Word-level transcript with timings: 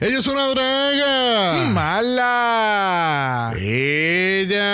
Ella 0.00 0.18
es 0.18 0.28
una 0.28 0.46
draga. 0.46 1.64
¡Mala! 1.72 3.52
Ella. 3.58 4.68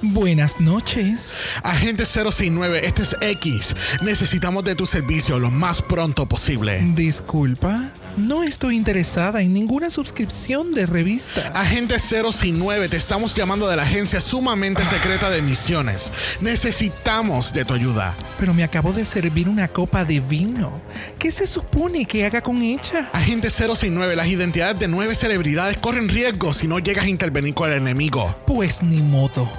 Buenas 0.00 0.58
noches. 0.60 1.42
Agente 1.62 2.06
069, 2.06 2.86
este 2.86 3.02
es 3.02 3.16
X. 3.20 3.76
Necesitamos 4.00 4.64
de 4.64 4.74
tu 4.74 4.86
servicio 4.86 5.38
lo 5.38 5.50
más 5.50 5.82
pronto 5.82 6.24
posible. 6.24 6.80
Disculpa, 6.94 7.90
no 8.16 8.42
estoy 8.42 8.76
interesada 8.76 9.42
en 9.42 9.52
ninguna 9.52 9.90
suscripción 9.90 10.72
de 10.72 10.86
revista. 10.86 11.52
Agente 11.54 11.98
069, 11.98 12.88
te 12.88 12.96
estamos 12.96 13.34
llamando 13.34 13.68
de 13.68 13.76
la 13.76 13.82
agencia 13.82 14.20
sumamente 14.20 14.84
secreta 14.84 15.30
de 15.30 15.42
misiones. 15.42 16.12
Necesitamos 16.40 17.52
de 17.52 17.64
tu 17.64 17.74
ayuda. 17.74 18.14
Pero 18.38 18.54
me 18.54 18.64
acabo 18.64 18.92
de 18.92 19.04
servir 19.04 19.48
una 19.48 19.68
copa 19.68 20.04
de 20.04 20.20
vino. 20.20 20.72
¿Qué 21.18 21.30
se 21.30 21.46
supone 21.46 22.06
que 22.06 22.24
haga 22.24 22.40
con 22.40 22.62
ella? 22.62 23.10
Agente 23.12 23.50
069, 23.50 24.16
las 24.16 24.28
identidades 24.28 24.78
de 24.78 24.88
nueve 24.88 25.14
celebridades 25.14 25.76
corren 25.76 26.08
riesgo 26.08 26.52
si 26.52 26.66
no 26.66 26.78
llegas 26.78 27.04
a 27.04 27.08
intervenir 27.08 27.54
con 27.54 27.70
el 27.70 27.78
enemigo. 27.78 28.34
Pues 28.46 28.82
ni 28.82 29.02
modo. 29.02 29.50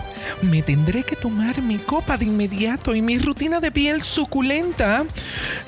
Me 0.42 0.62
tendré 0.62 1.04
que 1.04 1.16
tomar 1.16 1.62
mi 1.62 1.78
copa 1.78 2.18
de 2.18 2.26
inmediato 2.26 2.96
y 2.96 3.02
mi 3.02 3.18
rutina 3.18 3.60
de 3.60 3.72
piel 3.72 4.02
suculenta. 4.02 5.06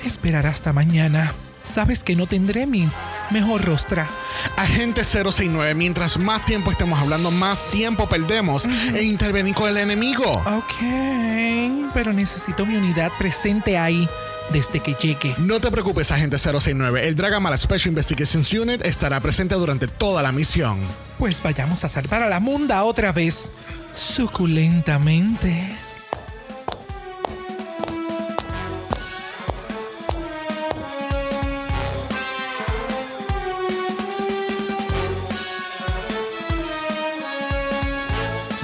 Esperar 0.04 0.46
hasta 0.46 0.72
mañana. 0.72 1.32
Sabes 1.62 2.02
que 2.02 2.16
no 2.16 2.26
tendré 2.26 2.66
mi 2.66 2.88
mejor 3.30 3.64
rostra. 3.64 4.08
Agente 4.56 5.04
069, 5.04 5.74
mientras 5.74 6.18
más 6.18 6.44
tiempo 6.44 6.70
estemos 6.70 6.98
hablando, 6.98 7.30
más 7.30 7.68
tiempo 7.70 8.08
perdemos 8.08 8.64
en 8.66 9.04
intervenir 9.04 9.54
con 9.54 9.68
el 9.68 9.76
enemigo. 9.76 10.30
Ok, 10.30 11.92
pero 11.94 12.12
necesito 12.12 12.66
mi 12.66 12.76
unidad 12.76 13.12
presente 13.18 13.78
ahí 13.78 14.08
desde 14.52 14.80
que 14.80 14.94
llegue. 14.94 15.34
No 15.38 15.60
te 15.60 15.70
preocupes, 15.70 16.10
agente 16.10 16.38
069. 16.38 17.06
El 17.08 17.16
Dragamala 17.16 17.56
Special 17.56 17.88
Investigations 17.88 18.52
Unit 18.52 18.84
estará 18.84 19.20
presente 19.20 19.54
durante 19.54 19.86
toda 19.86 20.22
la 20.22 20.32
misión. 20.32 20.78
Pues 21.18 21.42
vayamos 21.42 21.84
a 21.84 21.88
salvar 21.88 22.22
a 22.22 22.28
la 22.28 22.40
munda 22.40 22.82
otra 22.84 23.12
vez. 23.12 23.48
Suculentamente. 23.94 25.89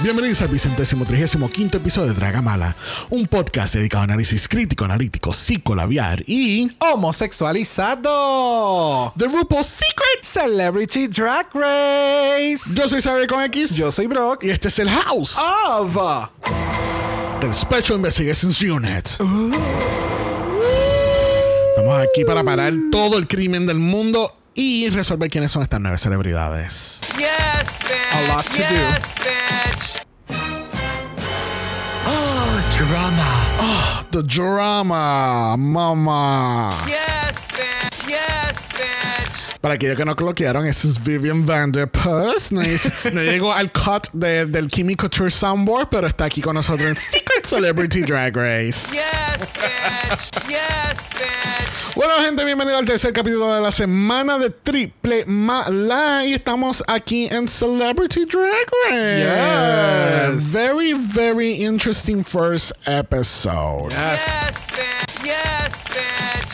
Bienvenidos 0.07 0.41
al 0.41 0.47
vicentésimo 0.47 1.03
trigésimo 1.03 1.49
quinto 1.49 1.79
episodio 1.79 2.13
de 2.13 2.13
Dragamala, 2.13 2.77
un 3.09 3.27
podcast 3.27 3.73
dedicado 3.73 4.03
a 4.03 4.05
análisis 4.05 4.47
crítico, 4.47 4.85
analítico, 4.85 5.33
psicolabiar 5.33 6.23
y 6.25 6.71
Homosexualizado. 6.79 9.11
The 9.17 9.25
RuPaul's 9.25 9.67
Secret. 9.67 10.21
Celebrity 10.21 11.09
Drag 11.09 11.49
Race. 11.53 12.61
Yo 12.73 12.87
soy 12.87 13.01
Saber 13.01 13.27
con 13.27 13.43
X 13.43 13.75
Yo 13.75 13.91
soy 13.91 14.07
Brock. 14.07 14.45
y 14.45 14.49
este 14.51 14.69
es 14.69 14.79
el 14.79 14.89
House 14.89 15.35
Of. 15.37 15.97
del 17.41 17.53
Special 17.53 17.97
Investigations 17.97 18.61
Unit. 18.61 19.07
Estamos 21.75 21.99
aquí 21.99 22.23
para 22.25 22.45
parar 22.45 22.71
todo 22.93 23.17
el 23.17 23.27
crimen 23.27 23.65
del 23.65 23.79
mundo 23.79 24.37
y 24.55 24.89
resolver 24.89 25.29
quiénes 25.29 25.51
son 25.51 25.63
estas 25.63 25.81
nueve 25.81 25.97
celebridades. 25.97 27.01
Yes. 27.17 27.79
A 28.13 28.21
lot 28.29 28.45
to 28.45 28.59
do. 28.59 29.76
Yes, 32.89 33.09
bitch. 33.11 33.57
Drama. 33.57 34.05
The 34.11 34.23
drama, 34.23 35.55
mama. 35.57 36.69
Yes, 36.71 36.85
bitch. 36.85 36.89
Yes, 36.89 36.99
bitch. 37.01 37.06
Para 39.61 39.73
aquellos 39.75 39.97
que 39.97 40.05
no 40.05 40.15
cloquearon, 40.15 40.65
esta 40.67 40.87
es 40.87 41.03
Vivian 41.03 41.45
Vanderpuss. 41.45 42.51
No, 42.51 42.61
no 43.11 43.23
llegó 43.23 43.51
al 43.53 43.71
cut 43.71 44.07
de- 44.13 44.45
del 44.45 44.67
Kimmy 44.67 44.95
Couture 44.95 45.29
Soundboard, 45.31 45.89
pero 45.89 46.07
está 46.07 46.25
aquí 46.25 46.41
con 46.41 46.53
nosotros 46.55 46.87
en 46.87 46.95
Secret 46.95 47.45
Celebrity 47.45 48.01
Drag 48.01 48.35
Race. 48.35 48.89
Yes, 48.91 49.53
bitch. 49.53 50.47
yes, 50.47 51.09
bitch. 51.09 51.95
Bueno, 51.95 52.13
gente, 52.23 52.45
bienvenido 52.45 52.77
al 52.77 52.85
tercer 52.85 53.11
capítulo 53.11 53.51
de 53.55 53.59
la 53.61 53.71
semana 53.71 54.37
de 54.37 54.51
Triple 54.51 55.25
Mala. 55.25 56.23
Y 56.25 56.33
estamos 56.33 56.83
aquí 56.87 57.27
en 57.31 57.47
Celebrity 57.47 58.25
Drag 58.25 58.67
Race. 58.91 60.35
Yes. 60.35 60.51
Very, 60.51 60.93
very 60.93 61.63
interesting 61.65 62.23
first 62.23 62.71
episode. 62.85 63.89
Yes, 63.89 64.67
bitch. 64.67 65.06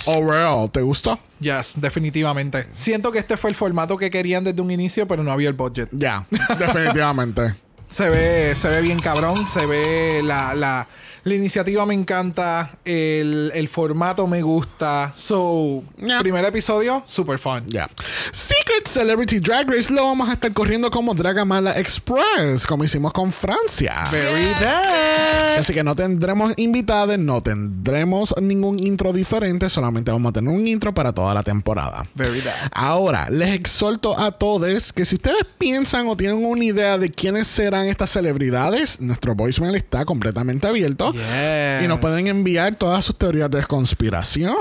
Overall, 0.06 0.70
¿te 0.72 0.82
gustó? 0.82 1.20
Yes, 1.40 1.74
definitivamente. 1.76 2.68
Siento 2.74 3.12
que 3.12 3.20
este 3.20 3.38
fue 3.38 3.50
el 3.50 3.56
formato 3.56 3.98
que 3.98 4.10
querían 4.10 4.44
desde 4.44 4.62
un 4.62 4.72
inicio, 4.72 5.08
pero 5.08 5.24
no 5.24 5.32
había 5.32 5.50
el 5.50 5.56
budget. 5.56 5.90
Ya, 5.92 6.26
definitivamente. 6.58 7.56
Se 7.94 8.10
ve, 8.10 8.56
se 8.56 8.70
ve 8.70 8.82
bien 8.82 8.98
cabrón, 8.98 9.48
se 9.48 9.68
ve 9.68 10.22
la, 10.24 10.56
la, 10.56 10.88
la 11.26 11.34
iniciativa 11.36 11.86
me 11.86 11.94
encanta, 11.94 12.72
el, 12.86 13.52
el 13.54 13.68
formato 13.68 14.26
me 14.26 14.42
gusta. 14.42 15.14
So, 15.16 15.84
Yeah. 16.02 16.20
primer 16.22 16.44
episodio, 16.44 17.04
super 17.06 17.38
fun. 17.38 17.66
Ya. 17.68 17.88
Secret 18.32 18.88
Celebrity 18.88 19.40
Drag 19.40 19.70
Race 19.70 19.94
lo 19.94 20.04
vamos 20.06 20.28
a 20.28 20.34
estar 20.34 20.52
corriendo 20.54 20.90
como 20.90 21.14
Dragamala 21.14 21.80
Express, 21.80 22.66
como 22.66 22.84
hicimos 22.84 23.14
con 23.14 23.32
Francia. 23.32 24.04
Very 24.12 24.44
dead. 24.60 25.60
Así 25.60 25.72
que 25.72 25.84
no 25.84 25.94
tendremos 25.96 26.52
invitados, 26.58 27.20
no 27.20 27.44
tendremos 27.44 28.34
ningún 28.42 28.80
intro 28.80 29.14
diferente, 29.14 29.70
solamente 29.70 30.10
vamos 30.12 30.32
a 30.32 30.34
tener 30.34 30.52
un 30.52 30.66
intro 30.68 30.96
para 30.96 31.14
toda 31.14 31.34
la 31.36 31.44
temporada. 31.44 32.08
Very 32.16 32.42
dead. 32.42 32.56
Ahora, 32.72 33.30
les 33.30 33.54
exhorto 33.54 34.20
a 34.20 34.32
todos 34.32 34.92
que 34.92 35.06
si 35.06 35.16
ustedes 35.16 35.46
piensan 35.60 36.08
o 36.08 36.18
tienen 36.18 36.44
una 36.44 36.66
idea 36.66 36.98
de 36.98 37.12
quiénes 37.12 37.48
serán 37.48 37.83
estas 37.90 38.10
celebridades, 38.12 39.00
nuestro 39.00 39.36
voicemail 39.36 39.76
está 39.76 40.06
completamente 40.06 40.68
abierto. 40.68 41.12
Yes. 41.12 41.84
Y 41.84 41.88
nos 41.88 42.00
pueden 42.00 42.28
enviar 42.28 42.76
todas 42.76 43.06
sus 43.06 43.18
teorías 43.18 43.50
de 43.50 43.64
conspiración. 43.64 44.54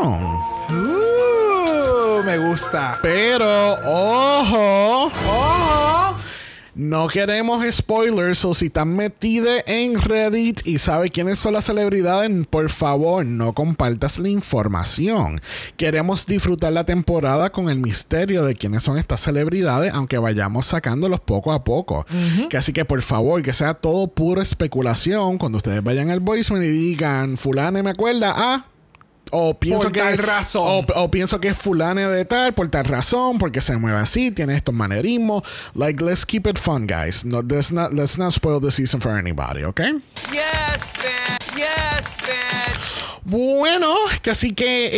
Uh, 0.70 2.22
me 2.24 2.38
gusta. 2.38 2.98
Pero, 3.02 3.74
ojo, 3.84 4.82
¡Ojo! 5.04 5.51
No 6.74 7.06
queremos 7.08 7.62
spoilers 7.70 8.44
o 8.46 8.54
si 8.54 8.66
están 8.66 8.96
metidos 8.96 9.62
en 9.66 10.00
Reddit 10.00 10.66
y 10.66 10.78
sabe 10.78 11.10
quiénes 11.10 11.38
son 11.38 11.52
las 11.52 11.66
celebridades, 11.66 12.30
por 12.48 12.70
favor, 12.70 13.26
no 13.26 13.52
compartas 13.52 14.18
la 14.18 14.28
información. 14.28 15.40
Queremos 15.76 16.26
disfrutar 16.26 16.72
la 16.72 16.84
temporada 16.84 17.50
con 17.50 17.68
el 17.68 17.78
misterio 17.78 18.44
de 18.44 18.54
quiénes 18.54 18.82
son 18.82 18.96
estas 18.96 19.20
celebridades, 19.20 19.92
aunque 19.92 20.16
vayamos 20.16 20.66
sacándolos 20.66 21.20
poco 21.20 21.52
a 21.52 21.62
poco. 21.62 22.06
Que 22.48 22.56
así 22.56 22.72
que, 22.72 22.84
por 22.84 23.02
favor, 23.02 23.42
que 23.42 23.52
sea 23.52 23.74
todo 23.74 24.08
puro 24.08 24.40
especulación 24.40 25.36
cuando 25.36 25.58
ustedes 25.58 25.82
vayan 25.82 26.10
al 26.10 26.20
voicemail 26.20 26.64
y 26.64 26.70
digan, 26.70 27.36
fulano 27.36 27.82
me 27.82 27.90
acuerda, 27.90 28.32
ah, 28.34 28.66
o 29.32 29.54
pienso 29.58 29.82
Por 29.84 29.92
que 29.92 30.00
tal 30.00 30.18
razón. 30.18 30.62
o, 30.94 31.00
o 31.00 31.10
pienso 31.10 31.40
que 31.40 31.48
es 31.48 31.56
fulano 31.56 32.08
de 32.10 32.24
tal 32.24 32.52
por 32.54 32.68
tal 32.68 32.84
razón 32.84 33.38
porque 33.38 33.60
se 33.60 33.76
mueve 33.78 33.98
así 33.98 34.30
tiene 34.30 34.54
estos 34.56 34.74
manerismos 34.74 35.42
like 35.74 36.02
let's 36.04 36.24
keep 36.26 36.46
it 36.46 36.58
fun 36.58 36.86
guys 36.86 37.24
no 37.24 37.40
let's 37.42 37.72
not 37.72 37.92
let's 37.92 38.18
not 38.18 38.32
spoil 38.32 38.60
the 38.60 38.70
season 38.70 39.00
for 39.00 39.12
anybody 39.18 39.64
okay 39.64 39.92
Yes, 40.32 40.92
bitch. 40.94 41.56
Yes, 41.58 42.16
bitch. 42.20 42.61
Bueno 43.24 43.94
así 44.30 44.54
que 44.54 44.90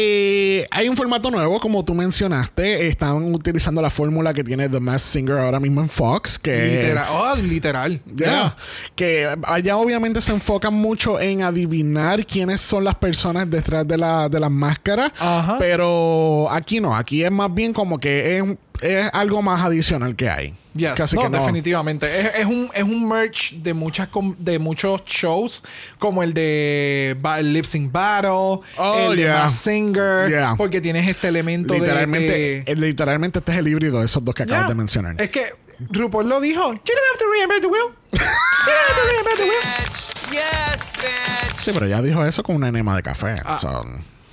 eh, 0.60 0.66
hay 0.70 0.88
un 0.88 0.96
formato 0.96 1.30
nuevo 1.30 1.60
como 1.60 1.84
tú 1.84 1.94
mencionaste 1.94 2.88
están 2.88 3.34
utilizando 3.34 3.82
la 3.82 3.90
fórmula 3.90 4.32
que 4.32 4.44
tiene 4.44 4.68
The 4.68 4.80
Masked 4.80 5.20
Singer 5.20 5.38
ahora 5.38 5.60
mismo 5.60 5.80
en 5.80 5.88
Fox 5.88 6.38
que 6.38 6.64
Literal. 6.64 7.06
Oh, 7.10 7.36
literal. 7.36 8.00
Ya. 8.06 8.26
Yeah. 8.26 8.56
Que 8.94 9.28
allá 9.44 9.76
obviamente 9.76 10.20
se 10.20 10.32
enfocan 10.32 10.74
mucho 10.74 11.20
en 11.20 11.42
adivinar 11.42 12.26
quiénes 12.26 12.60
son 12.60 12.84
las 12.84 12.94
personas 12.96 13.48
detrás 13.50 13.86
de, 13.86 13.98
la, 13.98 14.28
de 14.28 14.40
las 14.40 14.50
máscaras. 14.50 15.12
Ajá. 15.18 15.56
Pero 15.58 16.48
aquí 16.50 16.80
no, 16.80 16.96
aquí 16.96 17.24
es 17.24 17.30
más 17.30 17.52
bien 17.52 17.72
como 17.72 17.98
que 17.98 18.38
es, 18.38 18.44
es 18.80 19.08
algo 19.12 19.42
más 19.42 19.64
adicional 19.64 20.16
que 20.16 20.28
hay. 20.28 20.54
Yes. 20.74 20.92
Casi 20.94 21.14
no, 21.14 21.22
que 21.22 21.30
no. 21.30 21.38
definitivamente. 21.38 22.20
Es, 22.20 22.32
es 22.40 22.46
un, 22.46 22.68
es 22.74 22.82
un 22.82 23.08
merch 23.08 23.54
de 23.54 23.74
muchas 23.74 24.08
de 24.38 24.58
muchos 24.58 25.04
shows, 25.04 25.62
como 25.98 26.22
el 26.22 26.34
de 26.34 27.16
ba- 27.20 27.38
el 27.38 27.52
Lip 27.52 27.64
Sync 27.64 27.92
Battle, 27.92 28.60
Oh, 28.76 29.10
el 29.10 29.16
de 29.16 29.22
yeah. 29.22 29.44
Masked 29.44 29.72
Singer, 29.72 30.28
Yeah. 30.28 30.54
porque 30.56 30.80
tienes 30.80 31.08
este 31.08 31.28
elemento 31.28 31.74
Literalmente, 31.74 32.26
de. 32.32 32.62
de- 32.62 32.72
eh, 32.72 32.76
literalmente 32.76 33.38
este 33.38 33.52
es 33.52 33.58
el 33.58 33.68
híbrido 33.68 34.00
de 34.00 34.06
esos 34.06 34.24
dos 34.24 34.34
que 34.34 34.42
acabas 34.42 34.62
Yeah. 34.62 34.68
de 34.68 34.74
mencionar. 34.74 35.14
Es 35.20 35.30
que 35.30 35.42
RuPaul 35.90 36.28
lo 36.28 36.40
dijo. 36.40 36.60
You 36.72 36.80
don't 36.80 37.08
have 37.10 37.18
to 37.18 37.24
reinvent 37.32 37.60
the 37.62 37.68
wheel. 37.68 37.94
You 38.12 38.18
don't 38.18 38.88
have 38.88 38.96
to 38.96 39.12
reinvent 39.12 39.36
the 39.36 39.44
wheel. 39.44 40.04
Yes, 40.32 40.92
bitch. 40.96 41.60
Sí, 41.60 41.70
pero 41.72 41.86
ya 41.86 42.02
dijo 42.02 42.24
eso 42.24 42.42
con 42.42 42.56
una 42.56 42.68
enema 42.68 42.96
de 42.96 43.02
café. 43.02 43.36
Ah. 43.44 43.58
so. 43.60 43.84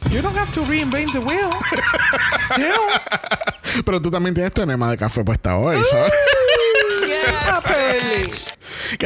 You 0.09 0.21
don't 0.21 0.35
have 0.35 0.53
to 0.53 0.61
reinvent 0.61 1.13
the 1.13 1.21
wheel. 1.21 1.51
Still. 2.39 3.83
Pero 3.85 4.01
tú 4.01 4.09
también 4.11 4.33
tienes 4.33 4.51
tu 4.51 4.61
enema 4.61 4.89
de 4.89 4.97
café 4.97 5.23
puesta 5.23 5.55
hoy. 5.57 5.77
so. 5.77 6.05
Yes, 7.07 8.50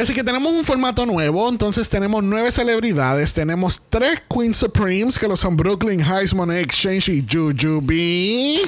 Así 0.00 0.14
que 0.14 0.24
tenemos 0.24 0.52
un 0.52 0.64
formato 0.64 1.06
nuevo. 1.06 1.48
Entonces 1.48 1.88
tenemos 1.88 2.22
nueve 2.22 2.50
celebridades. 2.52 3.32
Tenemos 3.32 3.82
tres 3.88 4.22
Queen 4.28 4.54
Supremes, 4.54 5.18
que 5.18 5.28
lo 5.28 5.36
son 5.36 5.56
Brooklyn 5.56 6.00
Heights, 6.00 6.34
Money 6.34 6.62
Exchange 6.62 7.08
y 7.08 7.26
Jujubee. 7.30 8.60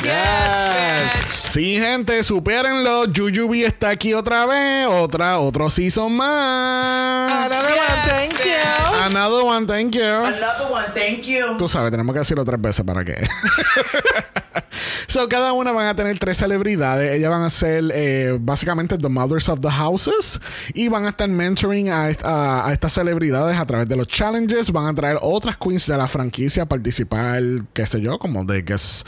Sí, 1.51 1.79
gente, 1.79 2.23
supérenlo. 2.23 3.05
Jujubee 3.15 3.65
está 3.65 3.91
aquí 3.91 4.15
otra 4.15 4.47
vez. 4.47 4.87
Otra, 4.87 5.39
otro 5.39 5.71
season 5.71 6.13
más. 6.13 7.31
Another 7.31 7.73
one, 7.73 8.03
thank 8.07 8.33
you. 8.45 9.05
Another 9.07 9.45
one, 9.45 9.67
thank 9.67 9.95
you. 9.95 10.03
Another 10.03 10.67
one, 10.71 10.87
thank 10.95 11.23
you. 11.23 11.57
Tú 11.57 11.69
sabes, 11.69 11.91
tenemos 11.91 12.13
que 12.13 12.21
decirlo 12.21 12.45
tres 12.45 12.61
veces 12.61 12.85
para 12.85 13.05
que. 13.05 13.15
so, 15.09 15.29
cada 15.29 15.53
una 15.53 15.73
van 15.73 15.87
a 15.87 15.95
tener 15.97 16.19
tres 16.19 16.39
celebridades. 16.39 17.13
Ellas 17.17 17.31
van 17.31 17.43
a 17.43 17.51
ser 17.51 17.85
eh, 17.95 18.37
básicamente 18.41 18.97
the 18.99 19.09
mothers 19.09 19.49
of 19.49 19.61
the 19.61 19.71
houses 19.71 20.41
y 20.75 20.89
van 20.89 21.07
a 21.07 21.11
estar 21.11 21.29
mentoring 21.29 21.89
a, 21.91 22.07
a- 22.25 22.69
a 22.69 22.73
estas 22.73 22.93
celebridades 22.93 23.57
a 23.59 23.67
través 23.67 23.89
de 23.89 23.97
los 23.97 24.07
challenges. 24.09 24.71
Van 24.71 24.87
a 24.87 24.95
traer 24.95 25.19
otras 25.21 25.57
queens 25.57 25.87
de 25.87 25.97
la 25.97 26.09
franquicia 26.09 26.63
a 26.65 26.67
participar, 26.67 27.41
qué 27.73 27.87
sé 27.87 28.01
yo, 28.01 28.19
como 28.19 28.45
de 28.45 28.63
guest, 28.63 29.07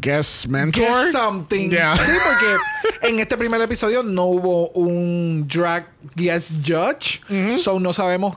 guest 0.00 0.46
mentor. 0.46 0.82
Guess 0.82 1.12
something. 1.12 1.70
Yeah. 1.70 1.96
Sí, 1.96 2.12
porque 2.24 3.08
en 3.08 3.18
este 3.20 3.36
primer 3.36 3.60
episodio 3.60 4.02
no 4.02 4.24
hubo 4.26 4.68
un 4.70 5.46
drag 5.48 5.86
guest 6.14 6.52
judge. 6.64 7.20
So 7.56 7.78
no 7.80 7.92
sabemos 7.92 8.36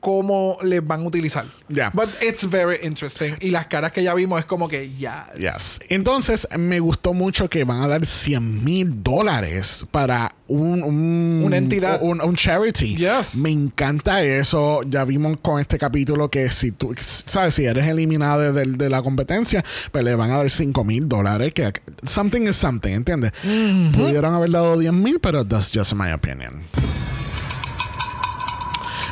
cómo 0.00 0.58
les 0.62 0.86
van 0.86 1.00
a 1.00 1.04
utilizar. 1.06 1.46
Yeah. 1.68 1.90
But 1.92 2.08
it's 2.22 2.48
very 2.48 2.78
interesting. 2.82 3.34
Y 3.40 3.50
las 3.50 3.66
caras 3.66 3.92
que 3.92 4.02
ya 4.02 4.14
vimos 4.14 4.38
es 4.40 4.46
como 4.46 4.68
que 4.68 4.94
ya. 4.96 5.28
Yes. 5.36 5.80
Entonces, 5.88 6.46
me 6.58 6.80
gustó 6.80 7.12
mucho 7.14 7.48
que 7.50 7.64
van 7.64 7.80
a 7.82 7.88
dar 7.88 8.06
100 8.06 8.64
mil 8.64 9.02
dólares 9.02 9.84
para 9.90 10.34
un, 10.46 10.82
un- 10.82 11.42
Una 11.44 11.56
entidad. 11.58 12.00
Un, 12.02 12.22
un 12.22 12.34
charity. 12.36 12.96
Yes. 12.96 13.36
Me 13.36 13.50
encanta 13.50 14.22
eso. 14.22 14.82
Ya 14.84 15.04
vimos 15.04 15.36
con 15.42 15.60
este 15.60 15.78
capítulo 15.78 16.30
que 16.30 16.50
si 16.50 16.72
tú, 16.72 16.94
sabes, 16.98 17.54
si 17.54 17.64
eres 17.66 17.86
eliminado 17.86 18.52
de, 18.52 18.64
de- 18.64 18.88
la 18.88 19.02
competencia, 19.02 19.64
pues 19.92 20.04
le 20.04 20.14
van 20.14 20.30
a 20.30 20.38
dar 20.38 20.48
5 20.48 20.84
mil 20.84 21.08
dólares. 21.08 21.52
Que 21.52 21.72
something 22.06 22.42
is 22.42 22.56
something, 22.56 22.92
¿entiendes? 22.92 23.32
Pudieron 23.42 24.34
haber 24.34 24.50
dado 24.50 24.78
10 24.78 24.92
mil, 24.92 25.18
pero 25.20 25.44
that's 25.46 25.70
just 25.74 25.92
my 25.94 26.12
opinion. 26.12 26.62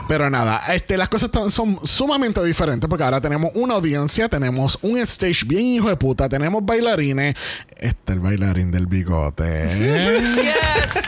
Pero 0.09 0.31
nada, 0.31 0.63
este, 0.73 0.97
las 0.97 1.09
cosas 1.09 1.31
son 1.53 1.81
sumamente 1.85 2.43
diferentes 2.45 2.89
porque 2.89 3.03
ahora 3.05 3.21
tenemos 3.21 3.51
una 3.55 3.75
audiencia, 3.75 4.29
tenemos 4.29 4.79
un 4.83 4.97
stage 4.99 5.45
bien 5.45 5.63
hijo 5.63 5.89
de 5.89 5.97
puta, 5.97 6.29
tenemos 6.29 6.65
bailarines. 6.65 7.35
Este 7.77 8.13
el 8.13 8.21
bailarín 8.21 8.71
del 8.71 8.87
bigote. 8.87 9.67
Yes, 10.47 11.03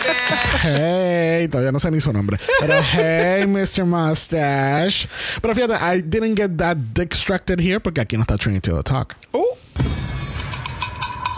hey, 0.63 1.49
todavía 1.49 1.71
no 1.71 1.79
sé 1.79 1.91
ni 1.91 2.01
su 2.01 2.13
nombre. 2.13 2.39
Pero 2.59 2.75
hey, 2.93 3.47
Mr. 3.47 3.85
Mustache. 3.85 5.09
Pero 5.41 5.55
fíjate, 5.55 5.75
I 5.75 6.03
didn't 6.03 6.37
get 6.37 6.57
that 6.57 6.77
distracted 6.95 7.61
here 7.61 7.79
porque 7.81 8.01
aquí 8.01 8.17
no 8.17 8.23
está 8.23 8.37
Trinity 8.37 8.71
the 8.71 8.83
Talk. 8.83 9.15
Uh. 9.33 9.68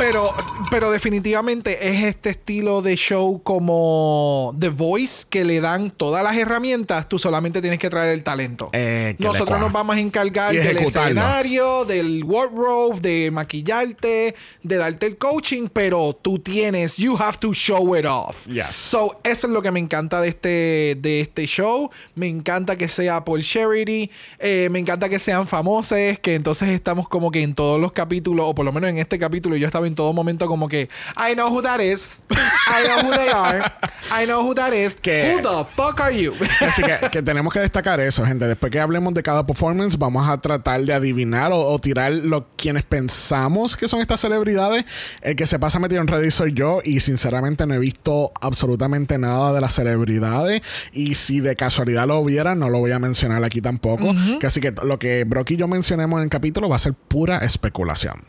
Pero, 0.00 0.32
pero 0.70 0.90
definitivamente 0.90 1.90
es 1.90 2.04
este 2.04 2.30
estilo 2.30 2.80
de 2.80 2.96
show 2.96 3.42
como 3.42 4.56
The 4.58 4.70
Voice 4.70 5.26
que 5.28 5.44
le 5.44 5.60
dan 5.60 5.90
todas 5.90 6.24
las 6.24 6.36
herramientas, 6.36 7.06
tú 7.06 7.18
solamente 7.18 7.60
tienes 7.60 7.78
que 7.78 7.90
traer 7.90 8.14
el 8.14 8.22
talento. 8.22 8.70
Eh, 8.72 9.14
Nosotros 9.18 9.60
nos 9.60 9.70
vamos 9.70 9.96
a 9.96 10.00
encargar 10.00 10.54
del 10.54 10.78
escenario, 10.78 11.84
del 11.84 12.24
wardrobe, 12.24 13.00
de 13.00 13.30
maquillarte, 13.30 14.34
de 14.62 14.76
darte 14.76 15.04
el 15.04 15.18
coaching, 15.18 15.68
pero 15.70 16.18
tú 16.20 16.38
tienes, 16.38 16.96
you 16.96 17.18
have 17.18 17.36
to 17.38 17.52
show 17.52 17.94
it 17.94 18.06
off. 18.06 18.46
Yes. 18.46 18.74
So, 18.74 19.20
eso 19.22 19.48
es 19.48 19.52
lo 19.52 19.60
que 19.60 19.70
me 19.70 19.80
encanta 19.80 20.22
de 20.22 20.28
este, 20.28 20.96
de 20.98 21.20
este 21.20 21.44
show. 21.46 21.90
Me 22.14 22.26
encanta 22.26 22.76
que 22.76 22.88
sea 22.88 23.22
por 23.22 23.42
charity. 23.42 24.10
Eh, 24.38 24.68
me 24.70 24.78
encanta 24.78 25.10
que 25.10 25.18
sean 25.18 25.46
famosos. 25.46 25.98
Que 26.22 26.36
entonces 26.36 26.70
estamos 26.70 27.06
como 27.06 27.30
que 27.30 27.42
en 27.42 27.54
todos 27.54 27.78
los 27.78 27.92
capítulos, 27.92 28.46
o 28.48 28.54
por 28.54 28.64
lo 28.64 28.72
menos 28.72 28.88
en 28.88 28.96
este 28.96 29.18
capítulo, 29.18 29.56
yo 29.56 29.66
estaba 29.66 29.89
en 29.90 29.94
todo 29.94 30.12
momento 30.12 30.46
como 30.46 30.68
que 30.68 30.88
I 31.16 31.34
know 31.34 31.48
who 31.52 31.62
that 31.62 31.80
is. 31.80 32.18
I 32.30 32.86
know 32.86 32.98
who 33.08 33.10
they 33.16 33.28
are. 33.28 33.62
I 34.10 34.24
know 34.26 34.42
who 34.44 34.54
that 34.54 34.72
is. 34.72 34.94
Que- 34.96 35.34
Who 35.36 35.42
the 35.42 35.64
fuck 35.70 36.00
are 36.00 36.16
you? 36.20 36.32
Así 36.60 36.82
que, 36.82 36.96
que 37.10 37.22
tenemos 37.22 37.52
que 37.52 37.60
destacar 37.60 38.00
eso, 38.00 38.24
gente. 38.24 38.46
Después 38.46 38.72
que 38.72 38.80
hablemos 38.80 39.12
de 39.14 39.22
cada 39.22 39.46
performance, 39.46 39.96
vamos 39.98 40.28
a 40.28 40.40
tratar 40.40 40.80
de 40.80 40.92
adivinar 40.94 41.52
o, 41.52 41.60
o 41.60 41.78
tirar 41.78 42.12
lo 42.12 42.48
quienes 42.56 42.82
pensamos 42.82 43.76
que 43.76 43.86
son 43.88 44.00
estas 44.00 44.20
celebridades. 44.20 44.84
El 45.22 45.36
que 45.36 45.46
se 45.46 45.58
pasa 45.58 45.78
metido 45.78 46.00
en 46.00 46.08
Reddit 46.08 46.30
soy 46.32 46.52
yo 46.54 46.80
y 46.84 47.00
sinceramente 47.00 47.66
no 47.66 47.74
he 47.74 47.78
visto 47.78 48.32
absolutamente 48.40 49.18
nada 49.18 49.52
de 49.52 49.60
las 49.60 49.74
celebridades. 49.74 50.62
Y 50.92 51.14
si 51.14 51.40
de 51.40 51.56
casualidad 51.56 52.06
lo 52.06 52.18
hubiera, 52.18 52.54
no 52.54 52.68
lo 52.70 52.78
voy 52.78 52.92
a 52.92 52.98
mencionar 52.98 53.42
aquí 53.44 53.60
tampoco. 53.60 54.12
Que 54.40 54.46
así 54.46 54.60
que 54.60 54.72
lo 54.72 54.98
que 54.98 55.24
Brock 55.24 55.50
y 55.52 55.56
yo 55.56 55.68
mencionemos 55.68 56.18
en 56.18 56.24
el 56.24 56.30
capítulo 56.30 56.68
va 56.68 56.76
a 56.76 56.80
ser 56.80 56.94
pura 56.94 57.38
especulación. 57.38 58.24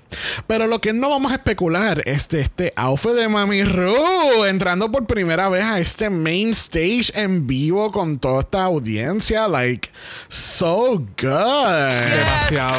Pero 0.48 0.68
lo 0.68 0.82
que 0.82 0.94
no 0.94 1.10
vamos 1.10 1.32
a 1.32 1.36
especular 1.42 2.04
es 2.06 2.30
de 2.30 2.42
este 2.42 2.72
outfit 2.76 3.14
de 3.14 3.28
Mami 3.28 3.64
Ru 3.64 4.46
entrando 4.46 4.92
por 4.92 5.08
primera 5.08 5.50
vez 5.50 5.64
a 5.64 5.80
este 5.80 6.12
main 6.12 6.52
stage 6.52 7.12
en 7.16 7.48
vivo 7.48 7.92
con 7.92 8.20
toda 8.20 8.42
esta 8.42 8.64
audiencia. 8.64 9.48
Like, 9.48 9.90
so 10.30 11.00
good. 11.00 11.90
Demasiado. 11.90 12.78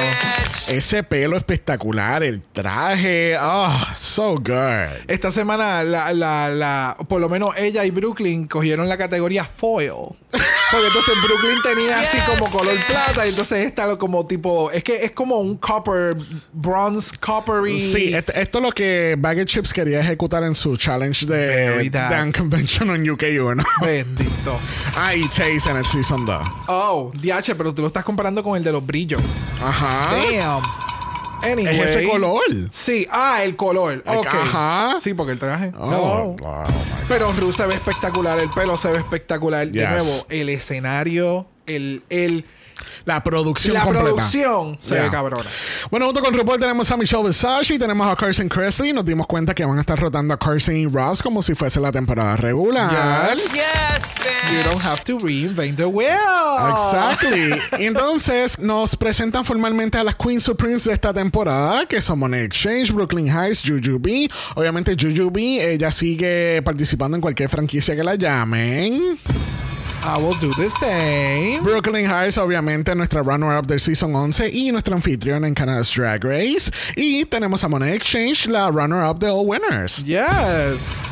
Ese 0.68 1.02
pelo 1.02 1.36
espectacular, 1.36 2.22
el 2.22 2.40
traje. 2.40 3.36
Oh, 3.40 3.76
so 3.98 4.36
good. 4.36 5.02
Esta 5.08 5.32
semana, 5.32 5.82
la, 5.82 6.12
la, 6.12 6.48
la, 6.48 6.96
por 7.08 7.20
lo 7.20 7.28
menos 7.28 7.50
ella 7.56 7.84
y 7.84 7.90
Brooklyn 7.90 8.46
cogieron 8.46 8.88
la 8.88 8.96
categoría 8.96 9.44
foil. 9.44 10.16
Porque 10.32 10.86
entonces 10.86 11.14
Brooklyn 11.22 11.58
tenía 11.62 12.00
así 12.00 12.16
Yes, 12.16 12.24
como 12.26 12.50
color 12.50 12.74
plata. 12.86 13.26
Y 13.26 13.30
entonces 13.30 13.66
esta 13.66 13.86
lo 13.86 13.98
como 13.98 14.26
tipo. 14.26 14.70
Es 14.70 14.82
que 14.82 15.04
es 15.04 15.10
como 15.10 15.36
un 15.38 15.58
copper, 15.58 16.16
bronze 16.52 17.16
coppery. 17.18 17.78
Sí, 17.92 18.14
este- 18.14 18.40
esto 18.40 18.58
es 18.58 18.64
lo 18.64 18.72
que 18.72 19.14
Baggage 19.18 19.44
Chips 19.46 19.72
quería 19.74 20.00
ejecutar 20.00 20.42
en 20.44 20.54
su 20.54 20.76
challenge 20.78 21.26
de. 21.26 21.90
Dan 21.90 22.32
Convention 22.32 22.90
en 22.90 23.02
UK1. 23.10 23.62
Bendito. 23.82 24.58
ah, 24.96 25.14
y 25.14 25.28
Chase 25.28 25.70
en 25.70 25.76
el 25.76 25.84
Season 25.84 26.24
2. 26.24 26.46
Oh, 26.68 27.12
DH, 27.14 27.54
pero 27.54 27.74
tú 27.74 27.82
lo 27.82 27.88
estás 27.88 28.04
comparando 28.04 28.42
con 28.42 28.56
el 28.56 28.64
de 28.64 28.72
los 28.72 28.84
brillos. 28.86 29.20
Ajá. 29.62 30.08
Damn. 30.14 30.62
Anyway. 31.42 31.80
Es 31.80 31.90
ese 31.96 32.08
color. 32.08 32.42
Sí, 32.70 33.06
ah, 33.10 33.42
el 33.42 33.56
color. 33.56 33.92
El- 33.94 34.02
Ok. 34.16 34.26
ajá. 34.26 34.96
Sí, 35.00 35.14
porque 35.14 35.32
el 35.32 35.38
traje. 35.38 35.72
Oh, 35.78 35.90
no. 35.90 35.98
oh 36.02 36.36
my 36.38 36.74
Pero 37.08 37.32
Ru 37.32 37.52
se 37.52 37.66
ve 37.66 37.74
espectacular, 37.74 38.38
el 38.38 38.50
pelo 38.50 38.76
se 38.76 38.90
ve 38.92 38.98
espectacular. 38.98 39.66
De 39.68 39.86
nuevo, 39.86 40.26
el 40.28 40.48
escenario, 40.48 41.46
el, 41.66 42.02
el, 42.10 42.44
La 43.04 43.22
producción 43.22 43.74
la 43.74 43.80
completa. 43.84 44.04
producción 44.04 44.78
se 44.80 44.94
Yeah. 44.94 45.04
ve 45.04 45.10
cabrona. 45.10 45.50
Bueno, 45.90 46.06
junto 46.06 46.20
con 46.22 46.34
RuPaul 46.34 46.60
tenemos 46.60 46.90
a 46.90 46.96
Michelle 46.96 47.24
Visage 47.26 47.74
y 47.74 47.78
tenemos 47.78 48.06
a 48.06 48.14
Carson 48.16 48.48
Kressley. 48.48 48.92
Nos 48.92 49.04
dimos 49.04 49.26
cuenta 49.26 49.54
que 49.54 49.64
van 49.64 49.76
a 49.78 49.80
estar 49.80 49.98
rotando 49.98 50.34
a 50.34 50.38
Carson 50.38 50.76
y 50.76 50.86
Ross 50.86 51.22
como 51.22 51.42
si 51.42 51.54
fuese 51.54 51.80
la 51.80 51.90
temporada 51.92 52.36
regular. 52.36 53.34
Yes. 53.34 53.52
Yes, 53.52 54.14
You 54.50 54.58
bitch. 54.58 54.64
don't 54.70 54.82
have 54.84 55.02
to 55.04 55.18
reinvent 55.18 55.76
the 55.76 55.84
wheel. 55.86 56.08
Exactly. 56.70 57.52
Y 57.78 57.86
entonces 57.86 58.58
nos 58.58 58.96
presentan 58.96 59.44
formalmente 59.44 59.98
a 59.98 60.04
las 60.04 60.14
Queen 60.14 60.40
Supremes 60.40 60.84
de 60.84 60.92
esta 60.92 61.12
temporada, 61.12 61.86
que 61.86 62.00
son 62.00 62.18
Money 62.18 62.40
Exchange, 62.42 62.92
Brooklyn 62.92 63.28
Heights, 63.28 63.62
Jujubee. 63.64 64.28
Obviamente 64.54 64.94
Jujubee, 64.98 65.72
ella 65.72 65.90
sigue 65.90 66.62
participando 66.64 67.16
en 67.16 67.20
cualquier 67.20 67.48
franquicia 67.48 67.94
que 67.96 68.04
la 68.04 68.14
llamen. 68.14 69.18
I 70.04 70.18
will 70.18 70.34
do 70.40 70.50
the 70.54 70.68
same. 70.80 71.62
Brooklyn 71.62 72.06
Heights, 72.06 72.36
obviamente, 72.36 72.92
nuestra 72.94 73.22
runner-up 73.22 73.66
del 73.66 73.78
Season 73.78 74.14
11 74.14 74.50
y 74.52 74.72
nuestra 74.72 74.96
anfitriona 74.96 75.46
en 75.46 75.54
Canada's 75.54 75.94
Drag 75.94 76.22
Race. 76.24 76.70
Y 76.96 77.24
tenemos 77.26 77.62
a 77.62 77.68
Money 77.68 77.92
Exchange, 77.92 78.48
la 78.48 78.68
runner-up 78.70 79.20
de 79.20 79.28
All 79.28 79.46
Winners. 79.46 80.04
Yes. 80.04 81.06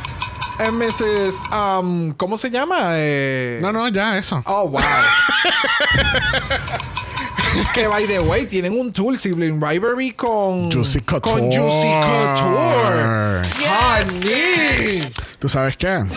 And 0.59 0.76
Mrs. 0.76 1.40
Um, 1.52 2.12
¿Cómo 2.14 2.37
se 2.37 2.50
llama? 2.50 2.76
Eh, 2.94 3.61
No, 3.62 3.73
no, 3.73 3.88
ya, 3.88 4.18
eso. 4.18 4.42
Oh, 4.47 4.68
wow. 4.68 4.82
que 7.75 7.87
by 7.87 8.06
the 8.06 8.18
way, 8.20 8.44
tienen 8.44 8.78
un 8.78 8.92
tool 8.92 9.16
sibling 9.16 9.61
rivalry 9.61 10.11
con 10.11 10.70
Juicy 10.70 11.00
Couture. 11.00 11.32
Con 11.32 11.50
Juicy 11.50 11.92
Couture. 12.02 13.42
Yes, 13.59 14.20
Honey. 14.20 15.12
¿Tú 15.38 15.49
sabes 15.49 15.76
qué? 15.76 16.04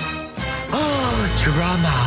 Drama. 1.44 2.03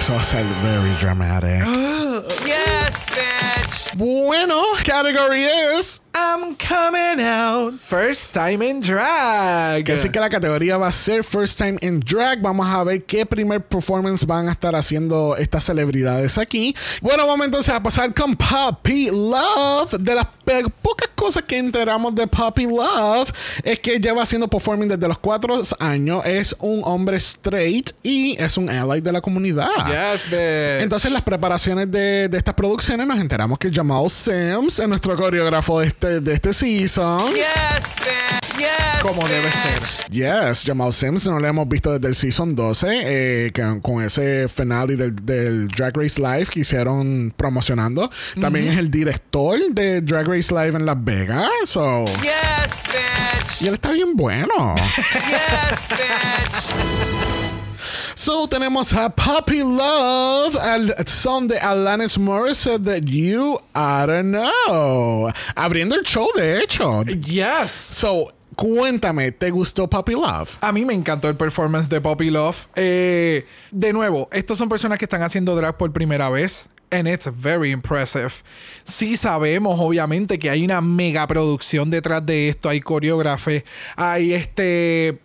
Eso 0.00 0.14
va 0.14 0.20
a 0.20 0.24
ser 0.24 0.44
very 0.62 0.94
dramatic. 1.00 1.62
Yes, 2.46 3.06
bitch. 3.10 3.96
bueno, 3.96 4.62
category 4.84 5.44
es... 5.44 6.00
I'm 6.12 6.56
coming 6.56 7.24
out. 7.24 7.80
First 7.80 8.32
time 8.32 8.62
in 8.68 8.80
drag. 8.80 9.88
Así 9.90 10.10
que 10.10 10.18
la 10.18 10.28
categoría 10.28 10.76
va 10.76 10.88
a 10.88 10.92
ser 10.92 11.22
First 11.22 11.58
Time 11.58 11.78
in 11.82 12.00
Drag. 12.00 12.40
Vamos 12.40 12.66
a 12.66 12.82
ver 12.82 13.04
qué 13.04 13.24
primer 13.24 13.60
performance 13.60 14.26
van 14.26 14.48
a 14.48 14.52
estar 14.52 14.74
haciendo 14.74 15.36
estas 15.36 15.64
celebridades 15.64 16.36
aquí. 16.36 16.74
Bueno, 17.00 17.26
vamos 17.26 17.46
entonces 17.46 17.72
a 17.72 17.80
pasar 17.80 18.12
con 18.12 18.36
Puppy 18.36 19.10
Love. 19.10 19.92
De 20.00 20.14
las 20.14 20.26
pocas 20.82 21.10
cosas 21.14 21.44
que 21.44 21.58
enteramos 21.58 22.12
de 22.14 22.26
Puppy 22.26 22.66
Love 22.66 23.32
es 23.62 23.78
que 23.78 24.00
lleva 24.00 24.22
haciendo 24.24 24.48
performing 24.48 24.88
desde 24.88 25.06
los 25.06 25.18
4 25.18 25.62
años. 25.78 26.22
Es 26.24 26.56
un 26.58 26.82
hombre 26.84 27.18
straight 27.18 27.90
y 28.02 28.36
es 28.36 28.56
un 28.56 28.68
ally 28.68 29.00
de 29.00 29.12
la 29.12 29.20
comunidad. 29.20 29.68
Yes, 29.86 30.24
bitch. 30.28 30.82
Entonces, 30.82 31.12
las 31.12 31.22
preparaciones 31.22 31.88
de, 31.90 32.28
de 32.28 32.38
estas 32.38 32.54
producciones 32.54 33.06
nos 33.06 33.20
enteramos 33.20 33.58
que 33.60 33.70
Jamal 33.70 34.10
Sims 34.10 34.80
es 34.80 34.88
nuestro 34.88 35.14
coreógrafo 35.14 35.78
de 35.78 35.99
este, 36.00 36.20
de 36.20 36.32
este 36.32 36.52
season. 36.54 37.18
Yes, 37.34 37.96
man. 38.00 38.40
Yes. 38.58 39.02
como 39.02 39.26
debe 39.28 39.50
ser. 39.50 40.10
Yes, 40.10 40.62
Jamal 40.64 40.92
Sims 40.92 41.26
no 41.26 41.38
lo 41.38 41.46
hemos 41.46 41.68
visto 41.68 41.92
desde 41.92 42.08
el 42.08 42.14
season 42.14 42.54
12, 42.54 42.86
eh, 42.90 43.52
con, 43.54 43.80
con 43.80 44.02
ese 44.02 44.48
finale 44.48 44.96
del, 44.96 45.14
del 45.24 45.68
Drag 45.68 45.96
Race 45.96 46.20
Live 46.20 46.46
que 46.46 46.60
hicieron 46.60 47.32
promocionando. 47.36 48.10
También 48.40 48.68
es 48.68 48.78
el 48.78 48.90
director 48.90 49.58
de 49.72 50.00
Drag 50.00 50.26
Race 50.26 50.52
Live 50.52 50.76
en 50.78 50.86
Las 50.86 51.02
Vegas. 51.02 51.48
So, 51.66 52.04
Yes, 52.06 52.82
bitch. 52.86 53.62
y 53.62 53.68
él 53.68 53.74
está 53.74 53.92
bien 53.92 54.14
bueno. 54.16 54.74
Yes, 54.96 55.88
bitch. 55.90 57.29
So 58.20 58.46
tenemos 58.46 58.92
a 58.92 59.08
Puppy 59.08 59.60
Love, 59.60 60.54
al 60.56 60.94
son 61.06 61.48
de 61.48 61.58
Alanis 61.58 62.18
Morissette 62.18 62.82
de 62.82 63.00
You 63.00 63.58
I 63.74 64.06
Don't 64.06 64.34
Know. 64.34 65.32
Abriendo 65.54 65.94
el 65.94 66.02
show, 66.02 66.28
de 66.36 66.60
hecho. 66.60 67.02
Yes. 67.04 67.70
So, 67.70 68.30
cuéntame, 68.56 69.32
¿te 69.32 69.50
gustó 69.50 69.88
Puppy 69.88 70.12
Love? 70.12 70.58
A 70.60 70.70
mí 70.70 70.84
me 70.84 70.92
encantó 70.92 71.30
el 71.30 71.36
performance 71.38 71.88
de 71.88 71.98
Poppy 72.02 72.28
Love. 72.28 72.66
Eh, 72.76 73.46
de 73.70 73.92
nuevo, 73.94 74.28
estos 74.32 74.58
son 74.58 74.68
personas 74.68 74.98
que 74.98 75.06
están 75.06 75.22
haciendo 75.22 75.56
drag 75.56 75.78
por 75.78 75.90
primera 75.90 76.28
vez. 76.28 76.68
And 76.90 77.08
it's 77.08 77.26
very 77.34 77.70
impressive. 77.70 78.32
Sí 78.84 79.16
sabemos, 79.16 79.80
obviamente, 79.80 80.38
que 80.38 80.50
hay 80.50 80.62
una 80.62 80.82
mega 80.82 81.26
producción 81.26 81.88
detrás 81.88 82.26
de 82.26 82.50
esto. 82.50 82.68
Hay 82.68 82.82
coreógrafes, 82.82 83.64
hay 83.96 84.34
este 84.34 85.20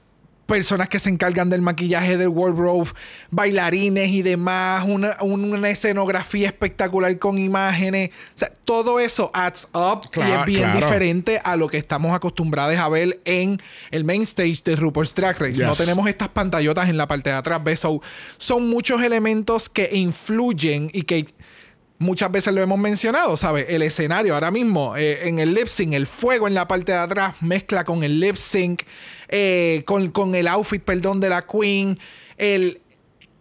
personas 0.45 0.89
que 0.89 0.99
se 0.99 1.09
encargan 1.09 1.49
del 1.49 1.61
maquillaje 1.61 2.17
del 2.17 2.29
wardrobe, 2.29 2.91
bailarines 3.31 4.09
y 4.09 4.21
demás, 4.21 4.85
una, 4.87 5.17
una 5.21 5.69
escenografía 5.69 6.47
espectacular 6.47 7.17
con 7.17 7.37
imágenes. 7.37 8.09
O 8.09 8.39
sea, 8.39 8.51
todo 8.63 8.99
eso 8.99 9.31
adds 9.33 9.67
up 9.73 10.09
y 10.15 10.19
es 10.19 10.45
bien 10.45 10.61
claro. 10.61 10.79
diferente 10.79 11.41
a 11.43 11.55
lo 11.55 11.67
que 11.67 11.77
estamos 11.77 12.15
acostumbrados 12.15 12.75
a 12.77 12.89
ver 12.89 13.19
en 13.25 13.61
el 13.91 14.03
main 14.03 14.21
stage 14.23 14.61
de 14.63 14.75
RuPaul's 14.75 15.15
Drag 15.15 15.39
Race. 15.39 15.63
No 15.63 15.75
tenemos 15.75 16.07
estas 16.07 16.29
pantallotas 16.29 16.89
en 16.89 16.97
la 16.97 17.07
parte 17.07 17.29
de 17.29 17.35
atrás. 17.35 17.63
¿ves? 17.63 17.79
So, 17.79 18.01
son 18.37 18.69
muchos 18.69 19.01
elementos 19.01 19.69
que 19.69 19.89
influyen 19.93 20.89
y 20.93 21.03
que 21.03 21.27
muchas 21.97 22.31
veces 22.31 22.53
lo 22.53 22.61
hemos 22.61 22.77
mencionado, 22.79 23.37
¿sabes? 23.37 23.65
El 23.69 23.81
escenario 23.81 24.33
ahora 24.33 24.51
mismo, 24.51 24.95
eh, 24.97 25.27
en 25.27 25.39
el 25.39 25.53
lip 25.53 25.67
sync, 25.67 25.93
el 25.93 26.07
fuego 26.07 26.47
en 26.47 26.53
la 26.53 26.67
parte 26.67 26.91
de 26.91 26.97
atrás 26.97 27.35
mezcla 27.41 27.83
con 27.83 28.03
el 28.03 28.19
lip 28.19 28.35
sync, 28.35 28.81
eh, 29.29 29.83
con, 29.85 30.11
con 30.11 30.35
el 30.35 30.47
outfit, 30.47 30.83
perdón, 30.83 31.19
de 31.21 31.29
la 31.29 31.45
queen. 31.45 31.97
El, 32.37 32.81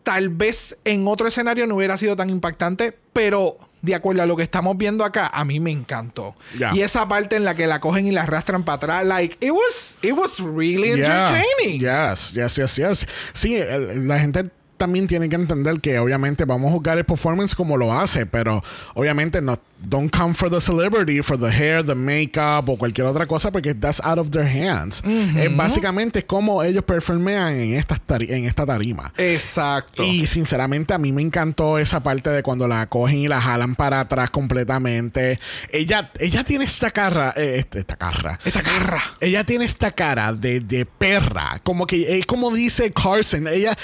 tal 0.03 0.29
vez 0.29 0.77
en 0.85 1.07
otro 1.09 1.27
escenario 1.27 1.67
no 1.67 1.77
hubiera 1.77 1.97
sido 1.97 2.15
tan 2.17 2.31
impactante, 2.31 2.97
pero 3.13 3.59
de 3.83 3.95
acuerdo 3.95 4.23
a 4.23 4.27
lo 4.27 4.35
que 4.37 4.43
estamos 4.45 4.79
viendo 4.79 5.05
acá, 5.05 5.27
a 5.27 5.45
mí 5.45 5.61
me 5.61 5.71
encantó. 5.71 6.35
Y 6.73 6.81
esa 6.81 7.07
parte 7.07 7.37
en 7.37 7.45
la 7.45 7.55
que 7.55 7.67
la 7.67 7.81
cogen 7.81 8.07
y 8.07 8.13
la 8.13 8.23
arrastran 8.23 8.65
para 8.65 8.77
atrás, 8.77 9.05
like, 9.05 9.37
it 9.45 9.51
was, 9.53 9.97
it 10.01 10.13
was 10.13 10.39
really 10.39 10.95
Yeah. 10.97 11.29
entertaining. 11.29 11.81
Yes, 11.81 12.33
yes, 12.33 12.57
yes, 12.57 12.77
yes. 12.77 13.07
Sí, 13.35 13.59
la 14.07 14.19
gente 14.21 14.45
también 14.77 15.07
tiene 15.07 15.29
que 15.29 15.37
entender 15.37 15.81
que 15.81 15.99
obviamente 15.99 16.45
vamos 16.45 16.71
a 16.71 16.73
jugar 16.73 16.99
el 16.99 17.05
performance 17.05 17.55
como 17.55 17.77
lo 17.77 17.93
hace, 17.93 18.27
pero 18.27 18.63
obviamente 18.95 19.41
no 19.41 19.59
don't 19.89 20.11
come 20.11 20.35
for 20.35 20.51
the 20.51 20.61
celebrity, 20.61 21.23
for 21.23 21.39
the 21.39 21.51
hair, 21.51 21.85
the 21.85 21.95
makeup 21.95 22.69
o 22.69 22.77
cualquier 22.77 23.07
otra 23.07 23.27
cosa 23.27 23.51
porque 23.51 23.75
that's 23.75 24.01
out 24.05 24.19
of 24.19 24.31
their 24.31 24.47
hands. 24.47 25.03
Es 25.37 25.55
básicamente 25.57 26.21
es 26.21 26.25
como 26.25 26.63
ellos 26.63 26.83
performean 26.85 27.59
en 27.59 27.75
esta 27.75 28.01
en 28.21 28.45
esta 28.45 28.65
tarima. 28.67 29.13
Exacto. 29.17 30.05
Y 30.05 30.27
sinceramente 30.27 30.95
a 30.95 30.99
mí 30.99 31.13
me 31.13 31.23
encantó 31.23 31.79
esa 31.79 32.03
parte 32.03 32.31
de 32.31 32.43
cuando 32.43 32.67
la 32.69 32.87
cogen 32.89 33.19
y 33.19 33.29
la 33.29 33.41
jalan 33.41 33.75
para 33.75 34.01
atrás 34.01 34.31
completamente. 34.31 35.39
Ella, 35.71 36.11
ella 36.19 36.45
tiene 36.45 36.65
esta 36.65 36.91
cara, 36.91 37.33
eh, 37.37 37.57
este- 37.59 37.81
esta 37.81 37.97
cara. 37.97 38.39
Esta 38.45 38.63
garra. 38.63 39.03
Ella 39.21 39.45
tiene 39.45 39.65
esta 39.65 39.91
cara 39.93 40.33
de, 40.33 40.61
de 40.61 40.87
perra. 40.87 41.61
Como 41.63 41.87
que 41.87 42.19
es 42.19 42.27
como 42.27 42.51
dice 42.53 42.93
Carson. 42.93 43.47
Ella, 43.49 43.77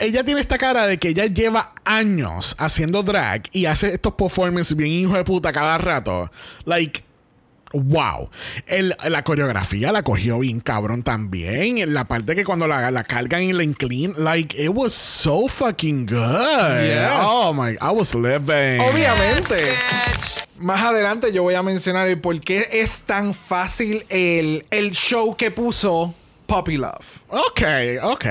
ella 0.00 0.24
tiene 0.24 0.40
esta 0.40 0.58
cara 0.58 0.86
de 0.86 0.98
que 0.98 1.08
ella 1.08 1.26
lleva 1.26 1.72
años 1.84 2.54
haciendo 2.58 3.02
drag 3.02 3.44
y 3.52 3.66
hace 3.66 3.94
estos 3.94 4.14
performances 4.14 4.76
bien 4.76 4.90
hijo 4.92 5.14
de 5.14 5.24
puta 5.24 5.45
cada 5.52 5.78
rato. 5.78 6.30
Like. 6.64 7.04
Wow. 7.72 8.30
El- 8.66 8.96
la 9.08 9.24
coreografía 9.24 9.90
la 9.92 10.02
cogió 10.02 10.38
bien 10.38 10.60
cabrón 10.60 11.02
también. 11.02 11.92
La 11.92 12.04
parte 12.04 12.34
que 12.36 12.44
cuando 12.44 12.66
la, 12.68 12.90
la 12.90 13.02
cargan 13.04 13.42
y 13.42 13.52
la 13.52 13.64
inclinan, 13.64 14.14
like, 14.16 14.56
it 14.62 14.70
was 14.72 14.94
so 14.94 15.48
fucking 15.48 16.06
good. 16.06 16.82
Yes. 16.84 17.10
Oh 17.24 17.52
my, 17.52 17.72
I 17.72 17.90
was 17.92 18.14
living. 18.14 18.80
Obviamente. 18.80 19.60
Más 20.58 20.82
adelante 20.82 21.32
yo 21.32 21.42
voy 21.42 21.54
a 21.54 21.62
mencionar 21.62 22.08
el 22.08 22.18
por 22.20 22.40
qué 22.40 22.66
es 22.72 23.02
tan 23.02 23.34
fácil 23.34 24.06
el, 24.08 24.64
el 24.70 24.92
show 24.92 25.36
que 25.36 25.50
puso 25.50 26.14
Poppy 26.46 26.76
Love. 26.76 27.22
Ok, 27.28 27.62
ok. 28.02 28.24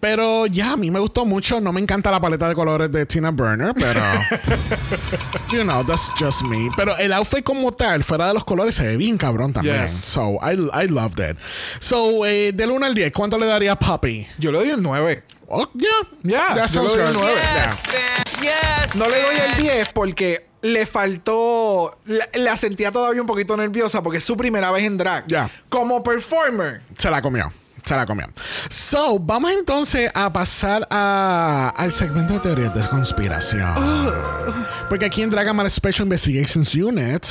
Pero 0.00 0.46
ya, 0.46 0.72
a 0.72 0.76
mí 0.76 0.90
me 0.90 0.98
gustó 1.00 1.24
mucho. 1.24 1.60
No 1.60 1.72
me 1.72 1.80
encanta 1.80 2.10
la 2.10 2.20
paleta 2.20 2.48
de 2.48 2.54
colores 2.54 2.90
de 2.90 3.06
Tina 3.06 3.30
Burner, 3.30 3.72
pero. 3.74 4.00
you 5.50 5.62
know, 5.62 5.82
that's 5.84 6.10
just 6.18 6.42
me. 6.42 6.68
Pero 6.76 6.96
el 6.98 7.12
outfit 7.12 7.44
como 7.44 7.72
tal, 7.72 8.02
fuera 8.02 8.26
de 8.28 8.34
los 8.34 8.44
colores, 8.44 8.74
se 8.74 8.86
ve 8.86 8.96
bien 8.96 9.16
cabrón 9.16 9.52
también. 9.52 9.82
Yes. 9.82 9.92
So, 9.92 10.38
I, 10.42 10.54
I 10.72 10.88
loved 10.88 11.20
it. 11.20 11.36
So, 11.80 12.24
eh, 12.26 12.52
del 12.52 12.70
1 12.70 12.86
al 12.86 12.94
10, 12.94 13.12
¿cuánto 13.12 13.38
le 13.38 13.46
daría 13.46 13.72
a 13.72 13.78
Puppy? 13.78 14.26
Yo 14.38 14.50
le 14.50 14.58
doy 14.58 14.70
el 14.70 14.82
9. 14.82 15.22
Oh, 15.48 15.68
yeah. 15.74 15.90
Yeah, 16.22 16.54
That 16.54 16.70
yo 16.70 16.82
le 16.82 16.88
sounds 16.88 16.92
doy 16.96 17.00
un 17.00 17.12
good. 17.12 17.14
nueve. 17.22 17.40
Yeah. 17.40 17.66
Yes, 17.66 17.84
man. 17.86 18.44
Yes. 18.86 18.96
No 18.96 19.04
le 19.06 19.22
doy 19.22 19.36
el 19.50 19.62
10 19.62 19.92
porque 19.92 20.46
le 20.64 20.86
faltó. 20.86 21.98
La, 22.06 22.26
la 22.34 22.56
sentía 22.56 22.90
todavía 22.90 23.20
un 23.20 23.26
poquito 23.26 23.56
nerviosa 23.56 24.02
porque 24.02 24.18
es 24.18 24.24
su 24.24 24.36
primera 24.36 24.70
vez 24.70 24.84
en 24.84 24.96
drag. 24.98 25.26
Ya. 25.26 25.50
Como 25.68 26.02
performer. 26.02 26.80
Se 26.98 27.10
la 27.10 27.20
comió. 27.22 27.52
Se 27.84 27.94
la 27.94 28.06
comió. 28.06 28.26
So, 28.70 29.18
vamos 29.18 29.52
entonces 29.52 30.10
a 30.14 30.32
pasar 30.32 30.86
a- 30.90 31.70
al 31.76 31.92
segmento 31.92 32.32
de 32.32 32.40
teorías 32.40 32.74
de 32.74 32.80
conspiración. 32.88 33.74
Porque 34.88 35.04
aquí 35.04 35.20
en 35.22 35.28
Dragamar 35.30 35.70
Special 35.70 36.04
Investigations 36.06 36.74
Unit 36.74 37.24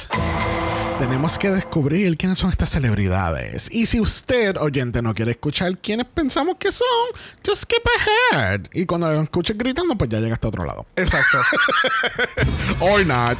tenemos 0.99 1.37
que 1.37 1.49
descubrir 1.49 2.17
quiénes 2.17 2.39
son 2.39 2.51
estas 2.51 2.69
celebridades. 2.69 3.69
Y 3.71 3.85
si 3.85 3.99
usted, 3.99 4.57
oyente, 4.57 5.01
no 5.01 5.13
quiere 5.13 5.31
escuchar 5.31 5.77
quiénes 5.77 6.05
pensamos 6.07 6.57
que 6.57 6.71
son, 6.71 6.87
just 7.45 7.63
skip 7.63 7.83
ahead. 8.31 8.61
Y 8.73 8.85
cuando 8.85 9.11
lo 9.11 9.21
escuches 9.21 9.57
gritando, 9.57 9.95
pues 9.95 10.09
ya 10.09 10.19
llega 10.19 10.33
hasta 10.33 10.47
otro 10.47 10.65
lado. 10.65 10.85
Exacto. 10.95 11.39
Or 12.79 13.05
not. 13.05 13.37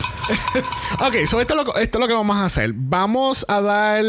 ok, 1.00 1.26
so 1.26 1.40
esto 1.40 1.60
es, 1.60 1.66
lo, 1.66 1.76
esto 1.76 1.98
es 1.98 2.02
lo 2.02 2.08
que 2.08 2.14
vamos 2.14 2.38
a 2.38 2.46
hacer. 2.46 2.72
Vamos 2.74 3.46
a 3.48 3.62
dar 3.62 4.04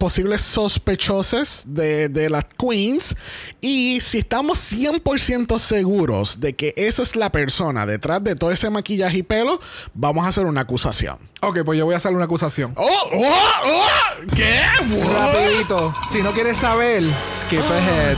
posibles 0.00 0.40
sospechosos 0.40 1.62
de, 1.66 2.08
de 2.08 2.30
las 2.30 2.44
queens. 2.58 3.14
Y 3.60 4.00
si 4.00 4.18
estamos 4.18 4.72
100% 4.72 5.58
seguros 5.58 6.40
de 6.40 6.56
que 6.56 6.74
esa 6.76 7.02
es 7.02 7.14
la 7.14 7.30
persona 7.30 7.86
detrás 7.86 8.24
de 8.24 8.34
todo 8.34 8.50
ese 8.50 8.70
maquillaje 8.70 9.18
y 9.18 9.22
pelo, 9.22 9.60
vamos 9.94 10.24
a 10.24 10.28
hacer 10.28 10.46
una 10.46 10.62
acusación. 10.62 11.18
ok, 11.42 11.60
pues 11.64 11.78
yo 11.78 11.84
voy 11.84 11.94
a 11.94 11.98
hacer 11.98 12.12
una 12.12 12.24
acusación. 12.24 12.72
¡Oh! 12.76 12.88
¡Oh! 13.12 13.34
¡Oh! 13.66 13.86
¿Qué? 14.34 14.60
What? 14.96 15.34
Rapidito. 15.34 15.94
Si 16.10 16.22
no 16.22 16.32
quieres 16.32 16.56
saber, 16.56 17.04
skip 17.30 17.60
ahead. 17.60 18.16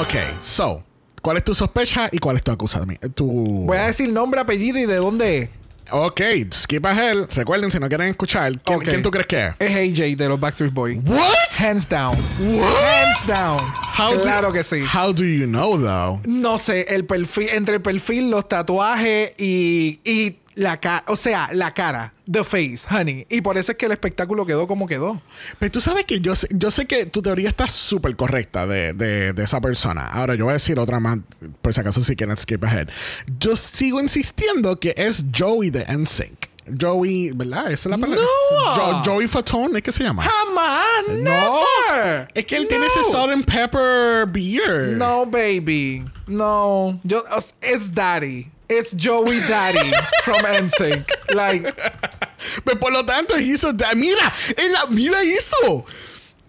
Ok, 0.00 0.14
so, 0.42 0.82
¿cuál 1.22 1.36
es 1.36 1.44
tu 1.44 1.54
sospecha 1.54 2.08
y 2.10 2.18
cuál 2.18 2.36
es 2.36 2.42
tu 2.42 2.50
acusación? 2.50 2.98
Tu... 3.14 3.26
Voy 3.64 3.76
a 3.76 3.86
decir 3.86 4.12
nombre, 4.12 4.40
apellido 4.40 4.78
y 4.78 4.86
de 4.86 4.96
dónde 4.96 5.38
es. 5.38 5.50
Ok, 5.90 6.20
skip 6.52 6.84
ahead. 6.86 7.28
Recuerden, 7.34 7.70
si 7.70 7.78
no 7.78 7.88
quieren 7.88 8.08
escuchar, 8.08 8.58
¿quién, 8.60 8.80
quién 8.80 9.02
tú 9.02 9.10
crees 9.10 9.26
que 9.26 9.46
es? 9.46 9.54
Es 9.58 9.98
AJ 9.98 10.16
de 10.16 10.28
los 10.28 10.38
Backstreet 10.40 10.72
Boys. 10.72 10.98
What? 11.04 11.20
Hands 11.58 11.88
down. 11.88 12.16
What? 12.40 12.68
Hands 12.72 13.26
down. 13.26 13.60
How 13.98 14.14
do- 14.14 14.22
claro 14.22 14.52
que 14.52 14.62
sí. 14.62 14.82
How 14.92 15.12
do 15.12 15.24
you 15.24 15.46
know 15.46 15.78
though? 15.78 16.20
No 16.26 16.58
sé, 16.58 16.86
el 16.94 17.04
perfil, 17.04 17.48
entre 17.50 17.76
el 17.76 17.82
perfil, 17.82 18.30
los 18.30 18.48
tatuajes 18.48 19.32
y, 19.38 20.00
y 20.04 20.36
la 20.54 20.78
cara, 20.78 21.04
o 21.08 21.16
sea, 21.16 21.48
la 21.52 21.72
cara, 21.72 22.12
the 22.30 22.44
face, 22.44 22.80
honey. 22.90 23.26
Y 23.30 23.40
por 23.40 23.56
eso 23.58 23.72
es 23.72 23.78
que 23.78 23.86
el 23.86 23.92
espectáculo 23.92 24.44
quedó 24.46 24.66
como 24.66 24.86
quedó. 24.86 25.20
Pero 25.58 25.72
tú 25.72 25.80
sabes 25.80 26.04
que 26.04 26.20
yo 26.20 26.34
sé, 26.34 26.48
yo 26.50 26.70
sé 26.70 26.86
que 26.86 27.06
tu 27.06 27.22
teoría 27.22 27.48
está 27.48 27.68
súper 27.68 28.16
correcta 28.16 28.66
de, 28.66 28.92
de- 28.92 29.32
de 29.32 29.42
esa 29.44 29.60
persona. 29.60 30.06
Ahora 30.08 30.34
yo 30.34 30.44
voy 30.44 30.50
a 30.52 30.54
decir 30.54 30.78
otra 30.78 31.00
más, 31.00 31.18
por 31.62 31.72
si 31.74 31.80
acaso 31.80 32.02
si 32.02 32.16
quieren 32.16 32.36
skip 32.36 32.62
ahead. 32.64 32.88
Yo 33.38 33.56
sigo 33.56 34.00
insistiendo 34.00 34.78
que 34.78 34.94
es 34.96 35.24
Joey 35.36 35.70
de 35.70 35.84
NSYNC. 35.86 36.48
Joey, 36.78 37.30
¿verdad? 37.30 37.72
Esa 37.72 37.88
es 37.88 37.90
la 37.92 37.96
palabra. 37.96 38.22
No. 38.52 38.58
Jo- 38.74 39.02
Joey 39.06 39.26
Fatone, 39.26 39.78
¿es 39.78 39.82
que 39.82 39.90
se 39.90 40.04
llama? 40.04 40.22
Jamás, 40.22 40.84
No. 41.08 41.62
never. 41.94 42.28
Es 42.34 42.44
que 42.44 42.56
él 42.58 42.68
tiene 42.68 42.84
No. 42.86 42.92
ese 43.00 43.10
salt 43.10 43.32
and 43.32 43.46
pepper 43.46 44.26
beer. 44.26 44.88
No, 44.98 45.24
baby. 45.24 46.04
No. 46.26 47.00
Yo, 47.04 47.22
it's 47.62 47.90
Daddy. 47.90 48.50
It's 48.68 48.92
Joey 48.92 49.40
Daddy 49.40 49.92
from 50.24 50.36
NSYNC. 50.44 51.08
Like, 51.34 51.62
Pero 52.64 52.76
por 52.78 52.92
lo 52.92 53.02
tanto, 53.04 53.34
hizo. 53.38 53.72
Mira, 53.96 54.32
él 54.56 54.72
la- 54.72 54.86
mira 54.90 55.22
eso. 55.22 55.86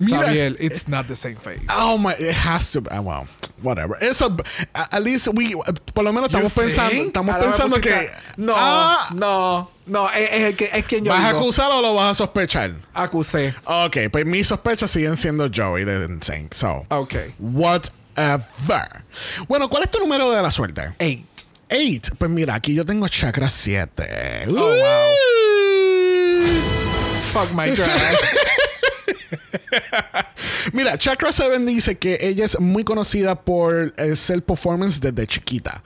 Mira. 0.02 0.28
Sabiel, 0.28 0.56
it's 0.60 0.88
not 0.88 1.08
the 1.08 1.16
same 1.16 1.36
face. 1.36 1.60
Oh 1.70 1.98
my, 1.98 2.14
it 2.14 2.34
has 2.34 2.72
to. 2.72 2.82
ah, 2.90 3.02
well, 3.02 3.28
whatever. 3.62 3.98
Eso, 4.02 4.36
at 4.74 5.02
least 5.04 5.28
we, 5.34 5.54
por 5.94 6.04
lo 6.06 6.14
menos 6.14 6.30
estamos 6.30 6.54
pensando, 6.54 7.04
estamos 7.06 7.36
Ahora 7.36 7.46
pensando 7.52 7.82
que 7.82 7.92
a- 7.94 8.22
No, 8.38 8.54
Ah, 8.56 9.10
no, 9.14 9.70
no. 9.88 10.08
Es, 10.10 10.30
es 10.32 10.56
que, 10.56 10.70
es 10.74 10.86
quien 10.86 11.04
yo 11.04 11.12
¿Vas 11.12 11.24
a 11.24 11.28
digo. 11.30 11.40
acusar 11.40 11.70
o 11.72 11.82
lo 11.82 11.94
vas 11.96 12.12
a 12.12 12.16
sospechar? 12.16 12.72
Acusé. 12.94 13.54
Ok, 13.66 13.98
pues 14.12 14.26
mis 14.26 14.48
sospechas 14.48 14.90
siguen 14.90 15.18
siendo 15.18 15.50
Joey 15.54 15.84
de 15.84 16.08
NSYNC. 16.08 16.54
So, 16.54 16.86
Ok. 16.90 17.16
whatever. 17.40 19.04
Bueno, 19.50 19.70
¿cuál 19.70 19.84
es 19.84 19.92
tu 19.92 20.00
número 20.00 20.32
de 20.32 20.42
la 20.42 20.52
suerte? 20.52 20.94
Eight. 21.00 21.26
8. 21.70 22.14
Pues 22.18 22.32
mira, 22.32 22.56
aquí 22.56 22.74
yo 22.74 22.86
tengo 22.86 23.08
chakra 23.08 23.50
7. 23.50 24.48
Oh, 24.50 24.54
wow. 24.54 25.16
Fuck 27.32 27.54
my 27.54 27.70
drag. 27.72 28.16
Mira, 30.74 30.98
Chakra 30.98 31.32
7 31.32 31.60
dice 31.66 31.98
que 31.98 32.18
ella 32.22 32.46
es 32.46 32.60
muy 32.60 32.84
conocida 32.84 33.44
por 33.44 33.94
eh, 33.98 34.16
ser 34.16 34.44
performance 34.44 35.00
desde 35.00 35.28
chiquita. 35.28 35.84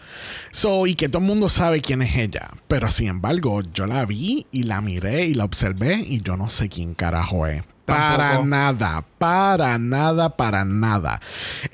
So, 0.52 0.88
y 0.88 0.96
que 0.96 1.08
todo 1.08 1.20
el 1.20 1.28
mundo 1.28 1.50
sabe 1.50 1.82
quién 1.82 2.02
es 2.02 2.18
ella. 2.18 2.50
Pero 2.68 2.90
sin 2.90 3.08
embargo, 3.08 3.62
yo 3.74 3.86
la 3.86 4.06
vi 4.06 4.46
y 4.52 4.64
la 4.64 4.82
miré 4.82 5.26
y 5.26 5.34
la 5.34 5.46
observé 5.46 5.96
y 5.96 6.22
yo 6.22 6.38
no 6.38 6.50
sé 6.50 6.70
quién 6.70 6.94
carajo 6.94 7.48
es. 7.48 7.64
Para 7.86 8.18
Tampoco. 8.18 8.46
nada, 8.48 9.04
para 9.18 9.78
nada, 9.78 10.30
para 10.38 10.64
nada. 10.64 11.20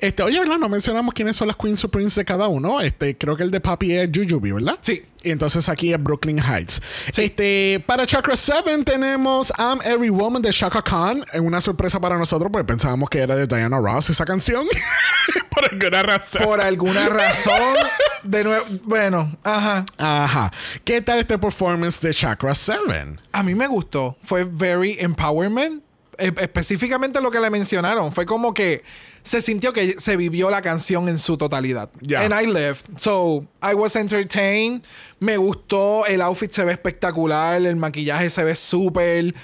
Este, 0.00 0.24
oye, 0.24 0.40
¿verdad? 0.40 0.58
No 0.58 0.68
mencionamos 0.68 1.14
quiénes 1.14 1.36
son 1.36 1.46
las 1.46 1.56
Queen 1.56 1.76
Supremes 1.76 2.14
de 2.16 2.24
cada 2.24 2.48
uno. 2.48 2.80
Este, 2.80 3.16
creo 3.16 3.36
que 3.36 3.44
el 3.44 3.52
de 3.52 3.60
Papi 3.60 3.92
es 3.92 4.10
Jujubee, 4.12 4.52
¿verdad? 4.52 4.76
Sí. 4.80 5.04
Y 5.22 5.30
entonces 5.30 5.68
aquí 5.68 5.92
es 5.92 6.02
Brooklyn 6.02 6.38
Heights. 6.38 6.80
Este, 7.16 7.82
para 7.86 8.06
Chakra 8.06 8.34
7 8.34 8.82
tenemos 8.84 9.52
I'm 9.58 9.80
Every 9.84 10.10
Woman 10.10 10.42
de 10.42 10.50
Shaka 10.50 10.82
Khan. 10.82 11.24
Es 11.32 11.40
una 11.40 11.60
sorpresa 11.60 12.00
para 12.00 12.16
nosotros 12.18 12.50
porque 12.52 12.64
pensábamos 12.64 13.08
que 13.08 13.20
era 13.20 13.36
de 13.36 13.46
Diana 13.46 13.78
Ross 13.78 14.10
esa 14.10 14.24
canción. 14.24 14.66
Por 15.50 15.70
alguna 15.70 16.02
razón. 16.02 16.42
Por 16.42 16.60
alguna 16.60 17.08
razón. 17.08 17.74
De 18.22 18.44
nuevo. 18.44 18.66
Bueno, 18.84 19.34
ajá. 19.44 19.84
Ajá. 19.96 20.52
¿Qué 20.84 21.00
tal 21.00 21.20
este 21.20 21.38
performance 21.38 22.00
de 22.00 22.12
Chakra 22.12 22.54
7? 22.54 23.16
A 23.32 23.42
mí 23.42 23.54
me 23.54 23.66
gustó. 23.66 24.16
Fue 24.22 24.44
very 24.44 24.96
empowerment. 25.00 25.82
E- 26.20 26.32
específicamente 26.38 27.20
lo 27.20 27.30
que 27.30 27.40
le 27.40 27.50
mencionaron. 27.50 28.12
Fue 28.12 28.26
como 28.26 28.54
que 28.54 28.82
se 29.22 29.42
sintió 29.42 29.72
que 29.72 30.00
se 30.00 30.16
vivió 30.16 30.50
la 30.50 30.62
canción 30.62 31.08
en 31.08 31.18
su 31.18 31.36
totalidad. 31.36 31.90
Yeah. 32.00 32.22
And 32.22 32.34
I 32.34 32.46
left. 32.46 32.86
So, 32.98 33.46
I 33.62 33.74
was 33.74 33.96
entertained. 33.96 34.82
Me 35.18 35.36
gustó. 35.36 36.06
El 36.06 36.22
outfit 36.22 36.52
se 36.52 36.64
ve 36.64 36.72
espectacular. 36.72 37.60
El 37.64 37.76
maquillaje 37.76 38.30
se 38.30 38.44
ve 38.44 38.54
súper. 38.54 39.34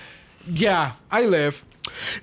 Yeah, 0.52 0.98
I 1.12 1.26
left. 1.26 1.65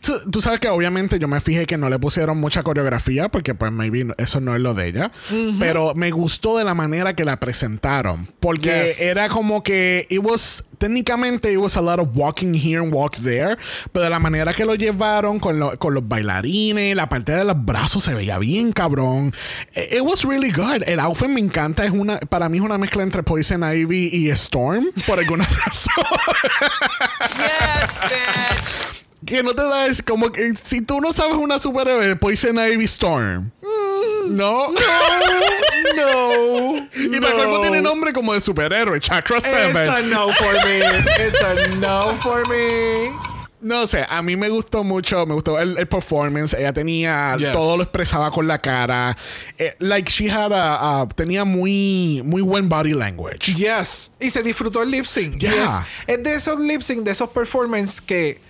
Tú, 0.01 0.13
tú 0.29 0.41
sabes 0.41 0.59
que 0.59 0.69
obviamente 0.69 1.19
yo 1.19 1.27
me 1.27 1.41
fijé 1.41 1.65
que 1.65 1.77
no 1.77 1.89
le 1.89 1.99
pusieron 1.99 2.37
mucha 2.39 2.63
coreografía 2.63 3.29
porque 3.29 3.55
pues 3.55 3.71
maybe 3.71 4.03
no- 4.05 4.13
eso 4.17 4.39
no 4.41 4.55
es 4.55 4.61
lo 4.61 4.73
de 4.73 4.87
ella. 4.87 5.11
Pero 5.59 5.93
me 5.95 6.11
gustó 6.11 6.57
de 6.57 6.63
la 6.63 6.73
manera 6.73 7.15
que 7.15 7.25
la 7.25 7.39
presentaron. 7.39 8.29
Porque 8.39 8.69
Yes. 8.87 9.01
era 9.01 9.29
como 9.29 9.63
que 9.63 10.05
it 10.09 10.19
was 10.21 10.63
técnicamente 10.77 11.51
it 11.51 11.57
was 11.57 11.77
a 11.77 11.81
lot 11.81 11.99
of 11.99 12.09
walking 12.13 12.53
here 12.53 12.81
and 12.83 12.93
walk 12.93 13.15
there. 13.23 13.57
Pero 13.91 14.03
de 14.03 14.09
la 14.09 14.19
manera 14.19 14.53
que 14.53 14.65
lo 14.65 14.75
llevaron 14.75 15.39
con, 15.39 15.59
lo- 15.59 15.77
con 15.79 15.93
los 15.93 16.05
bailarines, 16.07 16.95
la 16.95 17.07
parte 17.09 17.31
de 17.31 17.45
los 17.45 17.63
brazos 17.65 18.03
se 18.03 18.13
veía 18.13 18.37
bien 18.39 18.71
cabrón. 18.73 19.33
It, 19.75 19.93
it 19.93 20.01
was 20.01 20.23
really 20.23 20.51
good. 20.51 20.83
El 20.85 20.99
outfit 20.99 21.29
me 21.29 21.39
encanta. 21.39 21.85
Es 21.85 21.91
una, 21.91 22.19
para 22.19 22.49
mí 22.49 22.57
es 22.57 22.63
una 22.63 22.77
mezcla 22.77 23.03
entre 23.03 23.23
Poison 23.23 23.63
Ivy 23.63 24.09
y 24.11 24.29
Storm. 24.31 24.87
Por 25.07 25.19
alguna 25.19 25.45
razón. 25.65 26.05
Yes, 27.37 28.01
bitch. 28.01 29.02
Que 29.25 29.43
no 29.43 29.53
te 29.53 29.63
da 29.63 29.85
es 29.87 30.01
como 30.01 30.31
que 30.31 30.53
si 30.63 30.81
tú 30.81 30.99
no 30.99 31.13
sabes 31.13 31.35
una 31.35 31.59
superhéroe, 31.59 32.15
Poison 32.15 32.57
Ivy 32.57 32.85
Storm. 32.85 33.51
No. 34.29 34.71
No. 34.71 34.73
Y 36.95 37.19
para 37.19 37.33
colmo 37.35 37.61
tiene 37.61 37.81
nombre 37.81 38.13
como 38.13 38.33
de 38.33 38.41
superhéroe, 38.41 38.99
Chakra 38.99 39.37
It's 39.37 39.47
a 39.47 39.71
7. 39.71 40.07
no 40.09 40.33
for 40.33 40.53
me. 40.65 40.79
It's 40.79 41.43
a 41.43 41.67
no 41.77 42.15
for 42.17 42.47
me. 42.47 43.11
No 43.61 43.87
sé, 43.87 44.05
a 44.09 44.21
mí 44.21 44.35
me 44.35 44.49
gustó 44.49 44.83
mucho, 44.83 45.25
me 45.25 45.33
gustó 45.33 45.57
el, 45.59 45.77
el 45.77 45.87
performance. 45.87 46.53
Ella 46.53 46.73
tenía, 46.73 47.35
Yes. 47.37 47.53
todo 47.53 47.77
lo 47.77 47.83
expresaba 47.83 48.29
con 48.31 48.47
la 48.47 48.59
cara. 48.59 49.15
Eh, 49.57 49.75
like 49.79 50.11
she 50.11 50.29
had 50.29 50.51
a, 50.53 51.07
tenía 51.15 51.45
muy, 51.45 52.21
muy 52.25 52.41
buen 52.41 52.67
body 52.67 52.93
language. 52.93 53.53
Yes. 53.53 54.11
Y 54.19 54.29
se 54.29 54.43
disfrutó 54.43 54.83
el 54.83 54.91
lip 54.91 55.05
sync. 55.05 55.37
Yeah. 55.39 55.51
Yes. 55.53 55.71
Es 56.07 56.23
de 56.23 56.35
esos 56.35 56.59
lip 56.59 56.81
sync, 56.81 57.03
de 57.03 57.11
esos 57.11 57.29
performances 57.29 58.01
que 58.01 58.41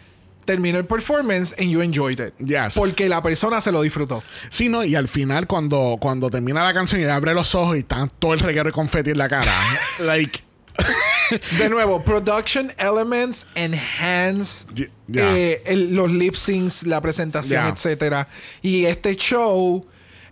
terminó 0.46 0.78
el 0.78 0.86
performance 0.86 1.54
and 1.60 1.70
you 1.70 1.82
enjoyed 1.82 2.20
it. 2.20 2.34
Yes. 2.40 2.74
Porque 2.76 3.08
la 3.10 3.22
persona 3.22 3.62
se 3.62 3.72
lo 3.72 3.82
disfrutó. 3.82 4.24
Sí, 4.50 4.70
no, 4.70 4.84
y 4.84 4.96
al 4.96 5.08
final 5.08 5.48
cuando, 5.48 5.98
cuando 6.00 6.30
termina 6.30 6.64
la 6.64 6.74
canción 6.74 7.02
y 7.02 7.06
abre 7.06 7.34
los 7.34 7.56
ojos 7.56 7.76
y 7.76 7.80
está 7.80 8.08
todo 8.20 8.34
el 8.34 8.40
reguero 8.40 8.66
de 8.66 8.72
confeti 8.74 9.12
en 9.12 9.18
la 9.18 9.30
cara. 9.30 9.54
like, 10.00 10.42
De 11.58 11.70
nuevo, 11.70 12.04
production 12.04 12.72
elements 12.78 13.46
enhance 13.56 14.66
yeah. 14.76 15.36
eh, 15.38 15.62
el- 15.66 15.94
los 15.96 16.12
lip 16.12 16.36
syncs, 16.36 16.84
la 16.86 17.00
presentación, 17.02 17.64
Yeah. 17.64 17.70
etcétera. 17.74 18.28
Y 18.62 18.86
este 18.86 19.16
show, 19.16 19.86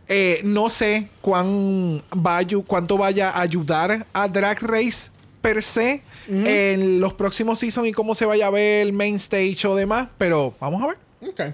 eh, 0.08 0.42
no 0.44 0.70
sé 0.70 1.10
cuán 1.22 2.02
va 2.14 2.40
cuánto 2.66 2.98
vaya 2.98 3.30
a 3.30 3.42
ayudar 3.42 4.06
a 4.14 4.28
Drag 4.28 4.60
Race 4.62 5.10
per 5.42 5.62
se 5.64 6.04
en 6.28 7.00
los 7.00 7.14
próximos 7.14 7.60
seasons 7.60 7.88
y 7.88 7.92
cómo 7.92 8.16
se 8.16 8.26
vaya 8.26 8.48
a 8.48 8.50
ver 8.52 8.88
el 8.88 8.94
main 8.94 9.16
stage 9.16 9.66
o 9.68 9.76
demás, 9.76 10.08
pero 10.18 10.56
vamos 10.60 10.82
a 10.84 10.88
ver. 10.88 10.98
okay. 11.32 11.54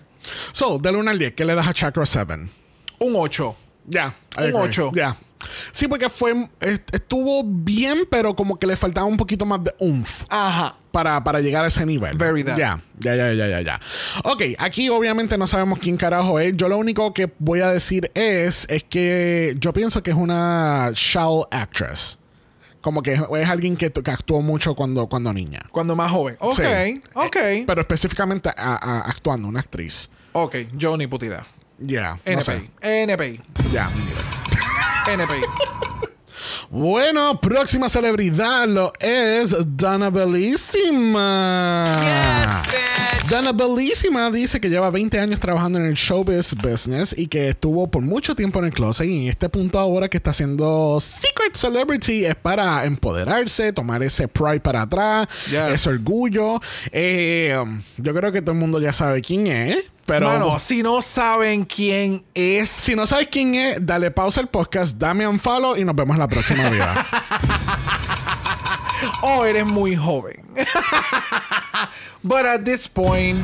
So, 0.51 0.77
del 0.77 0.95
1 0.97 1.09
al 1.11 1.19
10, 1.19 1.33
¿qué 1.33 1.45
le 1.45 1.55
das 1.55 1.67
a 1.67 1.73
Chakra 1.73 2.05
7? 2.05 2.33
Un 2.99 3.13
8. 3.15 3.55
Ya. 3.87 4.15
I 4.37 4.41
Un 4.41 4.43
agree. 4.43 4.53
ocho. 4.59 4.91
Ya. 4.93 5.17
Sí, 5.71 5.87
porque 5.87 6.09
fue. 6.09 6.49
est- 6.59 6.93
Estuvo 6.93 7.43
bien, 7.45 8.07
pero 8.09 8.35
como 8.35 8.57
que 8.57 8.65
le 8.67 8.75
faltaba 8.75 9.05
un 9.05 9.15
poquito 9.17 9.45
más 9.45 9.63
de 9.63 9.73
oomph. 9.79 10.23
Ajá. 10.29 10.75
Para, 10.91 11.23
para 11.23 11.39
llegar 11.39 11.63
a 11.63 11.67
ese 11.67 11.85
nivel. 11.85 12.17
Very 12.17 12.43
that. 12.43 12.57
Ya, 12.57 12.81
ya, 12.99 13.15
ya, 13.15 13.31
ya, 13.33 13.47
ya, 13.47 13.61
ya. 13.61 13.79
Ok, 14.23 14.41
aquí 14.57 14.89
obviamente 14.89 15.37
no 15.37 15.45
sabemos 15.45 15.77
quién 15.79 15.95
carajo 15.95 16.39
es. 16.39 16.57
Yo 16.57 16.67
lo 16.67 16.77
único 16.77 17.13
que 17.13 17.31
voy 17.37 17.59
a 17.61 17.69
decir 17.71 18.09
es, 18.15 18.65
es 18.67 18.83
que 18.83 19.55
yo 19.59 19.71
pienso 19.73 20.01
que 20.01 20.09
es 20.09 20.17
una 20.17 20.89
child 20.95 21.45
actress. 21.51 22.17
Como 22.87 23.01
que 23.03 23.15
es, 23.15 23.21
es 23.37 23.49
alguien 23.49 23.75
que, 23.75 23.91
que 23.91 24.11
actuó 24.11 24.41
mucho 24.41 24.73
cuando, 24.73 25.07
cuando 25.07 25.33
niña. 25.33 25.61
Cuando 25.73 25.93
más 25.93 26.09
joven. 26.09 26.37
Ok, 26.39 26.55
Sí. 26.55 27.01
ok. 27.15 27.35
Eh, 27.35 27.63
pero 27.67 27.81
específicamente 27.81 28.47
a- 28.47 28.53
a- 28.75 29.01
actuando, 29.09 29.49
una 29.49 29.59
actriz. 29.59 30.09
ok, 30.31 30.55
yo 30.71 30.95
ni 30.95 31.05
puta 31.05 31.25
idea. 31.25 31.43
Ya. 31.79 32.17
no 32.25 32.39
sé. 32.39 32.69
NPI. 32.81 33.41
NPI. 33.41 33.41
Ya. 33.73 33.89
NPI. 35.05 35.41
Bueno, 36.69 37.39
próxima 37.39 37.87
celebridad 37.87 38.67
lo 38.67 38.91
es 38.99 39.55
Dana 39.77 40.09
Bellísima. 40.09 41.85
Yes, 42.01 42.61
bitch. 42.71 43.31
Dana 43.31 43.51
Bellísima 43.53 44.29
dice 44.31 44.59
que 44.59 44.69
lleva 44.69 44.89
20 44.89 45.17
años 45.19 45.39
trabajando 45.39 45.79
en 45.79 45.85
el 45.85 45.93
showbiz 45.93 46.53
business 46.61 47.15
y 47.17 47.27
que 47.27 47.49
estuvo 47.49 47.87
por 47.89 48.01
mucho 48.01 48.35
tiempo 48.35 48.59
en 48.59 48.65
el 48.65 48.73
closet 48.73 49.07
y 49.07 49.23
en 49.23 49.29
este 49.29 49.47
punto 49.49 49.79
ahora 49.79 50.09
que 50.09 50.17
está 50.17 50.31
haciendo 50.31 50.97
Secret 50.99 51.55
Celebrity 51.55 52.25
es 52.25 52.35
para 52.35 52.83
empoderarse, 52.85 53.71
tomar 53.73 54.03
ese 54.03 54.27
pride 54.27 54.59
para 54.59 54.81
atrás, 54.83 55.27
Yes. 55.49 55.69
ese 55.73 55.89
orgullo. 55.89 56.61
Eh, 56.91 57.57
yo 57.97 58.13
creo 58.13 58.31
que 58.33 58.41
todo 58.41 58.51
el 58.51 58.57
mundo 58.59 58.79
ya 58.81 58.91
sabe 58.93 59.21
quién 59.21 59.47
es, 59.47 59.77
pero... 60.07 60.27
Mano, 60.27 60.57
si 60.57 60.81
no 60.81 61.01
saben 61.01 61.65
quién 61.65 62.25
es, 62.33 62.69
si 62.69 62.95
no 62.95 63.05
sabes 63.05 63.27
quién 63.27 63.53
es, 63.55 63.77
dale 63.85 64.09
pausa 64.09 64.39
al 64.39 64.47
podcast, 64.47 64.95
dame 64.97 65.27
un 65.27 65.37
follow 65.37 65.75
y 65.75 65.83
nos 65.83 65.93
vemos 65.93 66.15
en 66.15 66.21
la 66.21 66.29
próxima 66.29 66.69
vida. 66.71 67.05
o 69.21 69.43
eres 69.43 69.65
muy 69.65 69.95
joven. 69.97 70.41
But 72.23 72.45
at 72.45 72.63
this 72.63 72.87
point, 72.87 73.37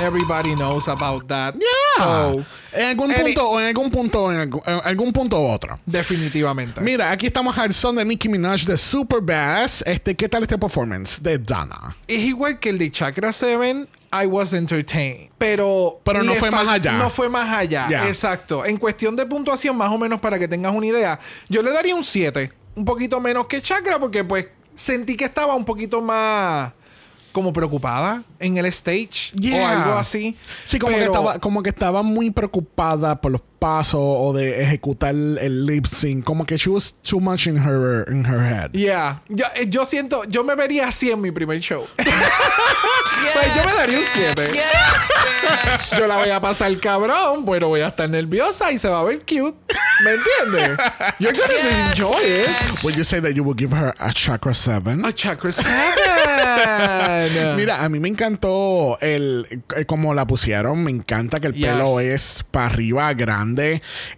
everybody 0.00 0.54
knows 0.54 0.86
about 0.86 1.26
that. 1.28 1.54
So, 1.96 2.44
en 2.72 2.88
algún 2.88 3.10
any- 3.12 3.22
punto 3.22 3.48
o 3.50 3.60
en 3.60 3.66
algún 3.66 3.90
punto 3.90 4.32
en 4.32 4.38
algún, 4.38 4.62
en 4.66 4.80
algún 4.84 5.12
punto 5.12 5.40
u 5.40 5.46
otro. 5.50 5.78
definitivamente. 5.86 6.80
Mira, 6.80 7.10
aquí 7.10 7.26
estamos 7.26 7.56
al 7.58 7.72
son 7.74 7.96
de 7.96 8.04
Nicki 8.04 8.28
Minaj 8.28 8.64
de 8.64 8.76
Superbass. 8.76 9.82
Este, 9.86 10.14
¿qué 10.14 10.28
tal 10.28 10.42
este 10.42 10.58
performance 10.58 11.22
de 11.22 11.38
Dana? 11.38 11.96
es 12.08 12.20
igual 12.20 12.58
que 12.58 12.70
el 12.70 12.78
de 12.78 12.90
Chakra 12.90 13.32
7. 13.32 13.86
I 14.12 14.26
was 14.26 14.52
entertained. 14.52 15.30
Pero. 15.38 16.00
Pero 16.04 16.22
no 16.22 16.34
fue 16.34 16.50
más 16.50 16.68
allá. 16.68 16.92
No 16.92 17.10
fue 17.10 17.28
más 17.28 17.48
allá. 17.56 17.88
Exacto. 18.08 18.64
En 18.64 18.76
cuestión 18.76 19.16
de 19.16 19.26
puntuación, 19.26 19.76
más 19.76 19.90
o 19.90 19.98
menos 19.98 20.20
para 20.20 20.38
que 20.38 20.46
tengas 20.46 20.72
una 20.72 20.86
idea, 20.86 21.18
yo 21.48 21.62
le 21.62 21.72
daría 21.72 21.94
un 21.94 22.04
7. 22.04 22.52
Un 22.76 22.84
poquito 22.84 23.20
menos 23.20 23.46
que 23.46 23.60
Chakra, 23.60 23.98
porque 23.98 24.22
pues 24.24 24.46
sentí 24.74 25.16
que 25.16 25.24
estaba 25.24 25.54
un 25.54 25.64
poquito 25.64 26.00
más 26.00 26.72
como 27.34 27.52
preocupada 27.52 28.22
en 28.38 28.56
el 28.56 28.64
stage 28.66 29.32
o 29.34 29.66
algo 29.66 29.94
así. 29.94 30.36
Sí, 30.64 30.78
como, 30.78 30.92
que 30.92 31.00
Pero- 31.00 31.12
estaba, 31.12 31.38
como 31.40 31.62
que 31.64 31.70
estaba 31.70 32.02
muy 32.04 32.30
preocupada 32.30 33.20
por 33.20 33.32
los 33.32 33.40
pasos 33.64 33.98
o 33.98 34.34
de 34.34 34.60
ejecutar 34.62 35.14
el 35.14 35.64
lip 35.64 35.86
sync. 35.86 36.22
Como 36.22 36.44
que 36.44 36.58
she 36.58 36.68
was 36.68 36.92
too 37.02 37.18
much 37.18 37.46
in 37.46 37.56
her, 37.56 38.04
in 38.10 38.26
her 38.26 38.38
head. 38.42 38.72
Yeah. 38.74 39.22
Yo, 39.30 39.46
eh, 39.56 39.66
yo 39.70 39.86
siento, 39.86 40.24
yo 40.28 40.44
me 40.44 40.54
vería 40.54 40.88
así 40.88 41.10
en 41.10 41.22
mi 41.22 41.30
primer 41.30 41.60
show. 41.60 41.86
Pues 43.32 43.46
yo 43.56 43.64
me 43.64 43.72
daría 43.72 43.98
un 43.98 44.04
7. 44.04 44.42
Yes, 44.52 45.90
bitch. 45.90 45.98
Yo 45.98 46.06
la 46.06 46.16
voy 46.18 46.28
a 46.30 46.40
pasar 46.40 46.78
cabrón, 46.78 47.44
bueno, 47.44 47.68
voy 47.68 47.80
a 47.80 47.88
estar 47.88 48.08
nerviosa 48.08 48.70
y 48.70 48.78
se 48.78 48.88
va 48.88 49.00
a 49.00 49.04
ver 49.04 49.20
cute. 49.20 49.54
¿Me 50.04 50.10
entiendes? 50.12 50.76
You're 51.18 51.32
gonna 51.32 51.54
Yes, 51.54 51.88
enjoy 51.90 52.20
it. 52.22 52.84
Would 52.84 52.96
you 52.96 53.02
say 53.04 53.20
that 53.20 53.32
you 53.34 53.42
would 53.42 53.58
give 53.58 53.72
her 53.74 53.94
a 53.98 54.12
chakra 54.12 54.54
7? 54.54 55.02
A 55.04 55.12
chakra 55.12 55.50
7. 55.50 55.72
Mira, 57.56 57.82
a 57.82 57.88
mí 57.88 57.98
me 57.98 58.08
encantó 58.08 58.98
el 59.00 59.46
eh, 59.74 59.84
como 59.86 60.14
la 60.14 60.26
pusieron. 60.26 60.84
Me 60.84 60.90
encanta 60.90 61.40
que 61.40 61.46
el 61.48 61.54
Yes. 61.54 61.66
pelo 61.70 62.00
es 62.00 62.44
para 62.50 62.66
arriba, 62.66 63.12
grande. 63.14 63.53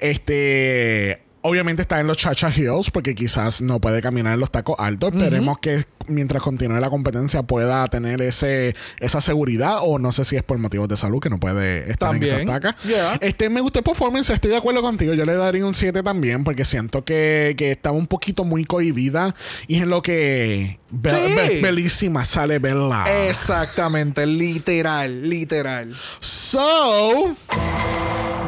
Este. 0.01 1.23
Obviamente 1.43 1.83
está 1.83 2.01
en 2.01 2.09
los 2.09 2.17
Chacha 2.17 2.51
Hills 2.55 2.91
porque 2.91 3.15
quizás 3.15 3.63
no 3.63 3.81
puede 3.81 4.03
caminar 4.03 4.35
en 4.35 4.41
los 4.41 4.51
tacos 4.51 4.75
altos. 4.81 5.15
Esperemos 5.15 5.59
que 5.61 5.85
mientras 6.09 6.43
continúe 6.43 6.81
la 6.81 6.91
competencia 6.91 7.43
pueda 7.45 7.87
tener 7.89 8.21
ese 8.21 8.75
esa 8.99 9.21
seguridad 9.21 9.79
o 9.83 10.01
no 10.01 10.11
sé 10.11 10.25
si 10.25 10.37
es 10.37 10.43
por 10.43 10.59
motivos 10.59 10.89
de 10.89 10.97
salud 10.97 11.21
que 11.21 11.31
no 11.31 11.39
puede 11.39 11.89
estar 11.91 12.15
en 12.15 12.21
También. 12.21 12.47
tacas. 12.49 12.75
Yeah. 12.83 13.19
Este, 13.21 13.49
me 13.49 13.61
gustó 13.61 13.79
el 13.79 13.85
performance, 13.85 14.31
estoy 14.31 14.51
de 14.51 14.57
acuerdo 14.57 14.83
contigo. 14.83 15.15
Yo 15.15 15.25
le 15.25 15.35
daría 15.35 15.65
un 15.65 15.75
7 15.75 16.03
también 16.03 16.43
porque 16.43 16.65
siento 16.65 17.05
que, 17.05 17.55
que 17.57 17.71
estaba 17.73 17.97
un 17.97 18.09
poquito 18.09 18.43
muy 18.45 18.65
cohibida 18.65 19.37
y 19.69 19.77
es 19.77 19.83
en 19.83 19.91
lo 19.91 20.03
que 20.03 20.81
Be- 20.89 21.11
Sí. 21.11 21.35
Be- 21.35 21.61
Bellísima 21.61 22.25
sale 22.25 22.59
Bella. 22.59 23.29
Exactamente, 23.29 24.25
literal, 24.27 25.29
literal. 25.29 25.97
So, 26.21 27.35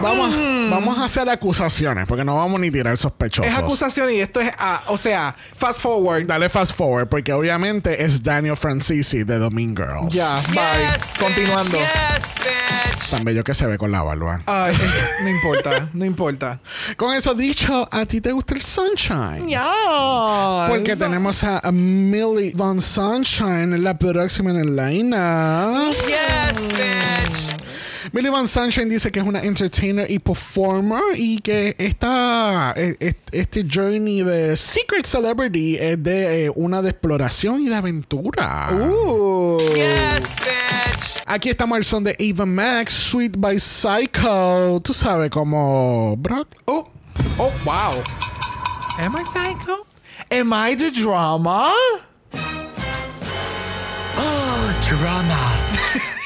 vamos, 0.02 0.34
vamos 0.70 0.98
a 0.98 1.04
hacer 1.06 1.28
acusaciones 1.28 2.06
porque 2.06 2.24
no 2.24 2.36
vamos 2.36 2.60
ni 2.60 2.70
tirar 2.70 2.96
sospechosos. 2.96 3.50
Es 3.52 3.58
acusación 3.58 4.10
y 4.12 4.18
esto 4.20 4.40
es, 4.40 4.52
ah, 4.58 4.84
o 4.86 4.96
sea, 4.96 5.34
fast 5.56 5.80
forward. 5.80 6.26
Dale 6.26 6.48
fast 6.48 6.74
forward 6.76 7.08
porque 7.08 7.32
obviamente 7.32 8.04
es 8.04 8.22
Daniel 8.22 8.56
Francisi 8.56 9.24
de 9.24 9.40
The 9.40 9.50
Mean 9.50 9.76
Girls. 9.76 10.14
Ya, 10.14 10.36
bye. 10.48 10.54
Yes, 10.54 11.12
bitch. 11.14 11.18
Continuando. 11.20 11.76
Yes, 11.78 12.34
bitch. 12.36 13.10
Tan 13.10 13.24
bello 13.24 13.42
que 13.42 13.54
se 13.54 13.66
ve 13.66 13.78
con 13.78 13.90
la 13.90 14.02
barba. 14.02 14.42
Ay, 14.46 14.76
no 15.22 15.28
importa, 15.30 15.88
no 15.94 16.04
importa. 16.04 16.60
Con 16.98 17.14
eso 17.14 17.32
dicho, 17.34 17.88
¿a 17.90 18.04
ti 18.04 18.20
te 18.20 18.32
gusta 18.32 18.54
el 18.54 18.60
Sunshine? 18.62 19.48
Ya. 19.48 20.66
Porque 20.68 20.92
eso- 20.92 21.04
tenemos 21.04 21.42
a, 21.42 21.58
a 21.58 21.72
Millie 22.34 22.52
Von 22.54 22.80
Sunshine, 22.80 23.76
la 23.82 23.94
próxima 23.94 24.50
en 24.50 24.56
el 24.56 24.76
line 24.76 25.16
Yes, 26.06 26.68
bitch. 26.68 28.12
Millie 28.12 28.30
Von 28.30 28.46
Sunshine 28.48 28.88
dice 28.88 29.10
que 29.10 29.20
es 29.20 29.26
una 29.26 29.40
entertainer 29.42 30.10
y 30.10 30.18
performer 30.18 31.00
y 31.16 31.38
que 31.40 31.74
esta, 31.78 32.72
e- 32.76 32.96
e- 33.00 33.14
este 33.32 33.64
journey 33.68 34.22
de 34.22 34.56
Secret 34.56 35.06
Celebrity 35.06 35.76
es 35.78 36.02
de 36.02 36.46
eh, 36.46 36.52
una 36.54 36.80
de 36.82 36.90
exploración 36.90 37.62
y 37.62 37.68
de 37.68 37.74
aventura. 37.74 38.68
Uh. 38.72 39.58
Yes, 39.74 40.36
bitch. 40.36 41.22
Aquí 41.26 41.50
estamos 41.50 41.76
al 41.76 41.84
son 41.84 42.04
de 42.04 42.16
Ava 42.18 42.46
Max, 42.46 42.92
Sweet 42.94 43.36
by 43.38 43.58
Psycho. 43.58 44.80
Tú 44.82 44.92
sabes 44.94 45.30
como 45.30 46.16
Brock. 46.16 46.48
Oh, 46.66 46.88
oh, 47.38 47.52
wow. 47.64 48.02
Am 48.98 49.14
I 49.16 49.24
psycho? 49.24 49.86
Am 50.30 50.52
I 50.52 50.74
the 50.76 50.90
drama? 50.90 51.70
Drama. 54.90 55.52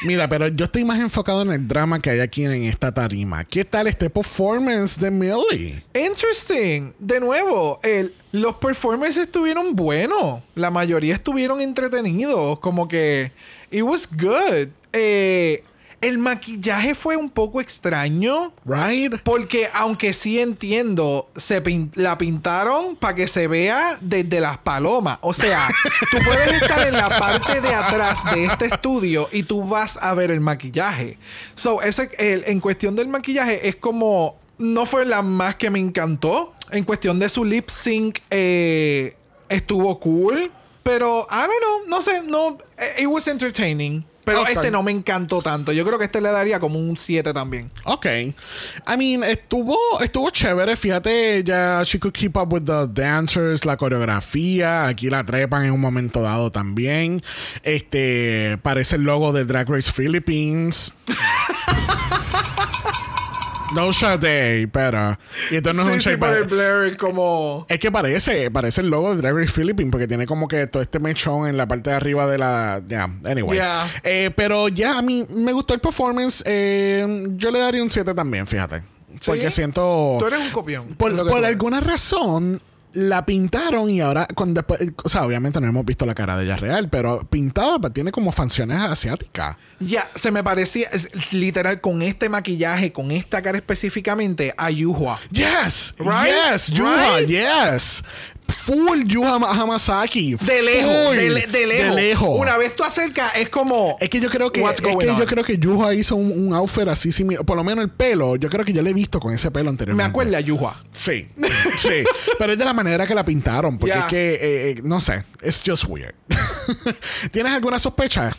Mira, 0.03 0.27
pero 0.29 0.47
yo 0.47 0.65
estoy 0.65 0.85
más 0.85 0.99
enfocado 0.99 1.41
en 1.41 1.51
el 1.51 1.67
drama 1.67 2.01
que 2.01 2.11
hay 2.11 2.19
aquí 2.21 2.45
en 2.45 2.63
esta 2.63 2.93
tarima. 2.93 3.43
¿Qué 3.43 3.65
tal 3.65 3.87
este 3.87 4.09
performance 4.09 4.97
de 4.97 5.11
Millie? 5.11 5.83
Interesting. 5.93 6.93
De 6.97 7.19
nuevo, 7.19 7.79
el, 7.83 8.13
los 8.31 8.55
performances 8.55 9.23
estuvieron 9.23 9.75
buenos. 9.75 10.41
La 10.55 10.71
mayoría 10.71 11.13
estuvieron 11.13 11.59
entretenidos. 11.59 12.59
Como 12.59 12.87
que. 12.87 13.33
It 13.69 13.83
was 13.83 14.07
good. 14.09 14.69
Eh, 14.93 15.63
el 16.03 16.17
maquillaje 16.17 16.93
fue 16.95 17.15
un 17.17 17.29
poco 17.29 17.59
extraño. 17.61 18.53
Right? 18.65 19.15
Porque 19.23 19.67
aunque 19.73 20.13
sí 20.13 20.39
entiendo, 20.39 21.29
se 21.35 21.63
pin- 21.63 21.91
la 21.95 22.17
pintaron 22.17 22.95
para 22.95 23.15
que 23.15 23.27
se 23.27 23.47
vea 23.47 23.97
desde 24.01 24.39
las 24.39 24.57
palomas. 24.59 25.17
O 25.21 25.33
sea, 25.33 25.69
tú 26.11 26.17
puedes 26.25 26.61
estar 26.61 26.87
en 26.87 26.93
la 26.93 27.09
parte 27.19 27.61
de 27.61 27.73
atrás 27.73 28.23
de 28.33 28.45
este 28.45 28.65
estudio 28.65 29.29
y 29.31 29.43
tú 29.43 29.63
vas 29.67 29.97
a 30.01 30.13
ver 30.13 30.31
el 30.31 30.39
maquillaje. 30.41 31.17
So, 31.55 31.81
ese, 31.81 32.09
el- 32.19 32.43
en 32.47 32.59
cuestión 32.59 32.95
del 32.95 33.07
maquillaje 33.07 33.67
es 33.67 33.75
como... 33.75 34.37
No 34.59 34.85
fue 34.85 35.03
la 35.05 35.21
más 35.23 35.55
que 35.55 35.69
me 35.71 35.79
encantó. 35.79 36.53
En 36.71 36.83
cuestión 36.83 37.17
de 37.19 37.27
su 37.27 37.43
lip 37.43 37.69
sync 37.69 38.19
eh, 38.29 39.15
estuvo 39.49 39.99
cool. 39.99 40.51
Pero, 40.83 41.27
I 41.31 41.35
don't 41.47 41.61
know, 41.61 41.87
no 41.87 42.01
sé, 42.01 42.21
no... 42.23 42.57
eh, 42.77 43.01
It 43.03 43.07
was 43.07 43.27
entertaining. 43.27 44.05
Pero 44.23 44.47
este 44.47 44.71
no 44.71 44.83
me 44.83 44.91
encantó 44.91 45.41
tanto. 45.41 45.71
Yo 45.71 45.85
creo 45.85 45.99
que 45.99 46.05
este 46.05 46.21
le 46.21 46.29
daría 46.29 46.59
como 46.59 46.79
un 46.79 46.97
7 46.97 47.33
también. 47.33 47.71
Ok. 47.83 48.05
I 48.05 48.33
mean, 48.97 49.23
estuvo, 49.23 49.77
estuvo 50.01 50.29
chévere. 50.29 50.75
Fíjate, 50.75 51.43
ya 51.43 51.83
she 51.83 51.99
could 51.99 52.13
keep 52.13 52.37
up 52.37 52.51
with 52.51 52.63
the 52.63 52.87
dancers, 52.87 53.65
la 53.65 53.77
coreografía. 53.77 54.87
Aquí 54.87 55.09
la 55.09 55.23
trepan 55.23 55.65
en 55.65 55.71
un 55.73 55.81
momento 55.81 56.21
dado 56.21 56.51
también. 56.51 57.21
Este, 57.63 58.57
parece 58.61 58.95
el 58.95 59.03
logo 59.03 59.33
de 59.33 59.45
Drag 59.45 59.69
Race 59.69 59.91
Philippines. 59.91 60.93
no 63.73 63.93
Sade, 63.93 64.67
pero. 64.67 65.17
Y 65.51 65.57
esto 65.57 65.73
no 65.73 65.83
es 65.83 65.87
un 65.87 65.93
sí, 65.95 65.99
sí, 66.01 66.09
shade, 66.09 66.17
pero- 66.17 66.35
el 66.35 66.43
Blair 66.43 66.91
es 66.91 66.97
como... 66.97 67.65
Es 67.69 67.79
que 67.79 67.91
parece, 67.91 68.51
parece 68.51 68.81
el 68.81 68.89
logo 68.89 69.15
de 69.15 69.31
Race 69.31 69.51
Philippines 69.51 69.91
porque 69.91 70.07
tiene 70.07 70.25
como 70.25 70.47
que 70.47 70.67
todo 70.67 70.81
este 70.83 70.99
mechón 70.99 71.47
en 71.47 71.57
la 71.57 71.67
parte 71.67 71.89
de 71.89 71.95
arriba 71.95 72.27
de 72.27 72.37
la. 72.37 72.81
Ya, 72.87 73.03
anyway. 73.25 73.57
Yeah. 73.57 73.91
Eh, 74.03 74.31
pero 74.35 74.67
ya, 74.67 74.97
a 74.97 75.01
mí 75.01 75.25
me 75.29 75.53
gustó 75.53 75.73
el 75.73 75.79
performance. 75.79 76.43
Eh, 76.45 77.25
yo 77.35 77.51
le 77.51 77.59
daría 77.59 77.83
un 77.83 77.91
7 77.91 78.13
también, 78.13 78.47
fíjate. 78.47 78.83
Porque 79.25 79.51
siento. 79.51 80.17
Tú 80.19 80.25
eres 80.25 80.39
un 80.39 80.51
copión. 80.51 80.95
Por, 80.95 81.13
alguna 81.45 81.79
razón. 81.79 82.61
La 82.93 83.25
pintaron 83.25 83.89
y 83.89 84.01
ahora, 84.01 84.27
cuando 84.35 84.61
después, 84.61 84.79
o 85.03 85.09
sea, 85.09 85.25
obviamente 85.25 85.59
no 85.59 85.67
hemos 85.67 85.83
visto 85.83 86.05
la 86.05 86.13
cara 86.13 86.37
de 86.37 86.45
ella 86.45 86.57
real, 86.57 86.89
pero 86.89 87.23
pintada 87.27 87.79
pues, 87.79 87.91
tiene 87.93 88.11
como 88.11 88.31
facciones 88.31 88.77
asiáticas. 88.79 89.55
Ya, 89.79 90.07
se 90.13 90.29
me 90.31 90.43
parecía, 90.43 90.87
es- 90.91 91.09
es 91.13 91.33
literal, 91.33 91.81
con 91.81 92.01
este 92.03 92.29
maquillaje, 92.29 92.91
con 92.91 93.09
esta 93.11 93.41
cara 93.41 93.57
específicamente, 93.57 94.53
a 94.57 94.69
Yuhua. 94.69 95.19
Yes, 95.31 95.95
Right? 95.97 96.33
yes, 96.51 96.67
Yuha, 96.67 97.17
Right? 97.17 97.29
yes. 97.29 98.03
Full 98.47 99.03
Yuha 99.07 99.39
Ma- 99.39 99.51
Hamasaki. 99.51 100.35
De 100.35 100.61
lejos, 100.61 101.15
de, 101.15 101.29
le- 101.29 101.47
de 101.47 101.67
lejos. 101.67 101.95
De 101.95 102.01
lejos. 102.01 102.39
Una 102.39 102.57
vez 102.57 102.75
tú 102.75 102.83
acercas, 102.83 103.33
es 103.35 103.49
como. 103.49 103.97
Es 103.99 104.09
que 104.09 104.19
yo 104.21 104.29
creo 104.29 104.51
que, 104.51 104.61
es 104.63 104.79
que 104.81 105.05
yo 105.17 105.25
creo 105.25 105.43
que 105.43 105.57
Yuha 105.57 105.93
hizo 105.93 106.15
un, 106.15 106.31
un 106.47 106.53
outfit 106.53 106.87
así 106.87 107.11
similar. 107.11 107.43
Por 107.45 107.57
lo 107.57 107.63
menos 107.63 107.83
el 107.83 107.89
pelo. 107.91 108.35
Yo 108.37 108.49
creo 108.49 108.63
que 108.63 108.71
yo 108.73 108.81
le 108.81 108.91
he 108.91 108.93
visto 108.93 109.19
con 109.19 109.33
ese 109.33 109.51
pelo 109.51 109.65
me 109.65 109.69
anteriormente. 109.71 110.09
acuerda 110.09 110.37
a 110.37 110.41
Yuhua. 110.41 110.81
Sí, 110.93 111.27
sí. 111.77 112.03
Pero 112.39 112.53
es 112.53 112.57
de 112.59 112.65
la 112.65 112.73
manera 112.73 113.05
que 113.05 113.15
la 113.15 113.25
pintaron. 113.25 113.77
Porque 113.77 113.97
es 113.97 114.05
que, 114.05 114.33
eh, 114.35 114.39
eh, 114.71 114.81
no 114.83 115.01
sé. 115.01 115.23
It's 115.43 115.61
just 115.65 115.85
weird. 115.87 116.13
¿Tienes 117.31 117.51
alguna 117.53 117.79
sospecha? 117.79 118.35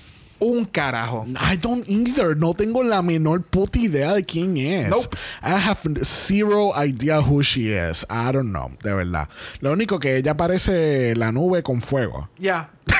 Un 0.46 0.66
carajo. 0.66 1.24
I 1.40 1.56
don't 1.56 1.88
either. 1.88 2.36
No 2.36 2.52
tengo 2.52 2.82
la 2.84 3.00
menor 3.00 3.42
puta 3.44 3.78
idea 3.78 4.12
de 4.12 4.24
quién 4.24 4.58
es. 4.58 4.90
Nope. 4.90 5.16
I 5.42 5.52
have 5.58 5.78
zero 6.04 6.72
idea 6.76 7.20
who 7.20 7.40
she 7.42 7.72
is. 7.72 8.04
I 8.10 8.30
don't 8.30 8.50
know. 8.50 8.70
De 8.82 8.92
verdad. 8.94 9.28
Lo 9.60 9.72
único 9.72 9.98
que 9.98 10.16
ella 10.18 10.36
parece 10.36 11.14
la 11.16 11.32
nube 11.32 11.62
con 11.62 11.80
fuego. 11.80 12.28
Ya. 12.38 12.68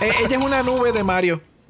E- 0.00 0.12
ella 0.24 0.38
es 0.38 0.44
una 0.44 0.62
nube 0.62 0.92
de 0.92 1.02
Mario. 1.02 1.42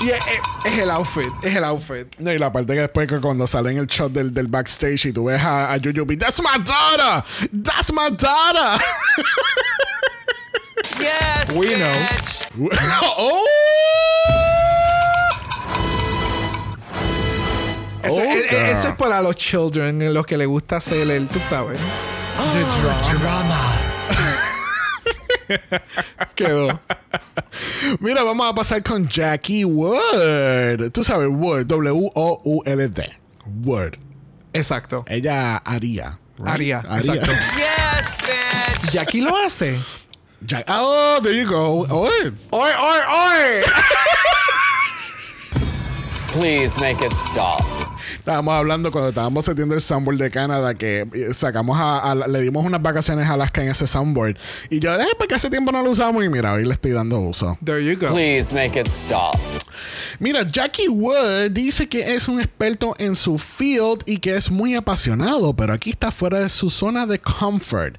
y 0.00 0.08
es, 0.10 0.16
es- 0.16 0.72
es 0.72 0.78
el 0.78 0.90
outfit. 0.90 1.30
Es 1.42 1.54
el 1.54 1.62
outfit. 1.64 2.06
No, 2.18 2.32
y 2.32 2.38
la 2.38 2.50
parte 2.52 2.72
que 2.74 2.80
después 2.80 3.06
que 3.06 3.20
cuando 3.20 3.46
sale 3.46 3.70
en 3.70 3.78
el 3.78 3.86
shot 3.86 4.12
del, 4.12 4.32
del 4.34 4.48
backstage 4.48 5.06
y 5.06 5.12
tú 5.12 5.24
ves 5.26 5.40
a, 5.42 5.72
a 5.72 5.76
Yuyubi, 5.76 6.16
That's 6.16 6.40
my 6.40 6.58
daughter! 6.64 7.22
That's 7.62 7.92
my 7.92 8.08
daughter! 8.16 8.82
Yes, 11.00 11.56
We 11.56 11.74
know. 11.76 12.68
oh! 13.18 13.44
Eso, 18.02 18.16
Oh, 18.16 18.20
e- 18.20 18.38
e- 18.38 18.48
girl. 18.48 18.66
eso 18.70 18.88
es 18.88 18.94
para 18.96 19.20
los 19.20 19.34
children, 19.36 20.12
los 20.14 20.26
que 20.26 20.36
les 20.36 20.46
gusta 20.46 20.76
hacer 20.76 21.10
el, 21.10 21.28
tú 21.28 21.40
sabes. 21.40 21.80
Oh, 22.38 23.18
drama. 23.18 23.72
Quedó. 26.34 26.80
Mira, 28.00 28.22
vamos 28.22 28.50
a 28.50 28.54
pasar 28.54 28.82
con 28.82 29.08
Jackie 29.08 29.64
Wood. 29.64 30.90
Tú 30.92 31.02
sabes, 31.04 31.28
Wood, 31.30 31.66
W-O-U-L-D. 31.66 33.18
Wood. 33.64 33.96
Exacto. 34.52 35.04
Ella 35.08 35.56
haría. 35.58 36.18
right? 36.38 36.48
Aria, 36.48 36.82
exacto. 36.96 37.30
Yes, 37.56 38.18
bitch. 38.82 38.92
Jackie 38.92 39.20
lo 39.20 39.36
hace. 39.36 39.78
Ja- 40.44 40.62
oh, 40.68 41.20
there 41.22 41.32
you 41.32 41.46
go. 41.48 41.86
Oh, 41.88 42.04
¡Oy, 42.06 42.32
oy, 42.52 43.00
oy! 43.08 43.62
Please 46.28 46.78
make 46.80 47.00
it 47.00 47.12
stop. 47.12 47.85
Estábamos 48.26 48.54
hablando 48.54 48.90
cuando 48.90 49.10
estábamos 49.10 49.48
haciendo 49.48 49.76
el 49.76 49.80
soundboard 49.80 50.18
de 50.18 50.30
Canadá 50.32 50.74
que 50.74 51.06
eh, 51.14 51.28
sacamos 51.32 51.78
a, 51.78 52.10
a- 52.10 52.14
le 52.26 52.40
dimos 52.40 52.64
unas 52.64 52.82
vacaciones 52.82 53.24
a 53.28 53.34
Alaska 53.34 53.62
en 53.62 53.68
ese 53.68 53.86
soundboard 53.86 54.36
y 54.68 54.80
yo, 54.80 54.92
eh, 55.00 55.06
porque 55.16 55.36
hace 55.36 55.48
tiempo 55.48 55.70
no 55.70 55.80
lo 55.80 55.92
usamos 55.92 56.24
y 56.24 56.28
mira, 56.28 56.52
hoy 56.54 56.64
le 56.64 56.72
estoy 56.72 56.90
dando 56.90 57.20
uso. 57.20 57.56
There 57.64 57.84
you 57.84 57.96
go. 57.96 58.12
Please 58.12 58.52
make 58.52 58.76
it 58.80 58.88
stop. 58.88 59.36
Mira, 60.18 60.42
Jackie 60.50 60.88
Wood 60.88 61.52
dice 61.52 61.88
que 61.88 62.14
es 62.16 62.26
un 62.26 62.40
experto 62.40 62.96
en 62.98 63.14
su 63.14 63.38
field 63.38 64.02
y 64.06 64.18
que 64.18 64.34
es 64.34 64.50
muy 64.50 64.74
apasionado, 64.74 65.54
pero 65.54 65.72
aquí 65.72 65.90
está 65.90 66.10
fuera 66.10 66.40
de 66.40 66.48
su 66.48 66.68
zona 66.68 67.06
de 67.06 67.20
comfort. 67.20 67.94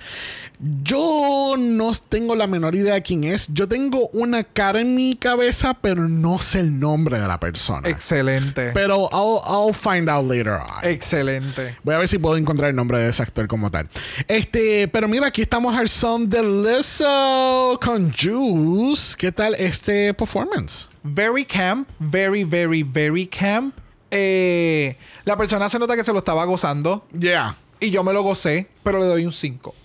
Yo 0.84 1.54
no 1.58 1.92
tengo 2.10 2.36
la 2.36 2.48
menor 2.48 2.74
idea 2.74 2.96
de 2.96 3.04
quién 3.04 3.24
es. 3.24 3.48
Yo 3.54 3.68
tengo 3.68 4.08
una 4.12 4.44
cara 4.44 4.82
en 4.82 4.96
mi 4.96 5.16
cabeza, 5.16 5.76
pero 5.76 6.10
no 6.10 6.40
sé 6.40 6.62
el 6.62 6.80
nombre 6.80 7.20
de 7.20 7.28
la 7.28 7.40
persona. 7.40 7.88
Excelente. 7.88 8.72
pero 8.74 9.08
I'll, 9.12 9.40
I'll 9.48 9.74
find 9.76 10.10
out 10.10 10.17
later 10.24 10.54
on. 10.54 10.84
Excelente. 10.84 11.76
Voy 11.84 11.96
a 11.96 11.98
ver 11.98 12.08
si 12.08 12.18
puedo 12.18 12.38
encontrar 12.38 12.70
el 12.70 12.76
nombre 12.76 13.00
de 13.00 13.10
ese 13.10 13.24
actor 13.24 13.48
como 13.48 13.70
tal. 13.72 13.90
Este, 14.28 14.88
pero 14.88 15.08
mira, 15.08 15.28
aquí 15.28 15.42
estamos 15.42 15.78
al 15.78 15.90
son 15.90 16.30
de 16.30 16.42
Lizzo 16.44 17.80
con 17.84 18.14
Juice. 18.14 19.16
¿Qué 19.18 19.32
tal 19.32 19.56
este 19.56 20.14
performance? 20.14 20.90
Very 21.04 21.46
camp. 21.46 21.88
Very, 22.00 22.44
very, 22.44 22.84
very 22.84 23.28
camp. 23.28 23.76
Eh, 24.12 24.98
la 25.26 25.36
persona 25.38 25.70
se 25.70 25.80
nota 25.80 25.96
que 25.96 26.04
se 26.04 26.14
lo 26.14 26.20
estaba 26.20 26.46
gozando. 26.46 27.06
Yeah. 27.18 27.58
Y 27.80 27.92
yo 27.92 28.04
me 28.04 28.14
lo 28.14 28.22
gocé, 28.24 28.68
pero 28.84 29.00
le 29.00 29.06
doy 29.06 29.26
un 29.26 29.34
5. 29.34 29.76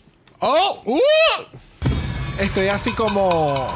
Oh, 0.41 0.83
uh, 0.87 0.99
Estoy 2.41 2.69
así 2.69 2.93
como. 2.93 3.69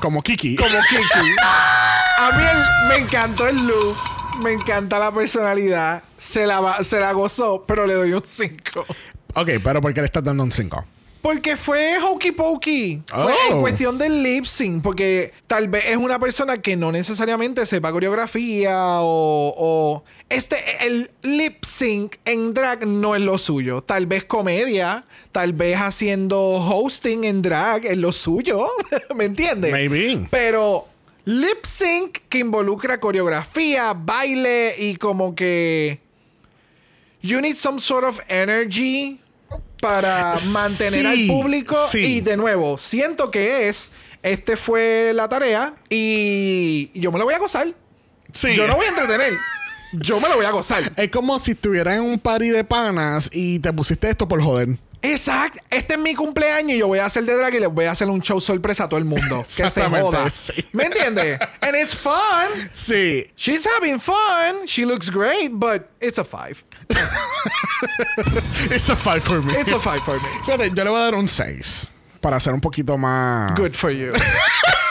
como 0.00 0.22
Kiki. 0.22 0.56
Como 0.56 0.78
Kiki. 0.90 1.34
A 2.18 2.30
mí 2.36 2.42
el- 2.44 2.88
me 2.88 3.04
encantó 3.04 3.46
el 3.48 3.56
look. 3.66 3.96
Me 4.42 4.52
encanta 4.52 4.98
la 4.98 5.12
personalidad. 5.12 6.02
Se 6.18 6.46
la, 6.46 6.60
va- 6.60 6.82
se 6.82 6.98
la 7.00 7.12
gozó, 7.12 7.64
pero 7.66 7.86
le 7.86 7.94
doy 7.94 8.12
un 8.12 8.22
5. 8.26 8.80
Ok, 9.34 9.48
pero 9.62 9.80
¿por 9.80 9.92
qué 9.94 10.00
le 10.00 10.06
estás 10.06 10.24
dando 10.24 10.42
un 10.42 10.52
5? 10.52 10.84
Porque 11.20 11.56
fue 11.56 11.98
hokey 12.02 12.32
pokey. 12.32 13.02
Fue 13.08 13.32
Oh. 13.50 13.52
en 13.54 13.60
cuestión 13.60 13.96
del 13.98 14.22
lip 14.24 14.44
sync. 14.44 14.82
Porque 14.82 15.32
tal 15.46 15.68
vez 15.68 15.84
es 15.86 15.96
una 15.96 16.18
persona 16.18 16.58
que 16.60 16.74
no 16.76 16.90
necesariamente 16.90 17.64
sepa 17.66 17.92
coreografía 17.92 18.76
o. 19.00 19.54
o- 19.56 20.04
este, 20.28 20.56
el 20.86 21.10
lip 21.22 21.62
sync 21.64 22.16
en 22.24 22.54
drag 22.54 22.86
no 22.86 23.14
es 23.14 23.20
lo 23.22 23.36
suyo. 23.38 23.82
Tal 23.82 24.06
vez 24.06 24.24
comedia. 24.24 25.04
Tal 25.30 25.52
vez 25.52 25.76
haciendo 25.78 26.38
hosting 26.40 27.24
en 27.24 27.42
drag 27.42 27.84
es 27.86 27.98
lo 27.98 28.12
suyo. 28.12 28.66
¿Me 29.14 29.26
entiendes? 29.26 29.70
Maybe. 29.70 30.26
Pero 30.30 30.88
lip 31.24 31.64
sync 31.64 32.18
que 32.28 32.38
involucra 32.38 32.98
coreografía, 33.00 33.92
baile 33.94 34.74
y 34.78 34.96
como 34.96 35.34
que. 35.34 36.00
You 37.22 37.40
need 37.40 37.56
some 37.56 37.78
sort 37.78 38.04
of 38.04 38.18
energy 38.28 39.20
para 39.80 40.36
mantener 40.52 41.06
al 41.06 41.26
público. 41.26 41.76
sí. 41.90 41.98
Y 41.98 42.20
de 42.20 42.36
nuevo, 42.36 42.78
siento 42.78 43.30
que 43.30 43.68
es. 43.68 43.92
Este 44.22 44.56
fue 44.56 45.10
la 45.14 45.28
tarea 45.28 45.74
y 45.90 46.90
yo 46.94 47.10
me 47.10 47.18
lo 47.18 47.24
voy 47.24 47.34
a 47.34 47.38
gozar. 47.38 47.74
Sí. 48.32 48.54
Yo 48.54 48.68
no 48.68 48.76
voy 48.76 48.86
a 48.86 48.88
entretener. 48.90 49.32
Yo 49.94 50.20
me 50.20 50.28
lo 50.28 50.36
voy 50.36 50.46
a 50.46 50.52
gozar. 50.52 50.92
Es 50.96 51.10
como 51.10 51.38
si 51.40 51.50
estuvieras 51.52 51.98
en 51.98 52.04
un 52.04 52.20
party 52.20 52.48
de 52.50 52.64
panas 52.64 53.28
y 53.32 53.58
te 53.58 53.72
pusiste 53.72 54.08
esto 54.08 54.28
por 54.28 54.40
joder. 54.40 54.78
Exacto. 55.02 55.58
Este 55.70 55.94
es 55.94 56.00
mi 56.00 56.14
cumpleaños 56.14 56.72
y 56.72 56.78
yo 56.78 56.86
voy 56.86 57.00
a 57.00 57.06
hacer 57.06 57.24
de 57.24 57.36
drag 57.36 57.54
y 57.54 57.60
les 57.60 57.70
voy 57.70 57.84
a 57.86 57.90
hacer 57.90 58.08
un 58.08 58.20
show 58.20 58.40
sorpresa 58.40 58.84
a 58.84 58.88
todo 58.88 58.98
el 58.98 59.04
mundo. 59.04 59.44
que 59.56 59.68
se 59.70 59.82
joda. 59.82 60.30
sí. 60.30 60.52
¿Me 60.72 60.84
entiendes? 60.84 61.38
And 61.60 61.76
it's 61.76 61.94
fun. 61.94 62.70
Sí. 62.72 63.26
She's 63.36 63.66
having 63.76 63.98
fun. 63.98 64.66
She 64.66 64.84
looks 64.84 65.10
great, 65.10 65.50
but 65.52 65.88
it's 66.00 66.18
a 66.18 66.24
five. 66.24 66.62
It's 68.70 68.88
a 68.88 68.96
five 68.96 69.22
for 69.22 69.42
me. 69.42 69.52
It's 69.54 69.72
a 69.72 69.80
five 69.80 70.02
for 70.04 70.14
me. 70.20 70.28
Fíjate, 70.46 70.70
yo 70.74 70.84
le 70.84 70.90
voy 70.90 71.00
a 71.00 71.04
dar 71.04 71.14
un 71.14 71.26
6. 71.28 71.90
Para 72.20 72.38
ser 72.38 72.52
un 72.54 72.60
poquito 72.60 72.96
más. 72.96 73.54
Good 73.56 73.74
for 73.74 73.90
you. 73.90 74.12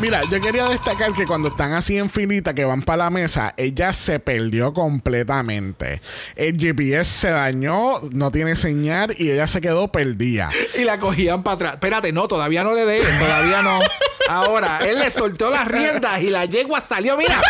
Mira, 0.00 0.20
yo 0.30 0.40
quería 0.40 0.68
destacar 0.68 1.12
que 1.12 1.26
cuando 1.26 1.48
están 1.48 1.72
así 1.72 1.96
en 1.96 2.10
filita 2.10 2.54
que 2.54 2.64
van 2.64 2.82
para 2.82 3.04
la 3.04 3.10
mesa, 3.10 3.54
ella 3.56 3.92
se 3.92 4.18
perdió 4.18 4.72
completamente. 4.72 6.00
El 6.34 6.58
GPS 6.58 7.10
se 7.10 7.30
dañó, 7.30 8.00
no 8.10 8.30
tiene 8.30 8.56
señal 8.56 9.14
y 9.16 9.30
ella 9.30 9.46
se 9.46 9.60
quedó 9.60 9.88
perdida. 9.88 10.50
y 10.78 10.84
la 10.84 10.98
cogían 10.98 11.42
para 11.42 11.54
atrás. 11.54 11.72
Espérate, 11.74 12.12
no, 12.12 12.28
todavía 12.28 12.64
no 12.64 12.74
le 12.74 12.84
dé. 12.84 13.00
Todavía 13.18 13.62
no. 13.62 13.78
Ahora, 14.28 14.78
él 14.78 14.98
le 14.98 15.10
soltó 15.10 15.50
las 15.50 15.68
riendas 15.68 16.20
y 16.20 16.30
la 16.30 16.44
yegua 16.44 16.80
salió, 16.80 17.16
mira. 17.16 17.40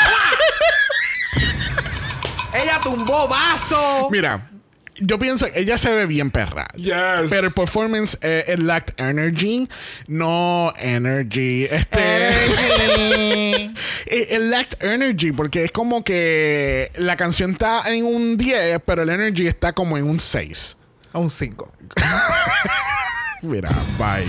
Ella 2.53 2.81
tumbó 2.83 3.29
vaso. 3.29 4.09
Mira, 4.11 4.49
yo 4.99 5.19
pienso 5.19 5.47
que 5.51 5.61
ella 5.61 5.79
se 5.79 5.91
ve 5.91 6.07
bien 6.07 6.31
perra. 6.31 6.69
Yes. 6.77 7.29
Pero 7.31 7.49
el 7.49 7.53
performance, 7.53 8.19
eh, 8.23 8.45
it 8.49 8.59
lacked 8.59 9.01
energy. 9.01 9.69
No 10.07 10.73
energy. 10.79 11.65
Este. 11.65 11.99
Energy. 12.17 13.75
it, 14.07 14.31
it 14.33 14.41
lacked 14.41 14.83
energy 14.83 15.33
porque 15.33 15.65
es 15.65 15.73
como 15.73 16.05
que 16.05 16.91
la 16.97 17.17
canción 17.17 17.53
está 17.53 17.83
en 17.93 18.05
un 18.05 18.37
10, 18.37 18.81
pero 18.85 19.03
el 19.03 19.11
energy 19.11 19.47
está 19.47 19.73
como 19.73 19.97
en 19.99 20.05
un 20.05 20.21
6. 20.21 20.77
A 21.13 21.19
un 21.19 21.31
5. 21.31 21.73
Mira, 23.43 23.71
bye. 23.99 24.27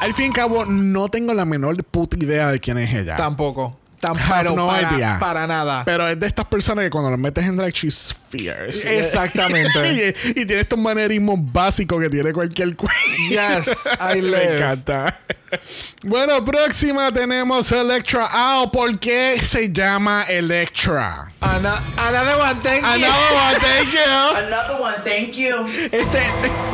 Al 0.00 0.14
fin 0.14 0.26
y 0.26 0.28
al 0.28 0.34
cabo, 0.34 0.64
no 0.64 1.08
tengo 1.08 1.34
la 1.34 1.44
menor 1.44 1.82
puta 1.84 2.16
idea 2.18 2.50
de 2.50 2.60
quién 2.60 2.78
es 2.78 2.92
ella. 2.94 3.16
Tampoco. 3.16 3.79
Have 4.02 4.18
Tampoco. 4.18 4.56
no 4.56 4.66
para, 4.66 4.92
idea. 4.94 5.16
para 5.20 5.46
nada. 5.46 5.82
Pero 5.84 6.08
es 6.08 6.18
de 6.18 6.26
estas 6.26 6.46
personas 6.46 6.84
que 6.84 6.90
cuando 6.90 7.10
los 7.10 7.18
metes 7.18 7.44
en 7.44 7.56
drag, 7.56 7.72
she's 7.72 8.14
fierce. 8.30 8.98
Exactamente. 8.98 10.14
y, 10.34 10.40
y 10.40 10.46
tiene 10.46 10.60
estos 10.62 10.78
manerismos 10.78 11.38
básicos 11.40 12.00
que 12.02 12.08
tiene 12.08 12.32
cualquier 12.32 12.76
queen. 12.76 13.28
Yes, 13.28 13.88
I 14.00 14.16
Me 14.16 14.22
live. 14.22 14.56
encanta. 14.56 15.20
Bueno, 16.02 16.44
próxima 16.44 17.12
tenemos 17.12 17.70
Electra 17.72 18.28
Owl. 18.32 18.70
¿Por 18.70 18.98
qué 18.98 19.40
se 19.44 19.70
llama 19.70 20.24
Electra? 20.28 21.32
Ana- 21.40 21.80
Another 21.96 22.36
one, 22.36 22.60
thank 22.62 22.82
you. 22.82 22.86
Another 22.92 23.34
one, 23.34 23.60
thank 23.60 23.92
you. 23.92 24.36
Another 24.36 24.80
one, 24.80 24.96
thank 25.04 25.32
you. 25.34 25.66
Este 25.90 26.22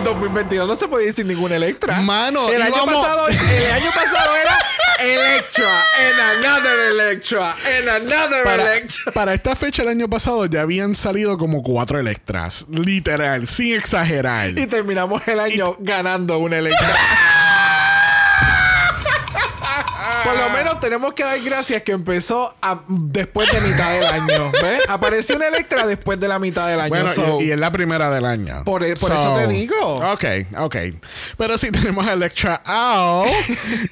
2022 0.04 0.66
no 0.68 0.76
se 0.76 0.88
podía 0.88 1.06
decir 1.06 1.26
ningún 1.26 1.52
Electra. 1.52 2.00
Mano, 2.00 2.48
el 2.50 2.60
año 2.62 2.84
pasado, 2.84 3.28
el 3.28 3.72
año 3.72 3.90
pasado 3.94 4.36
era 4.36 4.58
Electra 4.98 5.84
and 5.98 6.20
another 6.44 6.78
Electra 6.90 7.54
and 7.78 7.88
another 7.88 8.44
Para, 8.44 8.62
Electra. 8.62 9.12
para 9.12 9.34
esta 9.34 9.54
fecha 9.54 9.82
el 9.82 9.88
año 9.88 10.08
pasado 10.08 10.46
ya 10.46 10.62
habían 10.62 10.94
salido 10.94 11.36
como 11.38 11.62
cuatro 11.62 11.98
Electras. 11.98 12.64
Literal, 12.70 13.46
sin 13.46 13.74
exagerar. 13.74 14.50
Y 14.50 14.66
terminamos 14.66 15.22
el 15.28 15.38
año 15.40 15.76
ganando 15.80 16.38
una 16.38 16.58
Electra. 16.58 16.94
Por 20.26 20.36
lo 20.36 20.50
menos 20.50 20.80
tenemos 20.80 21.14
que 21.14 21.22
dar 21.22 21.40
gracias 21.40 21.82
que 21.82 21.92
empezó 21.92 22.54
a- 22.60 22.82
después 22.88 23.50
de 23.52 23.60
mitad 23.60 23.92
del 23.92 24.04
año. 24.04 24.52
¿Ves? 24.52 24.80
Apareció 24.88 25.36
una 25.36 25.48
Electra 25.48 25.86
después 25.86 26.18
de 26.18 26.28
la 26.28 26.38
mitad 26.38 26.68
del 26.68 26.80
año. 26.80 26.88
Bueno, 26.88 27.12
so- 27.12 27.40
y, 27.40 27.46
y 27.46 27.50
es 27.52 27.58
la 27.58 27.70
primera 27.70 28.10
del 28.10 28.24
año. 28.24 28.62
Por 28.64 28.82
e- 28.82 28.92
eso 28.92 29.34
te 29.34 29.46
digo. 29.46 29.96
Ok, 30.12 30.24
ok. 30.58 30.76
Pero 31.38 31.56
sí 31.58 31.70
tenemos 31.72 32.06
a 32.06 32.14
Electra 32.14 32.62
Owl. 32.66 33.28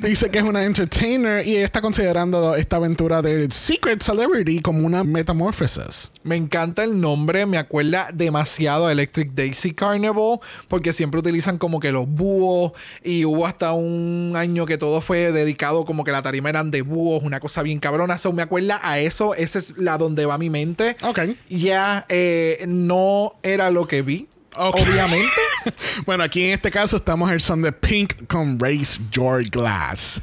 Dice 0.01 0.29
que 0.31 0.39
es 0.39 0.45
una 0.45 0.65
entertainer 0.65 1.47
y 1.47 1.57
está 1.57 1.81
considerando 1.81 2.55
esta 2.57 2.77
aventura 2.77 3.23
de 3.23 3.51
Secret 3.51 4.03
Celebrity 4.03 4.61
como 4.61 4.87
una 4.87 5.05
metamorphosis. 5.05 6.11
Me 6.23 6.37
encanta 6.37 6.85
el 6.85 7.01
nombre, 7.01 7.47
me 7.47 7.59
acuerda 7.59 8.09
demasiado 8.13 8.87
a 8.87 8.93
Electric 8.93 9.33
Daisy 9.35 9.73
Carnival, 9.75 10.39
porque 10.69 10.93
siempre 10.93 11.21
utilizan 11.21 11.59
como 11.59 11.81
que 11.81 11.93
los 11.93 12.09
búhos 12.09 12.73
y 13.03 13.25
hubo 13.25 13.47
hasta 13.47 13.73
un 13.73 14.33
año 14.37 14.67
que 14.67 14.79
todo 14.79 15.01
fue 15.01 15.33
dedicado 15.33 15.85
como 15.85 16.03
que 16.05 16.13
la 16.13 16.23
tarima 16.25 16.49
eran 16.49 16.73
de 16.73 16.83
búhos, 16.83 17.23
una 17.23 17.39
cosa 17.39 17.63
bien 17.63 17.79
cabrona. 17.79 18.19
So, 18.19 18.33
me 18.33 18.43
acuerda 18.43 18.81
a 18.83 18.99
eso, 18.99 19.35
esa 19.37 19.61
es 19.61 19.75
la 19.79 19.97
donde 19.99 20.27
va 20.27 20.37
mi 20.39 20.51
mente. 20.51 20.97
Ok. 21.03 21.21
Ya 21.49 22.05
eh, 22.09 22.65
no 22.67 23.35
era 23.45 23.71
lo 23.71 23.87
que 23.87 24.03
vi, 24.03 24.27
Ok. 24.57 24.77
obviamente. 24.81 25.31
bueno, 26.07 26.25
aquí 26.25 26.43
en 26.45 26.51
este 26.51 26.71
caso 26.73 26.97
estamos 26.97 27.31
el 27.31 27.41
son 27.41 27.63
de 27.63 27.71
Pink 27.71 28.27
con 28.27 28.59
Race 28.59 29.01
Your 29.13 29.45
Glass. 29.49 30.21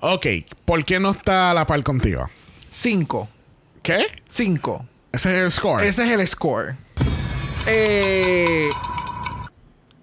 Ok, 0.00 0.26
¿por 0.66 0.84
qué 0.84 1.00
no 1.00 1.12
está 1.12 1.50
a 1.52 1.54
la 1.54 1.66
par 1.66 1.82
contigo? 1.82 2.28
Cinco. 2.68 3.28
¿Qué? 3.82 4.06
Cinco. 4.28 4.84
Ese 5.12 5.30
es 5.30 5.44
el 5.44 5.50
score. 5.52 5.84
Ese 5.84 6.04
es 6.04 6.10
el 6.10 6.26
score. 6.28 6.74
Eh, 7.66 8.68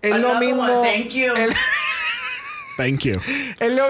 es 0.02 0.18
lo 0.20 0.36
mismo. 0.40 0.64
one, 0.64 0.90
thank 0.90 1.10
you. 1.12 1.34
el- 1.36 1.54
Thank 2.78 3.02
you. 3.02 3.20
Es 3.60 3.72
lo, 3.72 3.84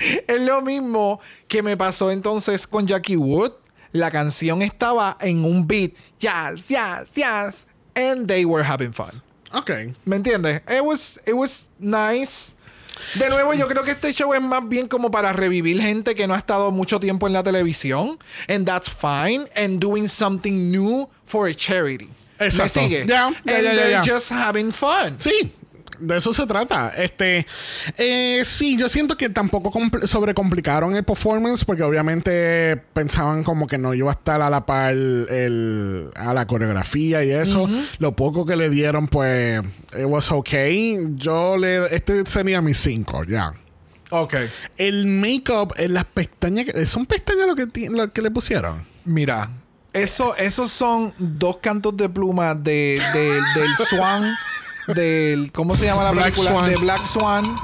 es 0.26 0.40
lo 0.40 0.62
mismo 0.62 1.20
que 1.48 1.62
me 1.62 1.76
pasó 1.76 2.10
entonces 2.10 2.66
con 2.66 2.86
Jackie 2.86 3.16
Wood. 3.16 3.52
la 3.92 4.10
canción 4.10 4.62
estaba 4.62 5.16
en 5.20 5.44
un 5.44 5.66
beat. 5.66 5.92
Yes, 6.20 6.68
yes, 6.68 7.08
yes. 7.14 7.66
And 7.96 8.28
they 8.28 8.44
were 8.44 8.62
having 8.62 8.92
fun. 8.92 9.20
Ok. 9.52 9.70
¿Me 10.04 10.16
entiendes? 10.16 10.62
It 10.68 10.82
was, 10.84 11.18
it 11.26 11.34
was 11.34 11.68
nice. 11.80 12.54
De 13.14 13.28
nuevo, 13.30 13.52
yo 13.54 13.66
creo 13.66 13.82
que 13.82 13.92
este 13.92 14.12
show 14.12 14.32
es 14.34 14.40
más 14.40 14.68
bien 14.68 14.86
como 14.86 15.10
para 15.10 15.32
revivir 15.32 15.80
gente 15.80 16.14
que 16.14 16.26
no 16.26 16.34
ha 16.34 16.38
estado 16.38 16.70
mucho 16.70 17.00
tiempo 17.00 17.26
en 17.26 17.32
la 17.32 17.42
televisión. 17.42 18.18
And 18.48 18.64
that's 18.66 18.88
fine. 18.88 19.48
And 19.56 19.80
doing 19.80 20.06
something 20.06 20.70
new 20.70 21.08
for 21.24 21.48
a 21.48 21.54
charity. 21.54 22.10
Exacto. 22.38 22.80
¿Me 22.80 22.88
sigue? 22.88 23.06
Ya, 23.06 23.26
And 23.26 23.36
ya, 23.44 23.60
ya, 23.60 23.62
ya, 23.62 23.74
they're 23.74 24.02
just 24.02 24.30
having 24.30 24.70
fun. 24.70 25.16
Sí, 25.18 25.52
de 26.00 26.16
eso 26.16 26.32
se 26.32 26.46
trata. 26.46 26.88
Este, 26.96 27.46
eh, 27.96 28.42
sí, 28.44 28.76
yo 28.76 28.88
siento 28.88 29.16
que 29.16 29.28
tampoco 29.28 29.70
compl- 29.70 30.06
sobrecomplicaron 30.06 30.96
el 30.96 31.04
performance 31.04 31.64
porque 31.64 31.82
obviamente 31.82 32.76
pensaban 32.92 33.44
como 33.44 33.66
que 33.66 33.78
no 33.78 33.94
iba 33.94 34.10
a 34.10 34.14
estar 34.14 34.40
a 34.42 34.50
la 34.50 34.66
par 34.66 34.92
el, 34.92 36.10
a 36.16 36.34
la 36.34 36.46
coreografía 36.46 37.24
y 37.24 37.30
eso. 37.30 37.68
Lo 37.98 38.16
poco 38.16 38.46
que 38.46 38.56
le 38.56 38.70
dieron, 38.70 39.08
pues, 39.08 39.62
it 39.98 40.04
was 40.06 40.30
okay. 40.32 40.98
Yo 41.16 41.56
le, 41.56 41.94
este 41.94 42.24
sería 42.26 42.60
mi 42.62 42.74
5, 42.74 43.24
ya. 43.24 43.52
Ok. 44.10 44.34
El 44.76 45.06
make-up, 45.06 45.72
en 45.76 45.94
las 45.94 46.04
pestañas, 46.04 46.64
que- 46.66 46.86
¿son 46.86 47.06
pestañas 47.06 47.46
lo 47.46 47.54
que, 47.54 47.88
lo 47.90 48.12
que 48.12 48.22
le 48.22 48.30
pusieron? 48.30 48.84
Mira, 49.04 49.50
eso, 49.92 50.36
esos 50.36 50.70
son 50.70 51.14
dos 51.18 51.58
cantos 51.58 51.96
de 51.96 52.08
pluma 52.08 52.54
de, 52.54 53.00
de- 53.12 53.60
del 53.60 53.76
Swan, 53.88 54.34
del. 54.94 55.50
¿Cómo 55.52 55.76
se 55.76 55.86
llama 55.86 56.04
la 56.04 56.12
Black 56.12 56.26
película? 56.34 56.50
Swan. 56.50 56.66
De 56.70 56.76
Black 56.76 57.04
Swan. 57.04 57.56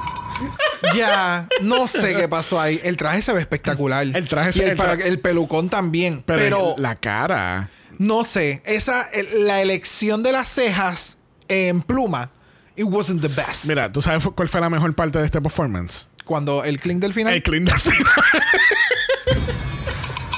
Ya, 0.94 1.48
no 1.62 1.86
sé 1.86 2.14
qué 2.14 2.28
pasó 2.28 2.60
ahí. 2.60 2.78
El 2.84 2.96
traje 2.96 3.22
se 3.22 3.32
ve 3.32 3.40
espectacular. 3.40 4.06
El 4.06 4.28
traje 4.28 4.50
Y 4.50 4.52
se- 4.52 4.70
el, 4.70 4.80
el 4.80 5.00
el 5.02 5.18
pelucón 5.20 5.68
también. 5.70 6.22
Pero, 6.26 6.38
Pero, 6.38 6.74
la 6.76 6.96
cara. 6.96 7.70
no 7.98 8.24
sé. 8.24 8.62
Esa, 8.66 9.02
el- 9.02 9.46
la 9.46 9.62
elección 9.62 10.22
de 10.22 10.32
las 10.32 10.48
cejas 10.48 11.16
en 11.48 11.80
pluma, 11.80 12.30
it 12.76 12.84
wasn't 12.84 13.22
the 13.22 13.28
best. 13.28 13.64
Mira, 13.64 13.90
¿tú 13.90 14.02
sabes 14.02 14.22
cuál 14.34 14.50
fue 14.50 14.60
la 14.60 14.68
mejor 14.68 14.94
parte 14.94 15.18
de 15.18 15.24
este 15.24 15.40
performance? 15.40 16.08
Cuando 16.26 16.62
el 16.64 16.78
clink 16.80 17.00
del 17.00 17.14
final, 17.14 17.32
El 17.32 17.42
clean 17.42 17.64
del 17.64 17.80
final. 17.80 18.02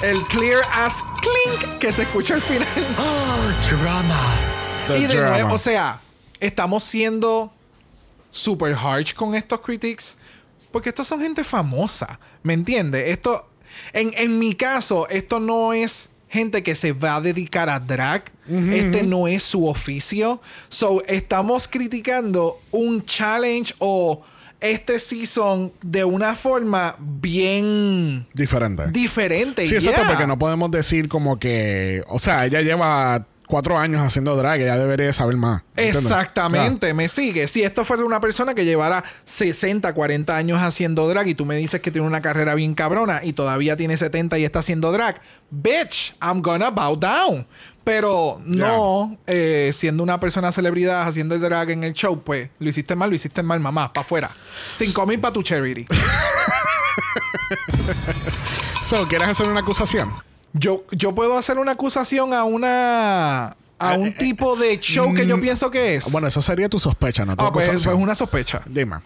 el 0.03 0.20
clear 0.27 0.61
as 0.72 1.03
clink 1.20 1.79
que 1.79 1.92
se 1.92 2.03
escucha 2.03 2.35
al 2.35 2.42
final. 2.42 2.66
The 4.87 4.98
y 4.98 5.07
de 5.07 5.16
drama. 5.16 5.31
nuevo, 5.31 5.55
o 5.55 5.59
sea, 5.59 6.01
estamos 6.40 6.85
siendo 6.85 7.53
super 8.31 8.74
harsh 8.74 9.14
con 9.14 9.35
estos 9.35 9.61
critics 9.61 10.18
porque 10.70 10.90
estos 10.90 11.07
son 11.07 11.20
gente 11.20 11.44
famosa, 11.44 12.20
¿me 12.42 12.53
entiendes? 12.53 13.11
Esto, 13.11 13.48
en, 13.92 14.12
en 14.14 14.38
mi 14.38 14.55
caso, 14.55 15.09
esto 15.09 15.40
no 15.40 15.72
es 15.72 16.11
gente 16.29 16.62
que 16.62 16.74
se 16.74 16.92
va 16.92 17.16
a 17.16 17.20
dedicar 17.20 17.68
a 17.68 17.81
drag. 17.81 18.24
Este 18.72 19.03
no 19.03 19.29
es 19.29 19.42
su 19.42 19.66
oficio. 19.66 20.40
So, 20.70 21.03
estamos 21.07 21.68
criticando 21.68 22.59
un 22.70 23.05
challenge 23.05 23.74
o 23.79 24.22
este 24.61 24.98
season 24.98 25.70
de 25.83 26.05
una 26.05 26.35
forma 26.35 26.96
bien 26.98 28.27
Diferente. 28.33 28.88
diferente. 28.90 29.68
Sí, 29.68 29.74
exacto, 29.74 30.01
yeah. 30.01 30.09
porque 30.09 30.27
no 30.27 30.38
podemos 30.38 30.70
decir 30.70 31.09
como 31.09 31.38
que. 31.38 32.03
O 32.09 32.18
sea, 32.18 32.46
ella 32.46 32.62
lleva 32.62 33.27
cuatro 33.49 33.79
años 33.79 34.01
haciendo 34.03 34.37
drag, 34.37 34.61
ella 34.61 34.79
debería 34.79 35.13
saber 35.13 35.37
más. 35.37 35.63
¿entiendes? 35.77 36.05
Exactamente, 36.05 36.95
me 36.95 37.09
sigue. 37.09 37.49
Si 37.49 37.63
esto 37.63 37.85
fuera 37.85 38.05
una 38.05 38.21
persona 38.21 38.55
que 38.55 38.65
llevara 38.65 39.03
60, 39.25 39.93
40 39.93 40.37
años 40.37 40.61
haciendo 40.61 41.09
drag 41.09 41.27
y 41.27 41.35
tú 41.35 41.45
me 41.45 41.57
dices 41.57 41.81
que 41.81 41.91
tiene 41.91 42.07
una 42.07 42.21
carrera 42.21 42.55
bien 42.55 42.75
cabrona 42.75 43.21
y 43.25 43.33
todavía 43.33 43.77
tiene 43.77 43.97
70 43.97 44.39
y 44.39 44.45
está 44.45 44.61
haciendo 44.61 44.93
drag, 44.93 45.21
bitch, 45.51 46.15
I'm 46.23 46.43
gonna 46.43 46.71
bow 46.71 46.97
down. 46.97 47.47
Pero 47.83 48.41
no, 48.45 49.17
eh, 49.27 49.73
siendo 49.75 50.03
una 50.03 50.21
persona 50.21 50.53
celebridad 50.53 51.09
haciendo 51.09 51.35
el 51.35 51.41
drag 51.41 51.71
en 51.71 51.85
el 51.85 51.95
show, 51.95 52.23
pues 52.23 52.51
lo 52.59 52.69
hiciste 52.69 52.95
mal, 52.95 53.09
lo 53.09 53.17
hiciste 53.17 53.43
mal, 53.43 53.61
mamá, 53.61 53.91
para 53.93 54.05
afuera. 54.05 54.37
Cinco 54.75 55.07
mil 55.07 55.19
para 55.19 55.33
tu 55.33 55.43
charity. 55.43 55.87
So, 58.89 59.07
¿quieres 59.07 59.29
hacer 59.29 59.47
una 59.47 59.61
acusación? 59.61 60.15
Yo, 60.59 60.85
yo 60.92 61.14
puedo 61.14 61.37
hacer 61.38 61.59
una 61.59 61.73
acusación 61.73 62.33
a 62.35 62.44
una. 62.44 63.57
a 63.79 63.92
un 63.97 64.12
tipo 64.14 64.57
de 64.57 64.79
show 64.81 65.14
que 65.14 65.27
yo 65.27 65.40
pienso 65.40 65.71
que 65.71 65.94
es. 65.97 66.11
Bueno, 66.11 66.27
eso 66.29 66.42
sería 66.42 66.68
tu 66.68 66.79
sospecha, 66.79 67.25
¿no? 67.25 67.37
Tu 67.37 67.44
ah, 67.44 67.53
pues, 67.53 67.68
pues 67.68 67.87
una 67.87 68.14
sospecha. 68.14 68.62
Dime. 68.66 68.97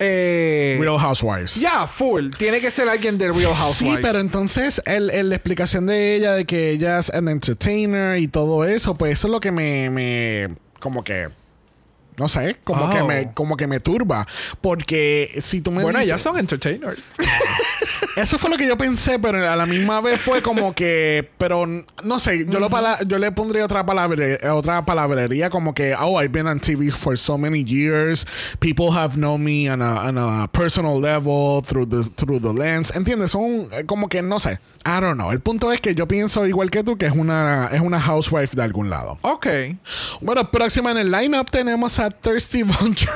Eh, 0.00 0.78
Real 0.80 0.96
Housewives. 0.98 1.56
Ya, 1.56 1.86
full. 1.88 2.30
Tiene 2.38 2.60
que 2.60 2.70
ser 2.70 2.88
alguien 2.88 3.18
de 3.18 3.32
Real 3.32 3.52
Housewives. 3.54 3.96
Sí, 3.98 4.02
pero 4.02 4.20
entonces 4.20 4.80
el, 4.84 5.10
el- 5.10 5.28
la 5.30 5.34
explicación 5.36 5.86
de 5.86 6.14
ella 6.14 6.34
de 6.34 6.44
que 6.44 6.70
ella 6.70 6.98
es 7.00 7.08
un 7.10 7.28
entertainer 7.28 8.16
y 8.18 8.28
todo 8.28 8.64
eso, 8.64 8.94
pues 8.94 9.14
eso 9.14 9.26
es 9.26 9.32
lo 9.32 9.40
que 9.40 9.50
me, 9.50 9.90
me 9.90 10.54
como 10.78 11.02
que 11.02 11.30
no 12.18 12.28
sé, 12.28 12.56
como 12.64 12.84
Oh. 12.86 12.90
que 12.90 13.02
me 13.04 13.32
como 13.34 13.56
que 13.56 13.66
me 13.66 13.80
turba, 13.80 14.26
porque 14.60 15.38
si 15.42 15.60
tú 15.60 15.70
me 15.70 15.82
Bueno, 15.82 15.98
dices- 15.98 16.12
ellas 16.12 16.22
son 16.22 16.38
entertainers. 16.38 17.12
Eso 18.16 18.38
fue 18.38 18.50
lo 18.50 18.56
que 18.56 18.66
yo 18.66 18.76
pensé, 18.76 19.18
pero 19.18 19.48
a 19.48 19.54
la 19.54 19.64
misma 19.66 20.00
vez 20.00 20.20
fue 20.20 20.42
como 20.42 20.74
que, 20.74 21.28
pero 21.38 21.66
no 21.66 22.18
sé, 22.18 22.46
yo, 22.46 22.58
lo 22.58 22.68
yo 23.06 23.18
le 23.18 23.30
pondría 23.32 23.64
otra 23.64 23.86
palabra, 23.86 24.26
otra 24.52 24.84
palabrería 24.84 25.50
como 25.50 25.72
que, 25.74 25.94
oh, 25.94 26.20
I've 26.20 26.32
been 26.32 26.48
on 26.48 26.58
TV 26.60 26.90
for 26.90 27.16
so 27.16 27.38
many 27.38 27.62
years, 27.64 28.26
people 28.58 28.90
have 28.92 29.14
known 29.16 29.44
me 29.44 29.70
on 29.70 29.80
a, 29.82 30.08
on 30.08 30.18
a 30.18 30.48
personal 30.48 31.00
level 31.00 31.62
through 31.62 31.86
the 31.88 32.02
through 32.16 32.40
the 32.40 32.52
lens, 32.52 32.92
¿entiendes? 32.94 33.30
Son 33.30 33.68
eh, 33.72 33.84
como 33.86 34.08
que 34.08 34.20
no 34.22 34.40
sé, 34.40 34.58
I 34.88 35.00
don't 35.00 35.16
know. 35.16 35.30
El 35.32 35.40
punto 35.40 35.70
es 35.70 35.80
que 35.82 35.94
yo 35.94 36.08
pienso 36.08 36.46
igual 36.46 36.70
que 36.70 36.82
tú 36.82 36.96
que 36.96 37.04
es 37.06 37.12
una 37.12 37.68
es 37.72 37.80
una 37.82 38.00
housewife 38.00 38.56
de 38.56 38.62
algún 38.62 38.88
lado. 38.88 39.18
ok. 39.22 39.46
Bueno, 40.22 40.50
próxima 40.50 40.90
en 40.92 40.96
el 40.98 41.10
lineup 41.10 41.50
tenemos 41.50 41.98
a 41.98 42.08
Thirsty 42.10 42.62
Von. 42.62 42.96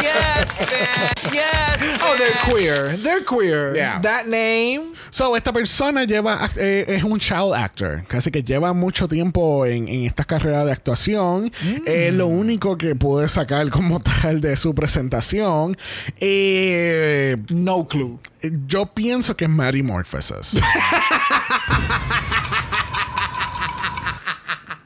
Yes, 0.00 0.60
bitch. 0.60 1.32
Yes. 1.32 2.00
Oh, 2.02 2.14
they're 2.18 2.32
queer. 2.44 2.96
They're 3.02 3.24
queer. 3.24 3.74
Yeah. 3.74 4.00
That 4.02 4.26
name. 4.26 4.94
So, 5.10 5.36
esta 5.36 5.52
persona 5.52 6.04
lleva, 6.04 6.50
eh, 6.56 6.84
es 6.88 7.04
un 7.04 7.18
child 7.20 7.54
actor, 7.54 8.04
casi 8.08 8.30
que 8.30 8.42
lleva 8.42 8.72
mucho 8.72 9.06
tiempo 9.08 9.64
en, 9.66 9.88
en 9.88 10.04
estas 10.04 10.26
carreras 10.26 10.66
de 10.66 10.72
actuación. 10.72 11.52
Es 11.86 12.12
lo 12.12 12.26
único 12.26 12.76
que 12.76 12.94
pude 12.94 13.28
sacar 13.28 13.70
como 13.70 14.00
tal 14.22 14.40
de 14.40 14.56
su 14.56 14.74
presentación. 14.74 15.76
Eh, 16.18 17.36
No 17.50 17.86
clue. 17.86 18.18
Yo 18.66 18.86
pienso 18.86 19.36
que 19.36 19.44
es 19.44 19.50
Mary 19.50 19.82
Morphosis. 19.82 20.60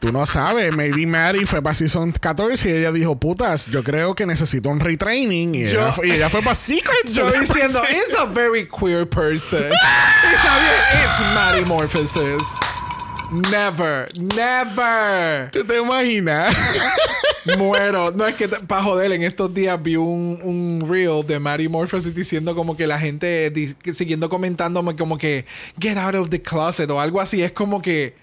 Tú 0.00 0.12
no 0.12 0.24
sabes, 0.26 0.72
maybe 0.76 1.06
Mary 1.06 1.44
fue 1.44 1.60
para 1.60 1.74
Season 1.74 2.12
14 2.12 2.68
y 2.70 2.72
ella 2.72 2.92
dijo, 2.92 3.18
putas, 3.18 3.66
yo 3.66 3.82
creo 3.82 4.14
que 4.14 4.26
necesito 4.26 4.68
un 4.68 4.78
retraining. 4.78 5.56
Y, 5.56 5.66
Yo- 5.66 5.80
ella, 5.80 5.92
fue, 5.92 6.06
y 6.08 6.10
ella 6.12 6.28
fue 6.28 6.40
para 6.40 6.54
Secret. 6.54 7.08
Yo 7.12 7.28
diciendo, 7.40 7.82
it's 7.90 8.16
a 8.16 8.26
very 8.26 8.68
queer 8.68 9.08
person. 9.08 9.64
y 9.64 10.36
sabía, 10.46 11.04
it's 11.04 11.20
Maddie 11.34 11.64
Morphosis. 11.64 12.42
Never, 13.30 14.08
never. 14.18 15.50
¿Tú 15.50 15.62
te 15.64 15.78
imaginas? 15.78 16.54
Muero. 17.58 18.10
No 18.10 18.26
es 18.26 18.34
que 18.34 18.48
para 18.48 18.82
joder, 18.82 19.12
en 19.12 19.22
estos 19.22 19.52
días 19.52 19.82
vi 19.82 19.96
un, 19.96 20.40
un 20.42 20.88
reel 20.88 21.26
de 21.26 21.38
Mary 21.38 21.68
Morphosis 21.68 22.14
diciendo 22.14 22.54
como 22.54 22.76
que 22.76 22.86
la 22.86 22.98
gente 22.98 23.52
siguiendo 23.94 24.30
comentándome 24.30 24.96
como 24.96 25.18
que 25.18 25.44
get 25.78 25.98
out 25.98 26.14
of 26.14 26.30
the 26.30 26.40
closet 26.40 26.90
o 26.90 27.00
algo 27.00 27.20
así. 27.20 27.42
Es 27.42 27.52
como 27.52 27.82
que 27.82 28.14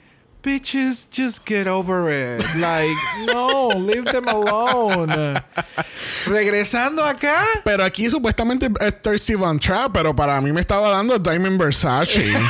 bitches 0.45 1.09
just 1.09 1.43
get 1.45 1.65
over 1.67 2.07
it. 2.09 2.39
Like, 2.57 2.95
no, 3.25 3.69
leave 3.75 4.05
them 4.05 4.27
alone. 4.27 5.41
Regresando 6.27 7.03
acá. 7.03 7.43
Pero 7.63 7.83
aquí 7.83 8.07
supuestamente 8.09 8.69
es 8.79 9.01
Thirsty 9.01 9.33
Von 9.35 9.59
Trapp, 9.59 9.91
pero 9.93 10.15
para 10.15 10.39
mí 10.41 10.51
me 10.53 10.61
estaba 10.61 10.89
dando 10.89 11.17
Diamond 11.17 11.59
Versace. 11.59 12.31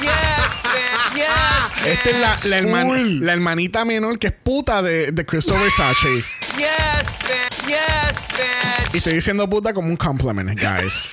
Yes, 0.00 0.62
bitch. 0.62 1.16
Yes. 1.16 1.86
Esta 1.86 2.10
es 2.10 2.20
la, 2.20 2.38
la, 2.44 2.58
herman- 2.60 3.20
la 3.20 3.32
hermanita 3.32 3.84
menor 3.84 4.18
que 4.18 4.28
es 4.28 4.32
puta 4.32 4.82
de, 4.82 5.12
de 5.12 5.24
Crystal 5.26 5.58
Versace. 5.58 6.08
Yes, 6.56 7.18
bitch. 7.20 7.66
Yes, 7.68 8.28
bitch. 8.28 8.94
y 8.94 8.98
estoy 8.98 9.14
diciendo 9.14 9.48
puta 9.48 9.72
como 9.72 9.88
un 9.88 9.96
compliment, 9.96 10.50
guys. 10.58 11.08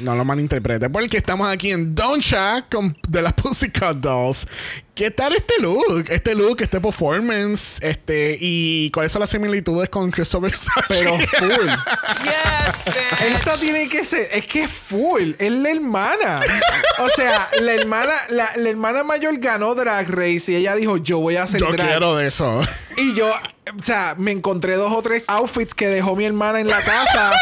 No 0.00 0.14
lo 0.14 0.24
malinterprete. 0.24 0.90
Porque 0.90 1.16
estamos 1.16 1.48
aquí 1.48 1.70
en 1.70 1.94
Doncha 1.94 2.66
con, 2.70 2.96
de 3.08 3.22
las 3.22 3.32
Pussycat 3.32 3.96
Dolls. 3.96 4.46
¿Qué 4.96 5.10
tal 5.10 5.34
este 5.34 5.52
look? 5.60 6.06
Este 6.08 6.34
look, 6.34 6.62
este 6.62 6.80
performance, 6.80 7.76
este, 7.82 8.34
y 8.40 8.90
cuáles 8.92 9.12
son 9.12 9.20
las 9.20 9.28
similitudes 9.28 9.90
con 9.90 10.10
Christopher 10.10 10.56
Sachi? 10.56 10.70
Pero 10.88 11.18
full. 11.18 11.68
Yes, 12.24 12.84
bitch. 12.86 13.34
Esto 13.34 13.58
tiene 13.60 13.90
que 13.90 14.02
ser, 14.02 14.26
es 14.32 14.46
que 14.46 14.62
es 14.62 14.70
full, 14.70 15.32
es 15.38 15.50
la 15.52 15.68
hermana. 15.68 16.40
O 17.00 17.10
sea, 17.10 17.46
la 17.60 17.74
hermana, 17.74 18.14
la, 18.30 18.50
la 18.56 18.70
hermana 18.70 19.04
mayor 19.04 19.36
ganó 19.38 19.74
Drag 19.74 20.08
Race 20.08 20.50
y 20.50 20.54
ella 20.56 20.74
dijo, 20.74 20.96
yo 20.96 21.18
voy 21.20 21.36
a 21.36 21.42
hacer 21.42 21.60
Yo 21.60 21.70
drag. 21.72 21.88
quiero 21.88 22.16
de 22.16 22.28
eso. 22.28 22.62
Y 22.96 23.14
yo, 23.14 23.28
o 23.28 23.82
sea, 23.82 24.14
me 24.16 24.30
encontré 24.32 24.76
dos 24.76 24.90
o 24.94 25.02
tres 25.02 25.24
outfits 25.26 25.74
que 25.74 25.88
dejó 25.88 26.16
mi 26.16 26.24
hermana 26.24 26.60
en 26.60 26.68
la 26.68 26.82
casa. 26.82 27.32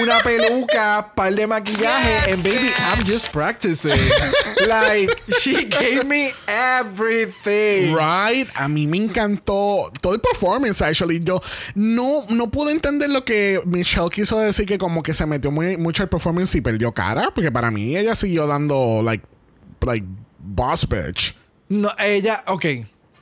Una 0.00 0.18
peluca, 0.18 1.12
par 1.14 1.32
de 1.32 1.46
maquillaje. 1.46 2.26
Yes, 2.26 2.34
and 2.34 2.42
baby, 2.42 2.56
bitch. 2.66 2.80
I'm 2.98 3.04
just 3.06 3.30
practicing. 3.30 4.00
like, 4.66 5.08
she 5.40 5.66
gave 5.66 6.04
me 6.04 6.32
everything. 6.48 7.03
Right, 7.06 8.48
a 8.54 8.68
mí 8.68 8.86
me 8.86 8.98
encantó 8.98 9.90
todo 10.00 10.14
el 10.14 10.20
performance, 10.20 10.80
actually. 10.82 11.20
Yo 11.22 11.40
no, 11.74 12.26
no 12.28 12.50
pude 12.50 12.72
entender 12.72 13.10
lo 13.10 13.24
que 13.24 13.60
Michelle 13.64 14.10
quiso 14.10 14.38
decir, 14.38 14.66
que 14.66 14.78
como 14.78 15.02
que 15.02 15.14
se 15.14 15.26
metió 15.26 15.50
muy, 15.50 15.76
mucho 15.76 16.02
el 16.02 16.08
performance 16.08 16.54
y 16.54 16.60
perdió 16.60 16.92
cara, 16.92 17.30
porque 17.34 17.50
para 17.50 17.70
mí 17.70 17.96
ella 17.96 18.14
siguió 18.14 18.46
dando, 18.46 19.02
like, 19.02 19.24
like, 19.80 20.06
boss 20.38 20.88
bitch. 20.88 21.34
No, 21.68 21.90
ella, 21.98 22.44
ok. 22.46 22.66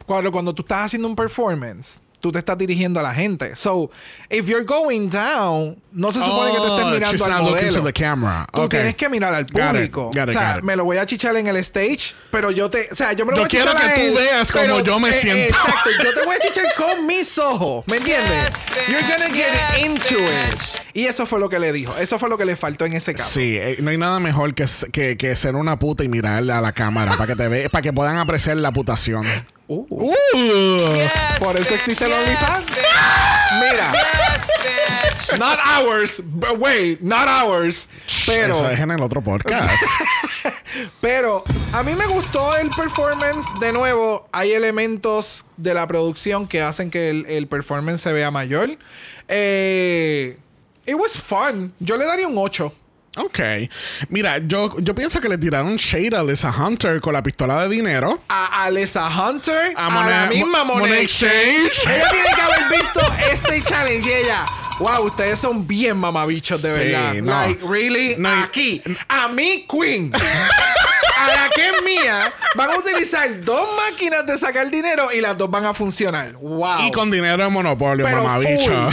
Cuando, 0.04 0.30
cuando 0.32 0.54
tú 0.54 0.62
estás 0.62 0.86
haciendo 0.86 1.08
un 1.08 1.16
performance, 1.16 2.01
tú 2.22 2.32
te 2.32 2.38
estás 2.38 2.56
dirigiendo 2.56 3.00
a 3.00 3.02
la 3.02 3.12
gente. 3.12 3.54
So, 3.56 3.90
if 4.30 4.46
you're 4.46 4.64
going 4.64 5.08
down, 5.10 5.76
no 5.92 6.10
se 6.12 6.20
supone 6.20 6.52
que 6.52 6.58
te 6.58 6.66
estés 6.68 6.84
Oh, 6.84 6.90
mirando 6.90 7.12
she's 7.12 7.22
al 7.22 7.30
not 7.30 7.40
looking 7.40 7.66
modelo. 7.66 7.78
to 7.80 7.84
the 7.84 7.92
camera. 7.92 8.46
Tú 8.50 8.60
Okay. 8.62 8.78
tienes 8.78 8.96
que 8.96 9.08
mirar 9.10 9.34
al 9.34 9.44
Got 9.44 9.56
it, 9.58 9.66
público. 9.92 10.04
got 10.14 10.16
it, 10.22 10.28
o 10.28 10.32
sea, 10.32 10.60
me 10.62 10.76
lo 10.76 10.84
voy 10.84 10.96
a 10.98 11.04
chichar 11.04 11.36
en 11.36 11.48
el 11.48 11.56
stage, 11.56 12.14
pero 12.30 12.50
yo 12.50 12.70
te, 12.70 12.88
o 12.90 12.94
sea, 12.94 13.12
yo 13.12 13.26
me 13.26 13.32
lo 13.32 13.38
Yo 13.38 13.42
voy 13.42 13.46
a 13.46 13.48
quiero 13.50 13.72
chichar 13.72 13.90
a 13.90 13.94
que 13.94 14.08
tú 14.08 14.14
veas 14.16 14.52
cómo 14.52 14.64
pero- 14.64 14.80
yo 14.80 15.00
me 15.00 15.10
eh, 15.10 15.20
siento. 15.20 15.42
Exacto, 15.58 15.90
yo 16.04 16.14
te 16.14 16.24
voy 16.24 16.36
a 16.36 16.38
chichar 16.38 16.74
con 16.76 17.06
mis 17.06 17.36
ojos, 17.38 17.84
¿me 17.88 17.96
entiendes? 17.98 18.66
Yes. 18.66 18.88
You're 18.88 19.02
gonna 19.02 19.34
get 19.34 19.52
Yes, 19.52 19.84
into 19.86 20.14
bitch. 20.20 20.76
it. 20.76 20.82
Y 20.94 21.06
eso 21.06 21.26
fue 21.26 21.40
lo 21.40 21.48
que 21.48 21.58
le 21.58 21.72
dijo. 21.72 21.96
Eso 21.96 22.18
fue 22.20 22.28
lo 22.28 22.38
que 22.38 22.44
le 22.44 22.54
faltó 22.54 22.84
en 22.86 22.92
ese 22.92 23.14
caso. 23.14 23.30
Sí, 23.30 23.56
eh, 23.58 23.78
no 23.80 23.90
hay 23.90 23.98
nada 23.98 24.20
mejor 24.20 24.54
que, 24.54 25.16
que 25.16 25.36
ser 25.36 25.56
una 25.56 25.78
puta 25.78 26.04
y 26.04 26.08
mirarle 26.08 26.52
a 26.52 26.60
la 26.60 26.72
cámara 26.72 27.12
para 27.16 27.26
que 27.26 27.34
te 27.36 27.48
ve, 27.48 27.68
para 27.68 27.82
que 27.82 27.92
puedan 27.92 28.16
apreciar 28.18 28.56
la 28.58 28.70
putación. 28.72 29.24
Uh, 29.72 29.86
Uh. 30.34 30.94
Yes, 30.94 31.12
Por 31.38 31.56
eso 31.56 31.64
bitch. 31.70 31.72
existe 31.78 32.04
el 32.04 32.10
Yes, 32.10 32.20
OnlyFans. 32.20 32.66
Mira. 33.60 33.92
Yes. 33.92 35.38
Not 35.38 35.58
ours. 35.64 36.20
but 36.24 36.58
Wait, 36.58 37.00
not 37.00 37.26
ours. 37.28 37.88
Pero, 38.26 38.54
Eso 38.54 38.68
es 38.70 38.78
en 38.80 38.90
el 38.90 39.02
otro 39.02 39.22
podcast. 39.22 39.70
pero 41.00 41.42
a 41.72 41.82
mí 41.82 41.94
me 41.94 42.06
gustó 42.06 42.56
el 42.58 42.68
performance. 42.70 43.46
De 43.60 43.72
nuevo, 43.72 44.28
hay 44.32 44.52
elementos 44.52 45.46
de 45.56 45.74
la 45.74 45.86
producción 45.86 46.46
que 46.48 46.60
hacen 46.60 46.90
que 46.90 47.08
el, 47.10 47.24
el 47.26 47.46
performance 47.46 48.02
se 48.02 48.12
vea 48.12 48.30
mayor. 48.30 48.76
Eh, 49.28 50.36
it 50.86 50.94
was 50.94 51.16
fun. 51.16 51.72
Yo 51.80 51.96
le 51.96 52.04
daría 52.04 52.28
un 52.28 52.36
8. 52.36 52.72
Ok. 53.16 53.38
Mira, 54.08 54.38
yo, 54.38 54.78
yo 54.80 54.94
pienso 54.94 55.20
que 55.20 55.28
le 55.28 55.38
tiraron 55.38 55.76
shade 55.76 56.16
a 56.16 56.22
Lisa 56.22 56.50
Hunter 56.50 57.00
con 57.00 57.12
la 57.12 57.22
pistola 57.22 57.62
de 57.62 57.68
dinero. 57.68 58.22
A 58.28 58.64
Alessa 58.64 59.08
Hunter, 59.08 59.74
A 59.76 59.86
a, 59.86 60.08
la 60.10 60.26
misma 60.26 60.64
Mo- 60.64 60.74
Money 60.74 60.88
Money 60.88 61.02
Exchange. 61.04 61.66
Exchange. 61.66 61.96
ella 61.96 62.08
tiene 62.10 62.28
que 62.34 62.40
haber 62.40 62.68
visto 62.70 63.00
este 63.32 63.62
challenge 63.62 64.08
y 64.08 64.12
ella. 64.24 64.46
Wow, 64.78 65.04
ustedes 65.04 65.38
son 65.38 65.66
bien 65.66 65.96
mamabichos 65.96 66.62
de 66.62 66.74
Sí, 66.74 66.80
verdad. 66.92 67.14
no. 67.14 67.30
Like, 67.46 67.64
really? 67.66 68.16
No, 68.18 68.28
Aquí, 68.44 68.82
a 69.08 69.28
mi 69.28 69.66
queen. 69.70 70.12
a 70.14 71.26
la 71.28 71.48
que 71.54 71.68
es 71.68 71.82
mía, 71.84 72.32
van 72.56 72.70
a 72.70 72.76
utilizar 72.78 73.44
dos 73.44 73.68
máquinas 73.76 74.26
de 74.26 74.36
sacar 74.38 74.68
dinero 74.70 75.12
y 75.12 75.20
las 75.20 75.36
dos 75.38 75.48
van 75.50 75.66
a 75.66 75.74
funcionar. 75.74 76.32
Wow. 76.32 76.86
Y 76.88 76.90
con 76.90 77.10
dinero 77.10 77.44
de 77.44 77.50
monopolio, 77.50 78.08
mamabicho. 78.08 78.88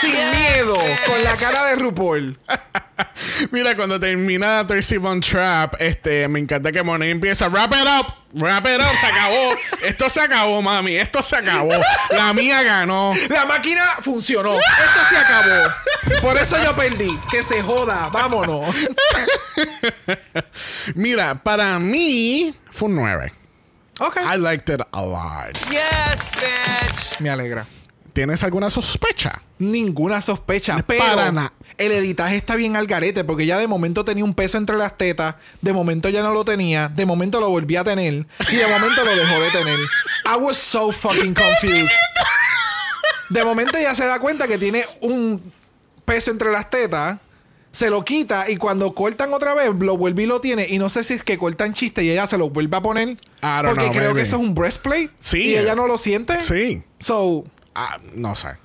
Sin 0.00 0.12
Yes, 0.12 0.36
miedo, 0.36 0.76
con 1.06 1.24
la 1.24 1.36
cara 1.36 1.64
de 1.66 1.76
RuPaul. 1.76 2.38
Mira, 3.50 3.74
cuando 3.76 3.98
termina 3.98 4.66
Tracy 4.66 4.96
Von 4.96 5.20
Trap, 5.20 5.74
este, 5.80 6.28
me 6.28 6.38
encanta 6.38 6.70
que 6.70 6.82
Monet 6.82 7.10
empieza 7.10 7.48
wrap 7.48 7.72
it 7.72 7.86
up, 7.86 8.14
wrap 8.34 8.66
it 8.66 8.80
up, 8.80 8.96
se 9.00 9.06
acabó. 9.06 9.56
Esto 9.82 10.08
se 10.08 10.20
acabó, 10.20 10.62
mami, 10.62 10.96
esto 10.96 11.22
se 11.22 11.36
acabó. 11.36 11.72
La 12.10 12.32
mía 12.32 12.62
ganó. 12.62 13.12
La 13.28 13.44
máquina 13.44 13.82
funcionó. 14.00 14.54
Esto 14.58 15.00
se 15.08 15.16
acabó. 15.16 16.20
Por 16.20 16.36
eso 16.36 16.62
yo 16.62 16.74
perdí. 16.74 17.18
Que 17.30 17.42
se 17.42 17.62
joda. 17.62 18.08
Vámonos. 18.08 18.74
Mira, 20.94 21.34
para 21.36 21.78
mí 21.78 22.54
fue 22.70 22.88
un 22.88 22.96
9. 22.96 23.32
Ok. 24.00 24.16
I 24.16 24.36
liked 24.38 24.72
it 24.72 24.80
a 24.92 25.02
lot. 25.02 25.56
Yes, 25.70 26.32
bitch. 26.32 27.20
Me 27.20 27.30
alegra. 27.30 27.66
¿Tienes 28.18 28.42
alguna 28.42 28.68
sospecha? 28.68 29.42
Ninguna 29.60 30.20
sospecha. 30.20 30.82
Pero 30.84 31.04
Para 31.04 31.52
el 31.76 31.92
editaje 31.92 32.34
está 32.36 32.56
bien 32.56 32.74
al 32.74 32.88
garete 32.88 33.22
porque 33.22 33.46
ya 33.46 33.58
de 33.58 33.68
momento 33.68 34.04
tenía 34.04 34.24
un 34.24 34.34
peso 34.34 34.58
entre 34.58 34.76
las 34.76 34.98
tetas, 34.98 35.36
de 35.62 35.72
momento 35.72 36.08
ya 36.08 36.24
no 36.24 36.34
lo 36.34 36.44
tenía, 36.44 36.88
de 36.88 37.06
momento 37.06 37.38
lo 37.38 37.48
volví 37.48 37.76
a 37.76 37.84
tener 37.84 38.26
y 38.50 38.56
de 38.56 38.66
momento 38.66 39.04
lo 39.04 39.14
dejó 39.14 39.40
de 39.40 39.50
tener. 39.52 39.78
I 40.26 40.36
was 40.36 40.56
so 40.56 40.90
fucking 40.90 41.32
confused. 41.62 41.92
De 43.30 43.44
momento 43.44 43.78
ya 43.80 43.94
se 43.94 44.04
da 44.04 44.18
cuenta 44.18 44.48
que 44.48 44.58
tiene 44.58 44.84
un 45.00 45.52
peso 46.04 46.32
entre 46.32 46.50
las 46.50 46.68
tetas, 46.70 47.18
se 47.70 47.88
lo 47.88 48.04
quita 48.04 48.50
y 48.50 48.56
cuando 48.56 48.96
cortan 48.96 49.32
otra 49.32 49.54
vez 49.54 49.70
lo 49.78 49.96
vuelve 49.96 50.24
y 50.24 50.26
lo 50.26 50.40
tiene 50.40 50.66
y 50.68 50.78
no 50.78 50.88
sé 50.88 51.04
si 51.04 51.14
es 51.14 51.22
que 51.22 51.38
cortan 51.38 51.72
chiste 51.72 52.02
y 52.02 52.10
ella 52.10 52.26
se 52.26 52.36
lo 52.36 52.50
vuelve 52.50 52.76
a 52.78 52.80
poner 52.82 53.16
don't 53.42 53.64
porque 53.68 53.84
know, 53.84 53.92
creo 53.92 54.02
maybe. 54.08 54.16
que 54.16 54.22
eso 54.22 54.34
es 54.34 54.42
un 54.42 54.56
breastplate 54.56 55.10
Sí. 55.20 55.42
y 55.50 55.56
ella 55.56 55.76
no 55.76 55.86
lo 55.86 55.98
siente. 55.98 56.42
Sí. 56.42 56.82
So, 56.98 57.44
Ah, 57.80 57.98
no 58.14 58.34
sé. 58.34 58.56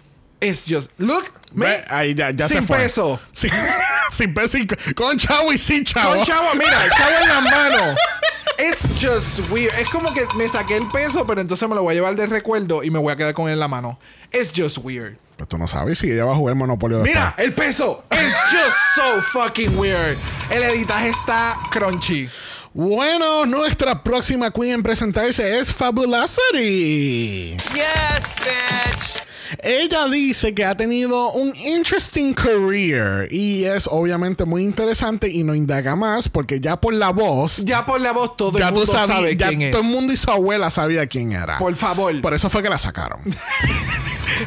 it's 0.41 0.66
just 0.66 0.89
look, 0.97 1.32
me, 1.53 1.66
Ve, 1.68 1.86
ahí 1.89 2.14
ya, 2.16 2.32
ya 2.32 2.47
sin 2.47 2.61
se 2.61 2.68
fue. 2.68 2.78
peso. 2.80 3.20
Sin 4.11 4.34
peso. 4.34 4.57
y- 4.57 4.68
Con 4.95 5.18
chavo 5.18 5.51
y 5.53 5.57
sin 5.57 5.84
chavo. 5.86 6.16
Con 6.16 6.24
chavo, 6.26 6.53
mira, 6.55 6.88
chavo 6.97 7.16
en 7.22 7.28
las 7.30 7.43
manos. 7.43 7.97
It's 8.59 8.84
just 9.01 9.39
weird. 9.49 9.74
Es 9.80 9.89
como 9.89 10.14
que 10.14 10.26
me 10.36 10.47
saqué 10.47 10.78
el 10.78 10.88
peso, 10.89 11.26
pero 11.26 11.41
entonces 11.41 11.68
me 11.68 11.74
lo 11.76 11.82
voy 11.84 11.93
a 11.93 11.95
llevar 11.95 12.16
de 12.16 12.28
recuerdo 12.28 12.84
y 12.84 12.91
me 12.91 12.99
voy 12.99 13.11
a 13.11 13.16
quedar 13.16 13.34
con 13.34 13.47
él 13.47 13.53
en 13.53 13.59
la 13.59 13.68
mano. 13.68 13.97
It's 14.32 14.51
just 14.55 14.78
weird. 14.80 15.18
Pero 15.36 15.47
tú 15.47 15.57
no 15.57 15.68
sabes 15.68 15.97
si 15.99 16.11
ella 16.11 16.26
va 16.26 16.34
a 16.34 16.36
jugar 16.36 16.55
Monopolio 16.55 16.99
después. 16.99 17.16
Mira, 17.16 17.34
el 17.38 17.53
peso. 17.53 18.03
It's 18.11 18.36
just 18.51 18.78
so 18.95 19.22
fucking 19.32 19.78
weird. 19.78 20.18
El 20.51 20.61
editaje 20.64 21.09
está 21.09 21.57
crunchy. 21.72 22.30
Bueno, 22.76 23.45
nuestra 23.45 24.03
próxima 24.03 24.49
queen 24.49 24.74
en 24.74 24.84
presentarse 24.84 25.59
es 25.59 25.71
Fabulosity. 25.71 27.55
Yes, 27.76 28.36
bitch. 28.39 29.22
Ella 29.61 30.07
dice 30.07 30.53
que 30.53 30.65
ha 30.65 30.75
tenido 30.75 31.31
un 31.31 31.53
interesting 31.55 32.33
career 32.33 33.27
y 33.31 33.63
es 33.65 33.87
obviamente 33.91 34.45
muy 34.45 34.63
interesante 34.63 35.29
y 35.29 35.43
no 35.43 35.53
indaga 35.55 35.95
más 35.95 36.29
porque 36.29 36.59
ya 36.59 36.79
por 36.79 36.93
la 36.93 37.09
voz 37.11 37.57
Ya 37.65 37.85
por 37.85 38.01
la 38.01 38.11
voz 38.13 38.35
todo 38.37 38.57
ya 38.59 38.69
el 38.69 38.73
mundo 38.73 38.91
sabe 38.91 39.35
ya 39.35 39.49
quién 39.49 39.61
es. 39.63 39.71
todo 39.71 39.81
el 39.83 39.89
mundo 39.89 40.13
y 40.13 40.17
su 40.17 40.29
abuela 40.31 40.69
sabía 40.71 41.05
quién 41.07 41.31
era. 41.33 41.57
Por 41.59 41.75
favor. 41.75 42.19
Por 42.21 42.33
eso 42.33 42.49
fue 42.49 42.63
que 42.63 42.69
la 42.69 42.77
sacaron. 42.77 43.19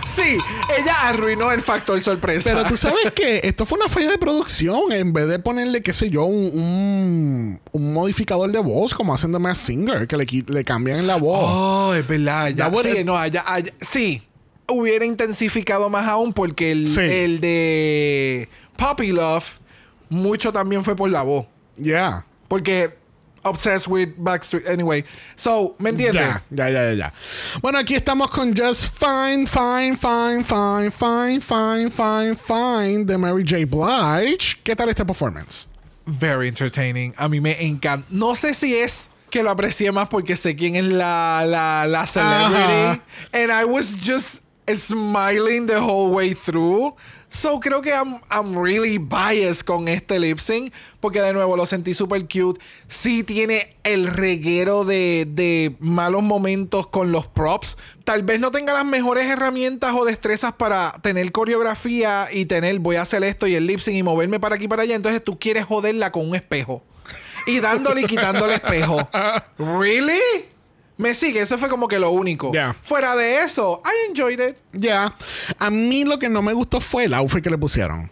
Sí, 0.08 0.36
ella 0.76 0.94
arruinó 1.08 1.52
el 1.52 1.62
factor 1.62 2.00
sorpresa. 2.00 2.50
Pero 2.52 2.64
tú 2.64 2.76
sabes 2.76 3.12
que 3.14 3.40
esto 3.44 3.64
fue 3.64 3.78
una 3.78 3.88
falla 3.88 4.10
de 4.10 4.18
producción. 4.18 4.90
En 4.90 5.12
vez 5.12 5.28
de 5.28 5.38
ponerle, 5.38 5.80
qué 5.80 5.92
sé 5.92 6.10
yo, 6.10 6.24
un, 6.24 6.50
un, 6.58 7.60
un 7.70 7.92
modificador 7.92 8.50
de 8.50 8.58
voz, 8.58 8.94
como 8.94 9.14
haciendo 9.14 9.38
más 9.38 9.58
singer, 9.58 10.08
que 10.08 10.16
le, 10.16 10.26
le 10.48 10.64
cambian 10.64 11.06
la 11.06 11.16
voz. 11.16 11.38
Oh, 11.40 11.94
es 11.94 12.04
verdad. 12.06 12.48
Ya, 12.48 12.68
Ya, 12.70 12.82
sí, 12.82 13.04
no, 13.04 13.16
allá- 13.16 13.44
allá- 13.46 13.72
sí. 13.80 14.22
Hubiera 14.68 15.04
intensificado 15.04 15.88
más 15.88 16.08
aún 16.08 16.32
porque 16.32 16.72
el, 16.72 16.88
Sí. 16.88 17.00
el 17.00 17.40
de 17.40 18.48
Puppy 18.76 19.12
Love, 19.12 19.44
mucho 20.08 20.52
también 20.52 20.82
fue 20.84 20.96
por 20.96 21.08
la 21.10 21.22
voz. 21.22 21.46
Yeah. 21.80 22.26
Porque 22.48 22.90
obsessed 23.44 23.86
with 23.86 24.14
Backstreet. 24.18 24.68
Anyway, 24.68 25.04
so, 25.36 25.76
¿me 25.78 25.90
entiendes? 25.90 26.22
Ya, 26.50 26.68
ya, 26.68 26.70
ya, 26.70 26.92
ya. 26.94 27.14
Bueno, 27.62 27.78
aquí 27.78 27.94
estamos 27.94 28.28
con 28.30 28.56
Just 28.56 28.86
Fine, 28.98 29.46
Fine, 29.46 29.96
Fine, 29.96 30.42
Fine, 30.44 30.90
Fine, 30.90 31.40
Fine, 31.40 31.90
Fine, 31.90 32.36
Fine 32.36 33.04
de 33.04 33.16
Mary 33.18 33.44
J. 33.48 33.64
Blige. 33.66 34.56
¿Qué 34.64 34.74
tal 34.74 34.88
este 34.88 35.04
performance? 35.04 35.68
Very 36.06 36.48
entertaining. 36.48 37.14
A 37.16 37.28
mí 37.28 37.40
me 37.40 37.64
encanta. 37.64 38.06
No 38.10 38.34
sé 38.34 38.52
si 38.54 38.74
es 38.74 39.10
que 39.30 39.42
lo 39.42 39.50
aprecié 39.50 39.92
más 39.92 40.08
porque 40.08 40.34
sé 40.36 40.54
quién 40.56 40.76
es 40.76 40.84
la, 40.84 41.44
la, 41.46 41.86
la 41.86 42.06
celebrity. 42.06 42.54
Ajá. 42.56 43.00
And 43.32 43.50
I 43.52 43.64
was 43.64 43.94
just 44.00 44.42
smiling 44.74 45.66
the 45.66 45.80
whole 45.80 46.12
way 46.12 46.34
through. 46.34 46.94
So 47.28 47.60
creo 47.60 47.82
que 47.82 47.92
I'm, 47.92 48.20
I'm 48.30 48.56
really 48.56 48.98
biased 48.98 49.64
con 49.64 49.88
este 49.88 50.18
lip 50.18 50.38
sync. 50.38 50.72
Porque 51.00 51.20
de 51.20 51.32
nuevo 51.32 51.56
lo 51.56 51.66
sentí 51.66 51.94
super 51.94 52.20
cute. 52.22 52.60
Sí 52.88 53.22
tiene 53.22 53.76
el 53.84 54.08
reguero 54.08 54.84
de, 54.84 55.26
de 55.28 55.76
malos 55.80 56.22
momentos 56.22 56.86
con 56.86 57.12
los 57.12 57.26
props. 57.26 57.76
Tal 58.04 58.22
vez 58.22 58.40
no 58.40 58.50
tenga 58.50 58.72
las 58.72 58.84
mejores 58.84 59.26
herramientas 59.26 59.92
o 59.94 60.04
destrezas 60.04 60.52
para 60.54 60.92
tener 61.02 61.30
coreografía 61.32 62.28
y 62.32 62.46
tener 62.46 62.78
voy 62.78 62.96
a 62.96 63.02
hacer 63.02 63.22
esto 63.24 63.46
y 63.46 63.54
el 63.54 63.66
lip 63.66 63.80
sync 63.80 63.96
y 63.96 64.02
moverme 64.02 64.40
para 64.40 64.54
aquí 64.56 64.64
y 64.64 64.68
para 64.68 64.82
allá. 64.82 64.94
Entonces 64.94 65.22
tú 65.22 65.38
quieres 65.38 65.64
joderla 65.64 66.12
con 66.12 66.28
un 66.28 66.34
espejo. 66.34 66.82
Y 67.46 67.60
dándole 67.60 68.02
y 68.02 68.06
quitando 68.06 68.46
el 68.46 68.52
espejo. 68.52 69.08
¿Really? 69.58 70.55
Me 70.98 71.14
sigue, 71.14 71.40
eso 71.40 71.58
fue 71.58 71.68
como 71.68 71.88
que 71.88 71.98
lo 71.98 72.10
único. 72.10 72.52
Yeah. 72.52 72.76
Fuera 72.82 73.14
de 73.16 73.40
eso, 73.40 73.82
I 73.84 74.10
enjoyed 74.10 74.40
it. 74.40 74.56
Ya. 74.72 75.14
A 75.58 75.70
mí 75.70 76.04
lo 76.04 76.18
que 76.18 76.28
no 76.28 76.42
me 76.42 76.54
gustó 76.54 76.80
fue 76.80 77.04
el 77.04 77.14
outfit 77.14 77.42
que 77.42 77.50
le 77.50 77.58
pusieron. 77.58 78.08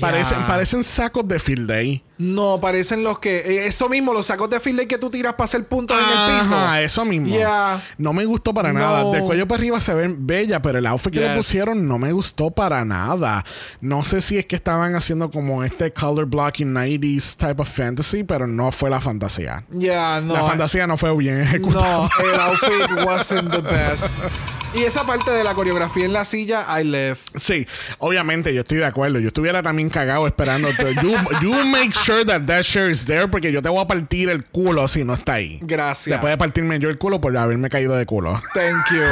Parecen, 0.00 0.42
parecen 0.46 0.84
sacos 0.84 1.26
de 1.26 1.38
field 1.38 1.68
day. 1.68 2.02
No, 2.18 2.60
parecen 2.60 3.04
los 3.04 3.20
que. 3.20 3.38
eh, 3.38 3.66
Eso 3.68 3.88
mismo, 3.88 4.12
los 4.12 4.26
sacos 4.26 4.50
de 4.50 4.58
field 4.60 4.78
day 4.78 4.86
que 4.86 4.98
tú 4.98 5.08
tiras 5.08 5.34
para 5.34 5.44
hacer 5.44 5.66
puntos 5.68 5.96
en 5.96 6.04
el 6.04 6.40
piso. 6.40 6.54
Ajá, 6.56 6.82
eso 6.82 7.04
mismo. 7.04 7.28
Yeah. 7.28 7.82
No 7.96 8.12
me 8.12 8.24
gustó 8.24 8.52
para 8.52 8.72
No. 8.72 8.80
nada. 8.80 9.04
De 9.12 9.20
cuello 9.22 9.46
para 9.46 9.60
arriba 9.60 9.80
se 9.80 9.94
ven 9.94 10.26
bella, 10.26 10.60
pero 10.60 10.78
el 10.80 10.86
outfit 10.86 11.12
que 11.12 11.20
le 11.20 11.36
pusieron 11.36 11.86
no 11.86 11.98
me 11.98 12.12
gustó 12.12 12.50
para 12.50 12.84
nada. 12.84 13.44
No 13.80 14.04
sé 14.04 14.20
si 14.20 14.36
es 14.36 14.46
que 14.46 14.56
estaban 14.56 14.94
haciendo 14.96 15.30
como 15.30 15.62
este 15.64 15.92
color 15.92 16.26
blocking 16.26 16.72
90s 16.74 17.36
type 17.36 17.62
of 17.62 17.68
fantasy, 17.68 18.24
pero 18.24 18.46
no 18.48 18.72
fue 18.72 18.90
la 18.90 19.00
fantasía. 19.00 19.64
Ya, 19.70 20.20
no. 20.20 20.34
la 20.34 20.44
fantasía 20.44 20.86
no 20.88 20.96
fue 20.96 21.16
bien 21.16 21.40
ejecutada. 21.40 22.08
No, 22.18 22.30
el 22.34 22.40
outfit 22.40 23.06
wasn't 23.06 23.50
the 23.52 23.60
best. 23.62 24.16
Y 24.74 24.82
esa 24.82 25.04
parte 25.06 25.30
de 25.30 25.44
la 25.44 25.54
coreografía 25.54 26.04
en 26.04 26.12
la 26.12 26.24
silla, 26.24 26.66
I 26.78 26.84
left. 26.84 27.38
Sí, 27.38 27.66
obviamente 27.98 28.52
yo 28.52 28.60
estoy 28.60 28.78
de 28.78 28.84
acuerdo. 28.84 29.18
Yo 29.18 29.28
estuviera 29.28 29.62
también 29.62 29.88
cagado 29.88 30.26
esperando. 30.26 30.68
you, 31.02 31.14
you 31.40 31.52
make 31.66 31.92
sure 31.94 32.24
that 32.24 32.42
that 32.42 32.62
shirt 32.62 32.90
is 32.90 33.06
there 33.06 33.26
porque 33.28 33.50
yo 33.50 33.62
te 33.62 33.68
voy 33.68 33.80
a 33.80 33.86
partir 33.86 34.28
el 34.28 34.44
culo 34.44 34.86
si 34.86 35.04
no 35.04 35.14
está 35.14 35.34
ahí. 35.34 35.58
Gracias. 35.62 36.12
Después 36.12 36.30
de 36.32 36.38
partirme 36.38 36.78
yo 36.78 36.90
el 36.90 36.98
culo 36.98 37.20
por 37.20 37.36
haberme 37.36 37.70
caído 37.70 37.96
de 37.96 38.04
culo. 38.04 38.42
Thank 38.52 38.92
you. 38.92 39.02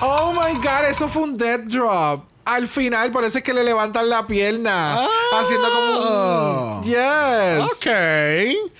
oh 0.00 0.32
my 0.32 0.56
god, 0.58 0.88
eso 0.88 1.08
fue 1.08 1.22
un 1.22 1.36
dead 1.36 1.60
drop. 1.64 2.24
Al 2.44 2.66
final, 2.68 3.12
por 3.12 3.24
eso 3.24 3.38
es 3.38 3.44
que 3.44 3.52
le 3.52 3.62
levantan 3.62 4.08
la 4.08 4.26
pierna. 4.26 5.06
Haciendo 5.32 5.68
como 5.70 6.00
un. 6.00 6.59
Yes. 6.84 7.64
Ok. 7.72 7.86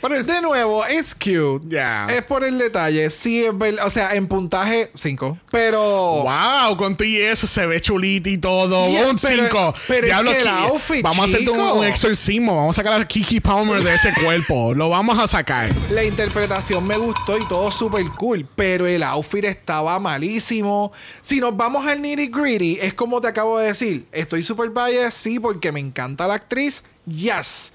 Pero- 0.00 0.24
De 0.24 0.40
nuevo, 0.40 0.84
it's 0.88 1.14
cute. 1.14 1.64
Ya. 1.68 2.06
Es 2.10 2.22
por 2.22 2.44
el 2.44 2.58
detalle. 2.58 3.10
Sí, 3.10 3.44
es 3.44 3.52
O 3.84 3.90
sea, 3.90 4.14
en 4.14 4.26
puntaje, 4.26 4.90
5. 4.94 5.38
Pero. 5.50 5.80
Wow, 6.24 6.76
con 6.76 6.96
todo 6.96 7.06
y 7.06 7.16
eso 7.20 7.46
se 7.46 7.66
ve 7.66 7.80
chulito 7.80 8.28
y 8.28 8.38
todo. 8.38 8.88
Yeah, 8.90 9.08
un 9.10 9.16
pero- 9.16 9.44
5. 9.44 9.74
pero 9.88 10.06
es 10.06 10.18
que 10.22 10.40
el 10.40 10.48
outfit, 10.48 11.02
Vamos 11.02 11.20
a 11.20 11.24
hacer 11.36 11.50
un 11.50 11.84
exorcismo. 11.84 12.56
Vamos 12.56 12.78
a 12.78 12.82
sacar 12.82 13.00
a 13.00 13.06
Kiki 13.06 13.40
Palmer 13.40 13.82
de 13.82 13.94
ese 13.94 14.12
cuerpo. 14.14 14.74
Lo 14.80 14.88
vamos 14.88 15.18
a 15.18 15.26
sacar. 15.26 15.68
La 15.90 16.04
interpretación 16.04 16.86
me 16.86 16.96
gustó 16.96 17.38
y 17.38 17.46
todo 17.46 17.70
súper 17.70 18.04
cool, 18.16 18.46
pero 18.56 18.86
el 18.86 19.02
outfit 19.02 19.44
estaba 19.44 19.98
malísimo. 19.98 20.92
Si 21.22 21.40
nos 21.40 21.56
vamos 21.56 21.86
al 21.86 22.00
nitty 22.02 22.28
gritty, 22.28 22.78
es 22.80 22.94
como 22.94 23.20
te 23.20 23.28
acabo 23.28 23.58
de 23.58 23.68
decir, 23.68 24.06
estoy 24.12 24.42
súper 24.42 24.70
biased, 24.70 25.10
sí, 25.10 25.38
porque 25.38 25.72
me 25.72 25.80
encanta 25.80 26.26
la 26.26 26.34
actriz, 26.34 26.82
yes. 27.06 27.72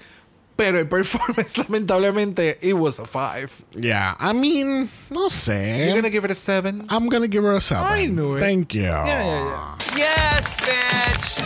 Pero 0.56 0.78
el 0.78 0.86
performance, 0.88 1.58
lamentablemente, 1.58 2.58
it 2.62 2.74
was 2.74 2.98
a 2.98 3.06
five. 3.06 3.52
Yeah, 3.72 4.14
I 4.18 4.32
mean, 4.32 4.88
no 5.10 5.28
sé. 5.28 5.84
You're 5.86 5.94
gonna 5.96 6.10
give 6.10 6.24
it 6.24 6.30
a 6.30 6.34
seven? 6.34 6.86
I'm 6.88 7.08
gonna 7.08 7.28
give 7.28 7.44
her 7.44 7.54
a 7.56 7.60
7. 7.60 7.84
I 7.86 8.06
knew 8.06 8.36
it. 8.36 8.40
Thank 8.40 8.74
you. 8.74 8.82
Yeah, 8.82 9.04
yeah, 9.06 9.44
yeah. 9.44 9.78
Yes, 9.96 10.56
bitch. 10.56 11.42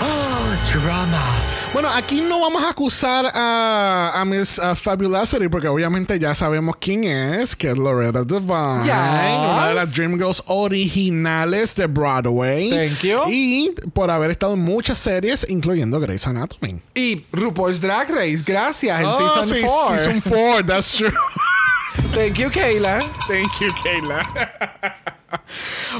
Oh, 0.00 1.51
Bueno, 1.72 1.88
aquí 1.88 2.20
no 2.20 2.38
vamos 2.38 2.62
a 2.62 2.68
acusar 2.68 3.30
a, 3.32 4.12
a 4.14 4.24
Miss 4.26 4.58
uh, 4.58 4.74
Fabulosity 4.76 5.48
porque 5.48 5.68
obviamente 5.68 6.18
ya 6.18 6.34
sabemos 6.34 6.76
quién 6.78 7.04
es, 7.04 7.56
que 7.56 7.70
es 7.70 7.78
Loretta 7.78 8.24
Devine, 8.24 8.84
Yes. 8.84 8.92
una 8.92 9.68
de 9.68 9.74
las 9.74 9.94
Dreamgirls 9.94 10.42
originales 10.48 11.74
de 11.74 11.86
Broadway. 11.86 12.68
Thank 12.68 13.00
you. 13.00 13.20
Y 13.26 13.70
por 13.94 14.10
haber 14.10 14.30
estado 14.32 14.52
en 14.52 14.60
muchas 14.60 14.98
series, 14.98 15.46
incluyendo 15.48 15.98
Grey's 15.98 16.26
Anatomy. 16.26 16.82
Y 16.94 17.24
RuPaul's 17.32 17.80
Drag 17.80 18.10
Race, 18.10 18.42
gracias, 18.44 19.00
en 19.00 19.06
Oh, 19.06 19.12
Season 19.42 19.48
sí, 19.56 19.62
4. 19.66 19.98
Season 19.98 20.20
4, 20.28 20.66
that's 20.66 20.94
true. 20.98 21.10
Thank 22.14 22.34
you, 22.36 22.50
Kayla. 22.50 23.00
Thank 23.26 23.50
you, 23.60 23.72
Kayla. 23.82 25.12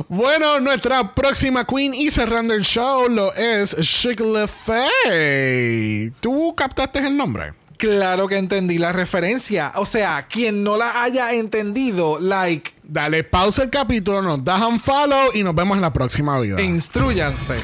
bueno, 0.08 0.60
nuestra 0.60 1.14
próxima 1.14 1.64
queen 1.64 1.94
y 1.94 2.10
cerrando 2.10 2.54
el 2.54 2.62
show 2.62 3.08
lo 3.08 3.34
es 3.34 3.76
Chic 3.80 4.20
Faye. 4.64 6.12
¿Tú 6.20 6.54
captaste 6.56 7.00
el 7.00 7.16
nombre? 7.16 7.61
Claro 7.82 8.28
que 8.28 8.36
entendí 8.38 8.78
la 8.78 8.92
referencia. 8.92 9.72
O 9.74 9.84
sea, 9.86 10.26
quien 10.28 10.62
no 10.62 10.76
la 10.76 11.02
haya 11.02 11.32
entendido, 11.32 12.20
like, 12.20 12.70
Dale 12.84 13.24
pausa 13.24 13.64
el 13.64 13.70
capítulo, 13.70 14.22
nos 14.22 14.44
das 14.44 14.62
un 14.64 14.78
follow 14.78 15.30
y 15.34 15.42
nos 15.42 15.52
vemos 15.52 15.74
en 15.76 15.80
la 15.82 15.92
próxima 15.92 16.38
vida. 16.38 16.62
Instruyanse. 16.62 17.56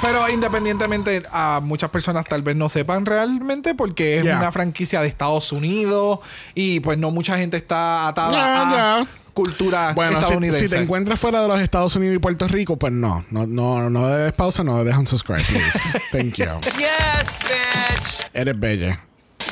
Pero 0.00 0.28
independientemente, 0.28 1.24
a 1.32 1.60
muchas 1.60 1.90
personas 1.90 2.24
tal 2.24 2.42
vez 2.42 2.54
no 2.54 2.68
sepan 2.68 3.04
realmente 3.04 3.74
porque 3.74 4.18
es 4.18 4.24
Yeah. 4.24 4.38
una 4.38 4.52
franquicia 4.52 5.00
de 5.00 5.08
Estados 5.08 5.50
Unidos 5.50 6.20
y 6.54 6.78
pues 6.78 6.96
no 6.98 7.10
mucha 7.10 7.36
gente 7.36 7.56
está 7.56 8.06
atada 8.06 9.00
a 9.00 9.00
ya. 9.00 9.06
cultura 9.34 9.92
Bueno, 9.94 10.12
si, 10.12 10.18
estadounidense. 10.18 10.68
si 10.68 10.74
te 10.76 10.80
encuentras 10.80 11.18
fuera 11.18 11.42
de 11.42 11.48
los 11.48 11.58
Estados 11.60 11.96
Unidos 11.96 12.14
y 12.14 12.18
Puerto 12.20 12.46
Rico, 12.46 12.76
pues 12.78 12.92
no. 12.92 13.24
No, 13.30 13.44
no, 13.48 13.90
no 13.90 14.06
le 14.08 14.14
des 14.18 14.32
pausa, 14.34 14.62
no 14.62 14.78
le 14.78 14.84
des 14.84 14.96
un 14.96 15.06
subscribe, 15.08 15.42
please. 15.42 15.98
Thank 16.12 16.34
you. 16.36 16.46
Yes, 16.78 17.40
bitch. 17.40 18.30
Eres 18.34 18.58
bella. 18.60 19.04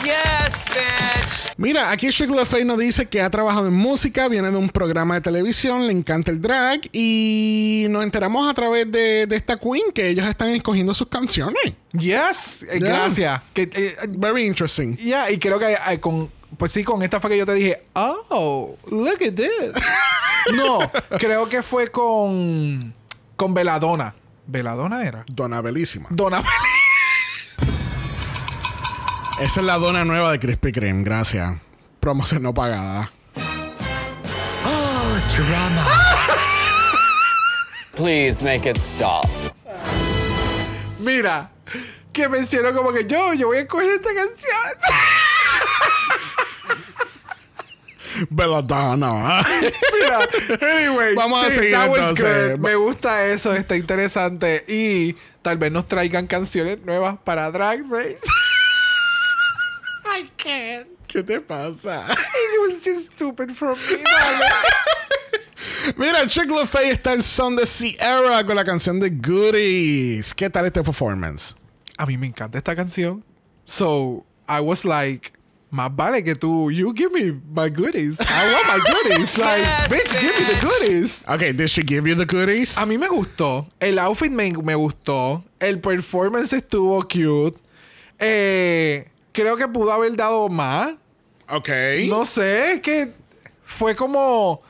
Yes, 0.05 0.65
bitch. 0.67 1.55
Mira, 1.59 1.91
aquí 1.91 2.09
Chick 2.11 2.31
LaFay 2.31 2.65
nos 2.65 2.79
dice 2.79 3.07
que 3.07 3.21
ha 3.21 3.29
trabajado 3.31 3.67
en 3.69 3.75
música, 3.75 4.29
viene 4.29 4.51
de 4.51 4.57
un 4.57 4.71
programa 4.71 5.17
de 5.17 5.21
televisión, 5.21 5.87
le 5.87 5.93
encanta 5.93 6.31
el 6.31 6.41
drag 6.41 6.81
y 6.93 7.87
nos 7.91 8.03
enteramos 8.03 8.49
a 8.49 8.55
través 8.55 8.91
de, 8.91 9.27
de 9.27 9.37
esta 9.37 9.59
queen 9.59 9.93
que 9.95 10.09
ellos 10.09 10.27
están 10.27 10.49
escogiendo 10.51 10.95
sus 10.95 11.09
canciones. 11.09 11.75
Yes, 11.93 12.63
eh, 12.63 12.79
Yeah. 12.81 12.89
gracias. 12.89 13.43
Que, 13.53 13.71
eh, 13.75 13.97
Very 14.09 14.47
interesting. 14.47 14.97
yeah, 14.97 15.31
y 15.31 15.39
creo 15.39 15.59
que 15.59 15.73
eh, 15.89 16.01
con 16.01 16.31
pues 16.57 16.73
sí, 16.73 16.83
con 16.83 17.03
esta 17.03 17.21
fue 17.21 17.31
que 17.31 17.39
yo 17.39 17.47
te 17.47 17.55
dije, 17.55 17.85
oh, 17.95 18.77
look 18.91 19.19
at 19.23 19.35
this. 19.35 19.49
no, 20.55 20.79
creo 21.19 21.49
que 21.49 21.63
fue 21.63 21.89
con 21.89 22.95
con 23.37 23.55
Veladona. 23.55 24.15
¿Veladona 24.47 25.05
era? 25.07 25.25
Dona 25.29 25.61
Belísima. 25.61 26.09
Dona 26.11 26.43
Esa 29.41 29.61
es 29.61 29.66
la 29.66 29.78
dona 29.78 30.05
nueva 30.05 30.32
de 30.32 30.38
Krispy 30.38 30.70
Kreme, 30.72 31.03
gracias. 31.03 31.55
Promoción 31.99 32.43
no 32.43 32.53
pagada. 32.53 33.11
Please 37.97 38.43
make 38.45 38.68
it 38.68 38.76
stop. 38.78 39.24
Mira, 40.99 41.51
que 42.12 42.28
mencionó 42.28 42.74
como 42.74 42.93
que 42.93 43.07
yo, 43.07 43.32
yo 43.34 43.47
voy 43.49 43.59
a 43.59 43.61
escoger 43.61 43.91
esta 43.91 44.11
canción. 44.14 44.59
Belladonna. 48.30 49.45
Mira, 50.01 50.18
anyway, 50.61 51.14
Vamos 51.14 51.45
a 51.45 51.51
seguir, 51.51 51.72
that 51.72 51.88
was 51.88 52.01
entonces. 52.11 52.51
good. 52.51 52.59
Me 52.61 52.74
gusta 52.74 53.26
eso, 53.26 53.55
está 53.55 53.76
interesante. 53.76 54.64
Y 54.68 55.16
tal 55.43 55.59
vez 55.59 55.72
nos 55.72 55.86
traigan 55.86 56.26
canciones 56.26 56.78
nuevas 56.84 57.18
para 57.24 57.51
Drag 57.51 57.82
Race. 57.91 58.18
Can't. 60.43 60.86
¿Qué 61.09 61.22
te 61.22 61.41
pasa? 61.41 62.07
It 62.11 62.61
was 62.61 62.82
just 62.84 63.12
stupid 63.12 63.53
from 63.57 63.76
me. 63.91 64.05
Mira, 65.97 66.26
Chick 66.28 66.49
LaFay 66.49 66.91
está 66.91 67.12
el 67.12 67.22
son 67.22 67.57
de 67.57 67.66
Sierra 67.66 68.45
con 68.45 68.57
la 68.57 68.64
canción 68.64 69.01
de 69.01 69.11
Goodies. 69.11 70.34
¿Qué 70.34 70.49
tal 70.51 70.66
este 70.66 70.82
performance? 70.82 71.55
A 71.99 72.07
mí 72.07 72.16
me 72.16 72.26
encanta 72.28 72.59
esta 72.59 72.74
canción. 72.76 73.22
So, 73.66 74.24
I 74.49 74.61
was 74.61 74.84
like, 74.84 75.32
más 75.70 75.95
vale 75.95 76.22
que 76.24 76.34
tú, 76.34 76.70
you 76.70 76.93
give 76.95 77.12
me 77.12 77.32
my 77.53 77.68
goodies. 77.68 78.18
I 78.20 78.53
want 78.53 78.66
my 78.66 78.80
goodies. 78.93 79.36
Like, 79.38 79.62
Yes, 79.62 79.88
bitch, 79.88 80.20
give 80.20 80.34
me 80.38 80.45
the 80.45 80.66
goodies. 80.66 81.24
Okay, 81.28 81.53
did 81.53 81.68
she 81.68 81.82
give 81.82 82.07
you 82.07 82.14
the 82.14 82.26
goodies? 82.26 82.76
A 82.78 82.86
mí 82.86 82.99
me 82.99 83.09
gustó. 83.09 83.66
El 83.80 83.99
outfit 83.99 84.30
me, 84.32 84.53
me 84.53 84.74
gustó. 84.74 85.45
El 85.61 85.78
performance 85.80 86.53
estuvo 86.53 87.03
cute. 87.09 87.59
Eh, 88.18 89.07
creo 89.41 89.57
que 89.57 89.68
pudo 89.68 89.93
haber 89.93 90.16
dado 90.16 90.49
más. 90.49 90.95
Okay. 91.49 92.09
No 92.09 92.24
sé, 92.24 92.72
es 92.72 92.80
que 92.80 93.12
fue 93.64 93.97
como... 93.97 94.62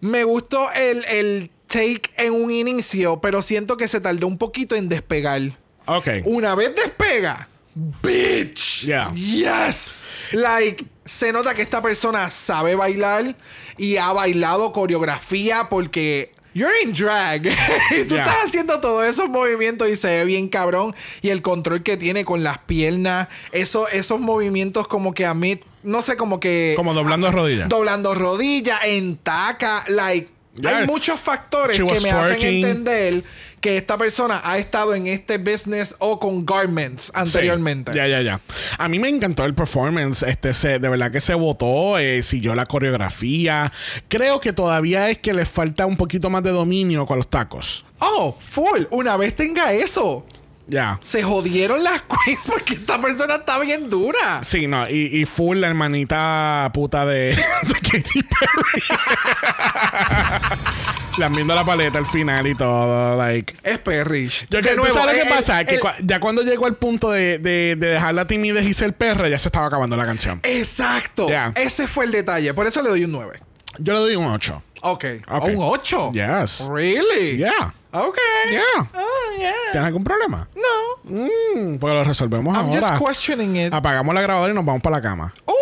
Me 0.00 0.24
gustó 0.24 0.70
el, 0.72 1.04
el 1.06 1.50
take 1.66 2.02
en 2.16 2.34
un 2.34 2.50
inicio, 2.50 3.20
pero 3.20 3.42
siento 3.42 3.76
que 3.76 3.88
se 3.88 4.00
tardó 4.00 4.26
un 4.26 4.38
poquito 4.38 4.76
en 4.76 4.88
despegar. 4.88 5.40
Okay. 5.86 6.22
Una 6.26 6.54
vez 6.54 6.74
despega, 6.74 7.48
bitch. 7.74 8.84
Yeah. 8.84 9.12
Yes. 9.14 10.02
Like, 10.32 10.84
se 11.04 11.32
nota 11.32 11.54
que 11.54 11.62
esta 11.62 11.80
persona 11.80 12.30
sabe 12.30 12.74
bailar 12.74 13.36
y 13.78 13.96
ha 13.96 14.12
bailado 14.12 14.72
coreografía 14.72 15.68
porque 15.70 16.35
you're 16.56 16.72
in 16.82 16.92
drag. 16.92 17.46
y 18.00 18.04
tú 18.04 18.14
Yeah. 18.14 18.24
estás 18.24 18.44
haciendo 18.46 18.80
todos 18.80 19.04
esos 19.06 19.28
movimientos 19.28 19.88
y 19.90 19.96
se 19.96 20.08
ve 20.08 20.24
bien 20.24 20.48
cabrón. 20.48 20.94
Y 21.20 21.28
el 21.28 21.42
control 21.42 21.82
que 21.82 21.96
tiene 21.96 22.24
con 22.24 22.42
las 22.42 22.58
piernas, 22.58 23.28
eso, 23.52 23.88
esos 23.88 24.18
movimientos 24.20 24.88
como 24.88 25.12
que 25.12 25.26
a 25.26 25.34
mí, 25.34 25.60
no 25.82 26.00
sé, 26.02 26.16
como 26.16 26.40
que 26.40 26.72
Como 26.76 26.94
doblando 26.94 27.30
rodillas. 27.30 27.68
doblando 27.68 28.14
rodillas, 28.14 28.80
en 28.84 29.16
taca, 29.18 29.84
like, 29.88 30.30
Yeah. 30.58 30.78
Hay 30.78 30.86
muchos 30.86 31.20
factores 31.20 31.76
que 31.78 32.00
me 32.00 32.10
hacen 32.10 32.40
entender 32.42 33.22
que 33.66 33.76
esta 33.76 33.98
persona 33.98 34.40
ha 34.44 34.58
estado 34.58 34.94
en 34.94 35.08
este 35.08 35.38
business 35.38 35.96
o 35.98 36.20
con 36.20 36.46
garments 36.46 37.10
anteriormente. 37.12 37.90
Sí. 37.90 37.98
Ya, 37.98 38.06
ya, 38.06 38.22
ya. 38.22 38.40
A 38.78 38.88
mí 38.88 39.00
me 39.00 39.08
encantó 39.08 39.44
el 39.44 39.56
performance. 39.56 40.22
Este, 40.22 40.54
se, 40.54 40.78
de 40.78 40.88
verdad 40.88 41.10
que 41.10 41.20
se 41.20 41.34
votó, 41.34 41.98
eh, 41.98 42.22
siguió 42.22 42.54
la 42.54 42.66
coreografía. 42.66 43.72
Creo 44.06 44.38
que 44.38 44.52
todavía 44.52 45.10
es 45.10 45.18
que 45.18 45.34
le 45.34 45.46
falta 45.46 45.84
un 45.84 45.96
poquito 45.96 46.30
más 46.30 46.44
de 46.44 46.50
dominio 46.50 47.06
con 47.06 47.16
los 47.16 47.28
tacos. 47.28 47.84
Oh, 47.98 48.36
full. 48.38 48.84
Una 48.92 49.16
vez 49.16 49.34
tenga 49.34 49.72
eso, 49.72 50.24
Ya. 50.68 50.98
se 51.00 51.22
jodieron 51.22 51.84
las 51.84 52.02
queens 52.24 52.46
porque 52.46 52.74
esta 52.74 53.00
persona 53.00 53.36
está 53.36 53.58
bien 53.60 53.88
dura. 53.88 54.42
Sí, 54.44 54.66
no, 54.66 54.88
y, 54.88 55.20
y 55.20 55.24
full 55.26 55.58
la 55.58 55.68
hermanita 55.68 56.70
puta 56.74 57.06
de, 57.06 57.36
de 57.62 57.74
Katy 57.74 58.22
Perry. 58.22 58.82
Lamiendo 61.18 61.54
la 61.54 61.64
paleta 61.64 61.98
al 61.98 62.06
final 62.06 62.46
y 62.46 62.54
todo, 62.54 63.16
like. 63.16 63.54
Es 63.62 63.78
perrish. 63.78 64.46
Yo 64.50 64.60
que 64.60 64.70
De 64.70 64.74
¿tú 64.74 64.82
nuevo, 64.82 64.94
¿sabes 64.94 65.14
qué 65.14 65.22
el- 65.22 65.28
pasa? 65.34 65.64
que 65.64 65.74
el- 65.76 65.80
cua- 65.80 65.94
ya 66.02 66.20
cuando 66.20 66.42
llegó 66.42 66.66
al 66.66 66.76
punto 66.76 67.10
de, 67.10 67.38
de, 67.38 67.74
de 67.78 67.86
dejar 67.86 68.14
la 68.14 68.26
timidez 68.26 68.66
y 68.66 68.74
ser 68.74 68.94
perra, 68.94 69.28
ya 69.28 69.38
se 69.38 69.48
estaba 69.48 69.66
acabando 69.66 69.96
la 69.96 70.04
canción. 70.04 70.40
Exacto. 70.42 71.28
Ya. 71.30 71.52
Ese 71.56 71.86
fue 71.86 72.04
el 72.04 72.12
detalle. 72.12 72.52
Por 72.52 72.66
eso 72.66 72.82
le 72.82 72.90
doy 72.90 73.04
un 73.04 73.12
9. 73.12 73.40
Yo 73.78 73.94
le 73.94 73.98
doy 74.00 74.16
un 74.16 74.26
8. 74.26 74.62
Ok. 74.82 75.04
Ok. 75.28 75.44
¿Un 75.44 75.56
8? 75.60 76.12
Yes. 76.12 76.64
Really? 76.70 77.38
Yeah. 77.38 77.74
Ok. 78.04 78.16
Yeah. 78.50 78.62
Oh, 78.94 79.38
yeah. 79.38 79.52
¿Tienes 79.72 79.86
algún 79.86 80.04
problema? 80.04 80.48
No. 80.54 81.10
Mm, 81.10 81.78
pues 81.78 81.94
lo 81.94 82.04
resolvemos 82.04 82.56
I'm 82.56 82.66
ahora. 82.66 82.80
just 82.80 82.98
questioning 83.02 83.56
it. 83.56 83.72
Apagamos 83.72 84.14
la 84.14 84.20
grabadora 84.20 84.52
y 84.52 84.54
nos 84.54 84.64
vamos 84.64 84.82
para 84.82 84.96
la 84.96 85.02
cama. 85.02 85.32
Uh, 85.46 85.52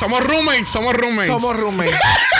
Somos 0.00 0.24
roommates, 0.26 0.68
somos 0.68 0.92
roommates. 0.94 1.28
Somos 1.28 1.56
roommates. 1.56 1.94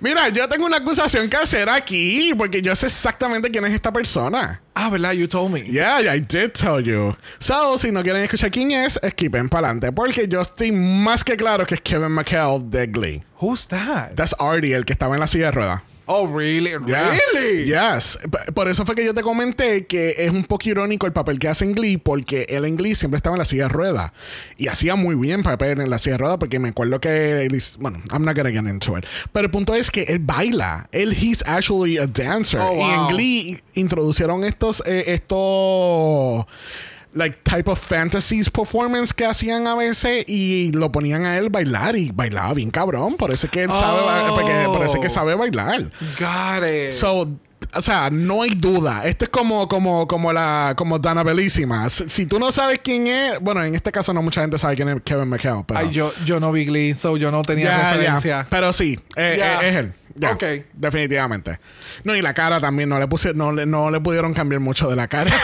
Mira, 0.00 0.28
yo 0.28 0.48
tengo 0.48 0.66
una 0.66 0.78
acusación 0.78 1.28
que 1.28 1.36
hacer 1.36 1.68
aquí 1.68 2.32
porque 2.36 2.60
yo 2.62 2.74
sé 2.76 2.86
exactamente 2.86 3.50
quién 3.50 3.64
es 3.64 3.72
esta 3.72 3.92
persona. 3.92 4.60
ah, 4.74 4.90
¿verdad? 4.90 5.12
You 5.12 5.26
told 5.26 5.52
me. 5.52 5.62
Yeah, 5.64 6.00
I 6.14 6.20
did 6.20 6.52
tell 6.52 6.82
you. 6.82 7.16
So, 7.38 7.78
si 7.78 7.90
no 7.90 8.02
quieren 8.02 8.22
escuchar 8.22 8.50
quién 8.50 8.70
es, 8.72 8.98
esquipen 9.02 9.48
para 9.48 9.68
adelante 9.68 9.92
porque 9.92 10.28
yo 10.28 10.40
estoy 10.42 10.72
más 10.72 11.24
que 11.24 11.36
claro 11.36 11.66
que 11.66 11.76
es 11.76 11.80
Kevin 11.80 12.12
McHale 12.12 12.62
de 12.64 12.86
Glee. 12.86 13.22
Who's 13.40 13.66
that? 13.68 14.14
That's 14.14 14.34
Artie, 14.38 14.72
el 14.74 14.84
que 14.84 14.92
estaba 14.92 15.14
en 15.14 15.20
la 15.20 15.26
silla 15.26 15.46
de 15.46 15.52
ruedas. 15.52 15.82
Oh, 16.06 16.26
really? 16.28 16.70
Yeah. 16.86 17.18
Really? 17.34 17.64
Yes. 17.64 18.18
Por 18.54 18.68
eso 18.68 18.86
fue 18.86 18.94
que 18.94 19.04
yo 19.04 19.12
te 19.12 19.22
comenté 19.22 19.86
que 19.86 20.14
es 20.18 20.30
un 20.30 20.44
poco 20.44 20.68
irónico 20.68 21.06
el 21.06 21.12
papel 21.12 21.38
que 21.38 21.48
hace 21.48 21.64
en 21.64 21.72
Glee, 21.74 21.96
porque 21.96 22.46
él 22.48 22.64
en 22.64 22.76
Glee 22.76 22.94
siempre 22.94 23.16
estaba 23.16 23.34
en 23.34 23.38
la 23.40 23.44
silla 23.44 23.64
de 23.64 23.68
ruedas. 23.70 24.12
Y 24.56 24.68
hacía 24.68 24.94
muy 24.94 25.16
bien 25.16 25.42
papel 25.42 25.80
en 25.80 25.90
la 25.90 25.98
silla 25.98 26.12
de 26.14 26.18
ruedas, 26.18 26.38
porque 26.38 26.58
me 26.58 26.68
acuerdo 26.68 27.00
que 27.00 27.44
él 27.46 27.62
Bueno, 27.78 28.00
I'm 28.12 28.24
not 28.24 28.36
gonna 28.36 28.50
get 28.50 28.66
into 28.68 28.96
it. 28.96 29.04
Pero 29.32 29.46
el 29.46 29.50
punto 29.50 29.74
es 29.74 29.90
que 29.90 30.02
él 30.04 30.20
baila. 30.20 30.88
Él, 30.92 31.12
he's 31.12 31.42
actually 31.46 31.98
a 31.98 32.06
dancer. 32.06 32.60
Oh, 32.62 32.74
Y 32.76 32.82
en. 32.94 33.06
Glee 33.08 33.62
introducieron 33.74 34.44
estos. 34.44 34.82
eh, 34.86 35.04
estos 35.08 36.46
like 37.16 37.38
type 37.42 37.68
of 37.70 37.78
fantasies 37.80 38.48
performance 38.50 39.12
que 39.12 39.24
hacían 39.26 39.66
a 39.66 39.74
veces 39.74 40.24
y 40.28 40.70
lo 40.72 40.92
ponían 40.92 41.24
a 41.26 41.36
él 41.38 41.48
bailar 41.50 41.96
y 41.96 42.10
bailaba 42.12 42.54
bien 42.54 42.70
cabrón 42.70 43.16
por 43.16 43.32
eso 43.34 43.46
es 43.46 43.52
que 43.52 43.64
él 43.64 43.70
sabe 43.70 44.00
porque 44.30 44.52
por 44.66 44.84
eso 44.84 44.94
es 44.94 45.00
que 45.00 45.06
Oh. 45.06 45.10
sabe 45.10 45.34
bailar 45.34 45.90
Got 46.18 46.64
it. 46.68 46.92
So, 46.92 47.28
o 47.72 47.82
sea, 47.82 48.10
no 48.10 48.42
hay 48.42 48.50
duda. 48.50 49.06
Esto 49.06 49.24
es 49.24 49.30
como, 49.30 49.66
como, 49.66 50.06
como 50.06 50.32
la, 50.32 50.74
como 50.76 50.98
Dana 50.98 51.22
Bellísima. 51.24 51.88
Si, 51.90 52.08
si 52.08 52.26
tú 52.26 52.38
no 52.38 52.52
sabes 52.52 52.80
quién 52.84 53.06
es, 53.06 53.40
bueno, 53.40 53.64
en 53.64 53.74
este 53.74 53.90
caso 53.90 54.12
no 54.12 54.22
mucha 54.22 54.42
gente 54.42 54.58
sabe 54.58 54.76
quién 54.76 54.88
es 54.90 55.02
Kevin 55.02 55.28
McHale, 55.28 55.64
pero. 55.66 55.80
Ay, 55.80 55.90
yo, 55.90 56.12
yo 56.24 56.38
no 56.38 56.52
vi 56.52 56.66
Glee, 56.66 56.94
so 56.94 57.16
yo 57.16 57.30
no 57.30 57.42
tenía 57.42 57.92
referencia. 57.92 58.46
Pero 58.50 58.72
sí, 58.72 58.98
eh, 59.16 59.38
eh, 59.40 59.68
es 59.68 59.76
él. 59.76 59.94
Ya, 60.18 60.32
Ok. 60.32 60.44
Definitivamente. 60.72 61.60
No, 62.04 62.14
y 62.16 62.22
la 62.22 62.32
cara 62.34 62.60
también, 62.60 62.88
no 62.88 62.98
le 62.98 63.06
puse, 63.06 63.34
no 63.34 63.52
le, 63.52 63.66
no 63.66 63.90
le 63.90 64.00
pudieron 64.00 64.32
cambiar 64.34 64.60
mucho 64.60 64.88
de 64.88 64.96
la 64.96 65.08
cara. 65.08 65.30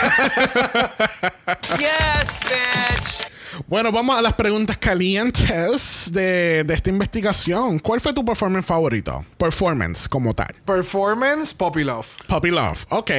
Yes, 1.78 2.40
bitch. 2.44 3.32
bueno, 3.66 3.92
vamos 3.92 4.16
a 4.16 4.22
las 4.22 4.32
preguntas 4.34 4.78
calientes 4.78 6.10
de, 6.12 6.64
de 6.64 6.74
esta 6.74 6.90
investigación. 6.90 7.78
¿Cuál 7.78 8.00
fue 8.00 8.12
tu 8.12 8.24
performance 8.24 8.66
favorito? 8.66 9.24
Performance 9.38 10.08
como 10.08 10.34
tal. 10.34 10.54
Performance, 10.64 11.54
Poppy 11.54 11.84
Love. 11.84 12.08
Puppy 12.26 12.50
Love, 12.50 12.86
ok. 12.90 13.10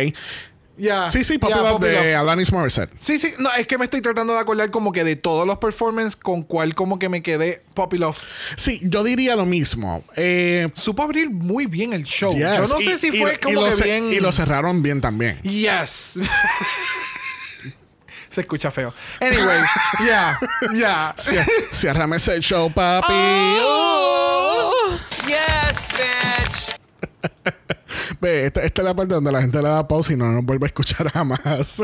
Sí, 1.11 1.23
sí, 1.23 1.37
Puppy 1.37 1.53
Ya, 1.53 1.59
Love 1.61 1.71
Poppy 1.73 1.85
de 1.87 1.93
Love. 1.93 2.15
Alanis 2.21 2.51
Morissette. 2.51 2.89
Sí, 2.99 3.17
sí, 3.17 3.33
no, 3.39 3.51
es 3.53 3.65
que 3.67 3.77
me 3.77 3.85
estoy 3.85 4.01
tratando 4.01 4.33
de 4.33 4.39
acordar 4.39 4.69
como 4.71 4.91
que 4.91 5.03
de 5.03 5.15
todos 5.15 5.45
los 5.47 5.57
performances 5.57 6.15
con 6.15 6.41
cuál 6.43 6.75
como 6.75 6.99
que 6.99 7.09
me 7.09 7.21
quedé 7.23 7.63
Poppy 7.73 7.97
Love. 7.97 8.17
Sí, 8.57 8.79
yo 8.83 9.03
diría 9.03 9.35
lo 9.35 9.45
mismo. 9.45 10.03
Eh, 10.15 10.69
Supo 10.75 11.03
abrir 11.03 11.29
muy 11.29 11.65
bien 11.67 11.93
el 11.93 12.03
show. 12.03 12.33
yes. 12.33 12.57
Yo 12.57 12.67
no 12.67 12.81
Y- 12.81 12.85
sé 12.85 12.97
si 12.97 13.07
y- 13.15 13.19
fue 13.21 13.33
y 13.33 13.37
como 13.37 13.63
que 13.65 13.75
bien. 13.83 14.11
Y 14.13 14.19
lo 14.19 14.31
cerraron 14.31 14.81
bien 14.83 15.01
también. 15.01 15.39
Yes. 15.43 16.13
Se 18.29 18.41
escucha 18.41 18.71
feo. 18.71 18.91
Anyway, 19.21 19.61
ya, 20.07 20.39
ya. 20.75 21.15
Cier- 21.17 21.45
Ciérrame 21.71 22.15
ese 22.17 22.39
show, 22.41 22.71
papi. 22.73 23.13
Oh. 23.15 24.71
Bitch. 24.91 25.12
Ve, 28.19 28.45
esta, 28.45 28.61
esta 28.63 28.81
es 28.81 28.85
la 28.85 28.93
parte 28.93 29.13
donde 29.13 29.31
la 29.31 29.41
gente 29.41 29.61
le 29.61 29.69
da 29.69 29.87
pausa 29.87 30.13
y 30.13 30.17
no 30.17 30.31
nos 30.31 30.43
vuelve 30.43 30.65
a 30.65 30.67
escuchar 30.67 31.09
jamás. 31.11 31.39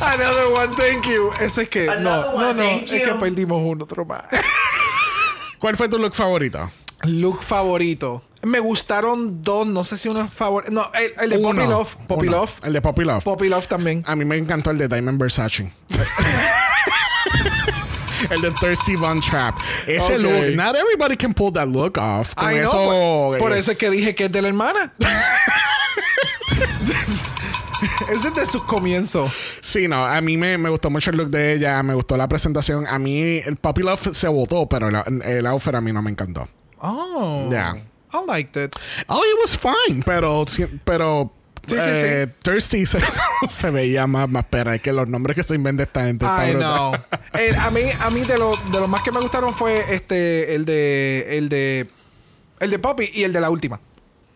Another 0.00 0.46
one, 0.52 0.74
thank 0.76 1.06
you. 1.06 1.30
Ese 1.40 1.62
es 1.62 1.68
que. 1.68 1.86
No, 1.86 1.92
Another 1.92 2.32
no, 2.32 2.50
one, 2.50 2.86
no. 2.86 2.92
Es 2.92 3.02
que 3.02 3.14
perdimos 3.14 3.60
uno, 3.64 3.84
otro 3.84 4.04
más. 4.04 4.24
¿Cuál 5.58 5.76
fue 5.76 5.88
tu 5.88 5.98
look 5.98 6.14
favorito? 6.14 6.70
Look 7.02 7.42
favorito. 7.42 8.22
Me 8.42 8.60
gustaron 8.60 9.42
dos, 9.42 9.66
no 9.66 9.82
sé 9.82 9.96
si 9.96 10.08
uno 10.08 10.22
es 10.22 10.32
favorito. 10.32 10.70
No, 10.72 10.90
el, 10.94 11.12
el 11.24 11.30
de 11.30 11.38
Poppy 11.38 11.60
Uno. 11.60 11.70
Love. 11.70 11.96
Poppy 12.06 12.28
Uno. 12.28 12.38
Love. 12.38 12.60
El 12.62 12.72
de 12.74 12.82
Poppy 12.82 13.04
Love. 13.04 13.24
Poppy 13.24 13.48
Love 13.48 13.66
también. 13.66 14.04
A 14.06 14.14
mí 14.14 14.24
me 14.24 14.36
encantó 14.36 14.70
el 14.70 14.78
de 14.78 14.88
Diamond 14.88 15.18
Versace. 15.20 15.72
el 18.30 18.40
de 18.40 18.50
Thirsty 18.52 18.96
Von 18.96 19.20
Trap. 19.20 19.56
Ese 19.86 20.16
Ok. 20.16 20.20
look, 20.22 20.54
not 20.56 20.74
everybody 20.76 21.16
can 21.16 21.32
pull 21.34 21.52
that 21.52 21.68
look 21.68 21.98
off. 21.98 22.34
Con 22.34 22.50
eso. 22.54 22.72
por, 22.72 23.38
por 23.38 23.52
eh, 23.52 23.58
eso 23.58 23.72
es 23.72 23.76
que 23.78 23.90
dije 23.90 24.14
que 24.14 24.24
es 24.24 24.32
de 24.32 24.42
la 24.42 24.48
hermana. 24.48 24.92
Ese 28.10 28.28
es 28.28 28.34
de 28.34 28.46
sus 28.46 28.62
comienzos. 28.62 29.30
Sí, 29.60 29.86
no, 29.88 30.04
a 30.04 30.20
mí 30.20 30.36
me, 30.36 30.56
me 30.58 30.70
gustó 30.70 30.90
mucho 30.90 31.10
el 31.10 31.16
look 31.18 31.30
de 31.30 31.54
ella, 31.54 31.82
me 31.82 31.94
gustó 31.94 32.16
la 32.16 32.28
presentación. 32.28 32.86
A 32.86 32.98
mí 32.98 33.20
el 33.44 33.56
Puppy 33.56 33.82
Love 33.82 34.14
se 34.14 34.28
votó, 34.28 34.68
pero 34.68 34.88
el, 34.88 35.22
el 35.22 35.46
outfit 35.46 35.74
a 35.74 35.80
mí 35.80 35.92
no 35.92 36.02
me 36.02 36.10
encantó. 36.10 36.48
Oh. 36.80 37.48
Yeah. 37.50 37.74
I 38.12 38.24
liked 38.26 38.56
it. 38.56 38.74
Oh, 39.08 39.22
it 39.22 39.36
was 39.40 39.56
fine, 39.56 40.02
pero, 40.04 40.44
pero 40.84 41.32
Sí, 41.66 41.74
sí, 41.74 41.80
eh, 41.80 42.26
Thirsty 42.42 42.86
se, 42.86 43.00
se 43.48 43.70
veía 43.70 44.06
más, 44.06 44.28
más 44.28 44.44
perra. 44.44 44.76
Es 44.76 44.82
que 44.82 44.92
los 44.92 45.08
nombres 45.08 45.34
que 45.34 45.42
se 45.42 45.54
inventa 45.54 45.82
esta 45.82 46.04
gente. 46.04 46.24
brutal. 46.24 46.58
know. 46.58 46.92
Eh, 47.38 47.54
a 47.58 47.70
mí, 47.70 47.82
a 48.00 48.08
mí 48.08 48.20
de 48.22 48.38
lo, 48.38 48.56
de 48.72 48.80
lo 48.80 48.88
más 48.88 49.02
que 49.02 49.12
me 49.12 49.20
gustaron 49.20 49.52
fue 49.52 49.94
este, 49.94 50.54
el 50.54 50.64
de, 50.64 51.36
el 51.36 51.50
de, 51.50 51.86
el 52.60 52.70
de 52.70 52.78
Poppy 52.78 53.10
y 53.12 53.24
el 53.24 53.32
de 53.34 53.40
la 53.42 53.50
última. 53.50 53.78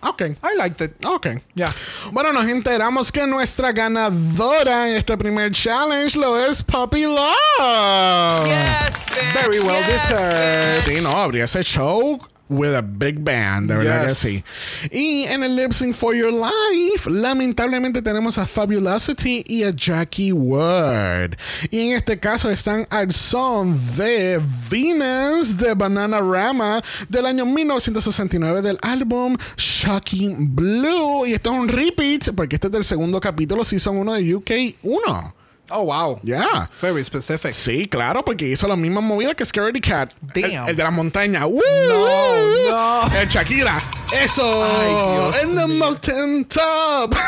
Ok. 0.02 0.22
I 0.22 0.56
liked 0.56 0.84
it. 0.84 1.04
Ok. 1.04 1.28
Ya. 1.54 1.74
Bueno, 2.12 2.32
nos 2.32 2.44
enteramos 2.46 3.10
que 3.12 3.26
nuestra 3.26 3.72
ganadora 3.72 4.90
en 4.90 4.96
este 4.96 5.16
primer 5.16 5.52
challenge 5.52 6.18
lo 6.18 6.38
es 6.38 6.62
Puppy 6.62 7.04
Love. 7.04 8.46
Yes, 8.46 9.06
bitch. 9.06 9.46
Very 9.46 9.60
well 9.60 9.82
yes, 9.86 10.08
deserved. 10.08 10.82
Sí, 10.84 11.00
no, 11.02 11.10
habría 11.10 11.44
ese 11.44 11.62
show 11.62 12.20
with 12.51 12.74
a 12.74 12.82
big 12.82 13.22
band, 13.22 13.68
de 13.68 13.76
verdad 13.76 14.09
que 14.09 14.14
sí. 14.14 14.44
Y 14.90 15.24
en 15.24 15.42
el 15.42 15.57
Lip 15.57 15.72
Sync 15.72 15.94
for 15.94 16.14
Your 16.14 16.32
Life, 16.32 17.09
lamentablemente 17.09 18.03
tenemos 18.03 18.36
a 18.38 18.46
Fabulosity 18.46 19.44
y 19.46 19.62
a 19.62 19.70
Jackie 19.70 20.32
Wood. 20.32 21.36
Y 21.70 21.80
en 21.80 21.96
este 21.96 22.18
caso 22.18 22.51
están 22.51 22.86
al 22.90 23.12
son 23.12 23.78
de 23.96 24.40
Venus 24.68 25.57
de 25.57 25.74
Bananarama 25.74 26.82
del 27.09 27.26
año 27.26 27.46
1969 27.46 28.62
del 28.62 28.78
álbum 28.82 29.36
Shocking 29.57 30.55
Blue. 30.55 31.26
Y 31.26 31.34
esto 31.34 31.53
es 31.53 31.59
un 31.59 31.68
repeat 31.68 32.34
porque 32.34 32.57
este 32.57 32.66
es 32.66 32.72
del 32.72 32.84
segundo 32.84 33.20
capítulo, 33.20 33.64
Season 33.64 33.96
1 33.96 34.12
de 34.14 34.34
UK 34.34 34.51
1. 34.82 35.39
Oh, 35.72 35.82
wow. 35.82 36.20
Yeah. 36.22 36.68
Very 36.80 37.04
specific. 37.04 37.52
Sí, 37.54 37.86
claro, 37.88 38.24
porque 38.24 38.46
hizo 38.46 38.66
la 38.66 38.76
misma 38.76 39.00
movida 39.00 39.34
que 39.34 39.44
Scaredy 39.44 39.80
Cat. 39.80 40.12
Damn. 40.20 40.68
el 40.68 40.76
de 40.76 40.82
la 40.82 40.90
montaña. 40.90 41.40
No, 41.40 41.50
no. 41.50 43.16
El 43.16 43.28
Shakira. 43.28 43.80
Eso. 44.12 44.64
Ay, 44.64 45.14
Dios 45.14 45.44
In 45.44 45.54
the 45.54 45.66
mountain 45.66 46.44
top. 46.46 47.14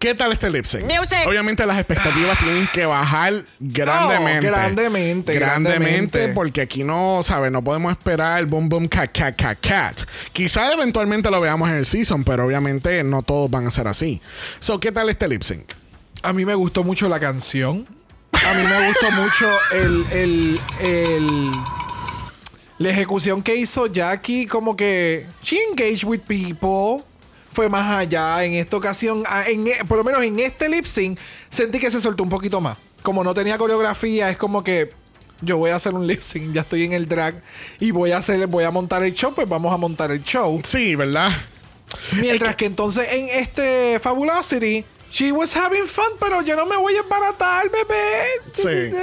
¿Qué 0.00 0.14
tal 0.14 0.32
este 0.32 0.48
lip 0.48 0.64
sync? 0.64 0.84
Music. 0.84 1.18
Obviamente 1.26 1.66
las 1.66 1.76
expectativas 1.78 2.38
tienen 2.38 2.66
que 2.72 2.86
bajar 2.86 3.44
grandemente. 3.58 4.48
grandemente, 4.48 5.34
grandemente. 5.34 6.28
porque 6.28 6.62
aquí 6.62 6.84
no, 6.84 7.20
¿sabes? 7.22 7.52
No 7.52 7.62
podemos 7.62 7.92
esperar 7.92 8.40
el 8.40 8.46
boom 8.46 8.70
boom 8.70 8.88
cat 8.88 9.12
cat 9.12 9.36
cat 9.36 9.58
cat. 9.60 10.00
Quizá 10.32 10.72
eventualmente 10.72 11.30
lo 11.30 11.38
veamos 11.42 11.68
en 11.68 11.74
el 11.74 11.84
season, 11.84 12.24
pero 12.24 12.46
obviamente 12.46 13.04
no 13.04 13.20
todos 13.22 13.50
van 13.50 13.66
a 13.66 13.70
ser 13.70 13.88
así. 13.88 14.22
So, 14.58 14.80
¿qué 14.80 14.90
tal 14.90 15.10
este 15.10 15.28
lip 15.28 15.42
sync? 15.42 15.70
A 16.22 16.32
mí 16.32 16.46
me 16.46 16.54
gustó 16.54 16.82
mucho 16.82 17.06
la 17.06 17.20
canción. 17.20 17.86
A 18.32 18.54
mí 18.54 18.62
me 18.66 18.86
gustó 18.86 19.10
mucho 19.10 19.46
el, 19.74 20.04
el, 20.12 20.60
el- 20.80 21.50
la 22.78 22.88
ejecución 22.88 23.42
que 23.42 23.54
hizo 23.56 23.86
Jackie, 23.88 24.46
como 24.46 24.74
que 24.74 25.26
she 25.42 25.58
engaged 25.70 26.04
with 26.04 26.20
people. 26.20 27.04
Fue 27.52 27.68
más 27.68 27.90
allá 27.98 28.44
en 28.44 28.52
esta 28.54 28.76
ocasión, 28.76 29.24
ah, 29.26 29.44
en 29.48 29.66
e- 29.66 29.84
por 29.88 29.98
lo 29.98 30.04
menos 30.04 30.22
en 30.22 30.38
este 30.38 30.68
lip 30.68 30.84
sync, 30.86 31.18
sentí 31.48 31.78
que 31.78 31.90
se 31.90 32.00
soltó 32.00 32.22
un 32.22 32.28
poquito 32.28 32.60
más. 32.60 32.78
Como 33.02 33.24
no 33.24 33.34
tenía 33.34 33.58
coreografía, 33.58 34.30
es 34.30 34.36
como 34.36 34.62
que 34.62 34.92
yo 35.42 35.56
voy 35.56 35.70
a 35.70 35.76
hacer 35.76 35.94
un 35.94 36.06
lip 36.06 36.22
sync, 36.22 36.52
ya 36.52 36.60
estoy 36.60 36.84
en 36.84 36.92
el 36.92 37.08
drag 37.08 37.42
y 37.80 37.90
voy 37.90 38.12
a 38.12 38.18
hacer, 38.18 38.46
voy 38.46 38.64
a 38.64 38.70
montar 38.70 39.02
el 39.02 39.12
show, 39.14 39.34
pues 39.34 39.48
vamos 39.48 39.72
a 39.72 39.76
montar 39.76 40.10
el 40.10 40.22
show. 40.22 40.60
Sí, 40.64 40.94
¿verdad? 40.94 41.30
Mientras 42.20 42.54
que 42.54 42.66
entonces 42.66 43.08
en 43.10 43.28
este 43.42 43.98
Fabulosity, 44.00 44.84
she 45.10 45.32
was 45.32 45.54
having 45.54 45.84
fun, 45.86 46.06
pero 46.20 46.40
yo 46.42 46.54
no 46.56 46.66
me 46.66 46.76
voy 46.76 46.94
a 46.94 47.00
embaratar, 47.00 47.68
bebé. 47.70 48.94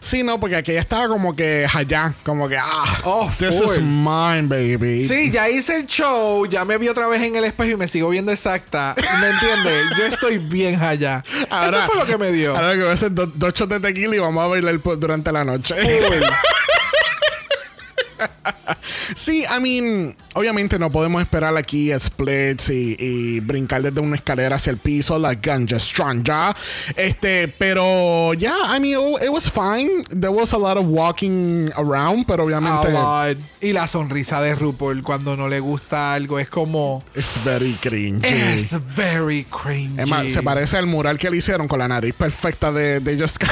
Sí, 0.00 0.22
no, 0.22 0.38
porque 0.38 0.56
aquella 0.56 0.80
estaba 0.80 1.08
como 1.08 1.34
que 1.34 1.66
allá, 1.72 2.14
como 2.24 2.48
que, 2.48 2.56
ah, 2.58 3.00
Oh, 3.04 3.30
this 3.38 3.56
full. 3.60 3.70
is 3.70 3.80
mine, 3.80 4.42
baby. 4.48 5.00
Sí, 5.06 5.30
ya 5.30 5.48
hice 5.48 5.76
el 5.76 5.86
show, 5.86 6.44
ya 6.46 6.64
me 6.64 6.76
vi 6.78 6.88
otra 6.88 7.06
vez 7.08 7.22
en 7.22 7.36
el 7.36 7.44
espejo 7.44 7.70
y 7.70 7.76
me 7.76 7.88
sigo 7.88 8.10
viendo 8.10 8.30
exacta. 8.32 8.94
¿Me 9.20 9.30
entiendes? 9.30 9.84
Yo 9.98 10.04
estoy 10.04 10.38
bien 10.38 10.82
allá. 10.82 11.24
Eso 11.34 11.86
fue 11.86 11.96
lo 11.96 12.06
que 12.06 12.18
me 12.18 12.30
dio. 12.32 12.54
Ahora 12.54 12.72
que 12.74 12.80
voy 12.80 12.90
a 12.90 12.92
hacer 12.92 13.12
do- 13.12 13.26
dos 13.26 13.54
shots 13.54 13.70
de 13.70 13.80
tequila 13.80 14.14
y 14.16 14.18
vamos 14.18 14.44
a 14.44 14.48
bailar 14.48 14.78
durante 14.98 15.32
la 15.32 15.44
noche. 15.44 15.74
Full. 15.74 16.24
Sí, 19.16 19.44
I 19.44 19.60
mean, 19.60 20.16
obviamente 20.34 20.78
no 20.78 20.90
podemos 20.90 21.22
esperar 21.22 21.56
aquí 21.56 21.90
splits 21.98 22.68
y, 22.70 22.96
y 22.98 23.40
brincar 23.40 23.82
desde 23.82 24.00
una 24.00 24.16
escalera 24.16 24.56
hacia 24.56 24.70
el 24.70 24.78
piso, 24.78 25.18
la 25.18 25.34
ganja 25.34 25.78
strong 25.78 26.22
ya. 26.22 26.54
Este, 26.96 27.48
pero 27.48 28.34
yeah, 28.34 28.74
I 28.74 28.80
mean, 28.80 29.14
it 29.22 29.30
was 29.30 29.50
fine. 29.50 30.04
There 30.08 30.30
was 30.30 30.52
a 30.52 30.58
lot 30.58 30.76
of 30.76 30.86
walking 30.86 31.70
around, 31.76 32.26
pero 32.26 32.44
obviamente. 32.44 32.88
Y 33.60 33.72
la 33.72 33.86
sonrisa 33.86 34.40
de 34.42 34.54
RuPaul 34.54 35.02
cuando 35.02 35.36
no 35.36 35.48
le 35.48 35.60
gusta 35.60 36.14
algo 36.14 36.38
es 36.38 36.48
como. 36.48 37.02
it's 37.14 37.42
very 37.44 37.72
cringy. 37.80 38.26
Es 38.26 38.74
very 38.94 39.44
cringy. 39.44 40.02
Es 40.02 40.08
más, 40.08 40.28
se 40.28 40.42
parece 40.42 40.76
al 40.76 40.86
mural 40.86 41.18
que 41.18 41.30
le 41.30 41.38
hicieron 41.38 41.68
con 41.68 41.78
la 41.78 41.88
nariz 41.88 42.14
perfecta 42.14 42.70
de, 42.72 43.00
de 43.00 43.18
Just 43.18 43.42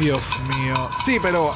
Dios 0.00 0.28
mío. 0.48 0.90
Sí, 1.04 1.18
pero 1.22 1.54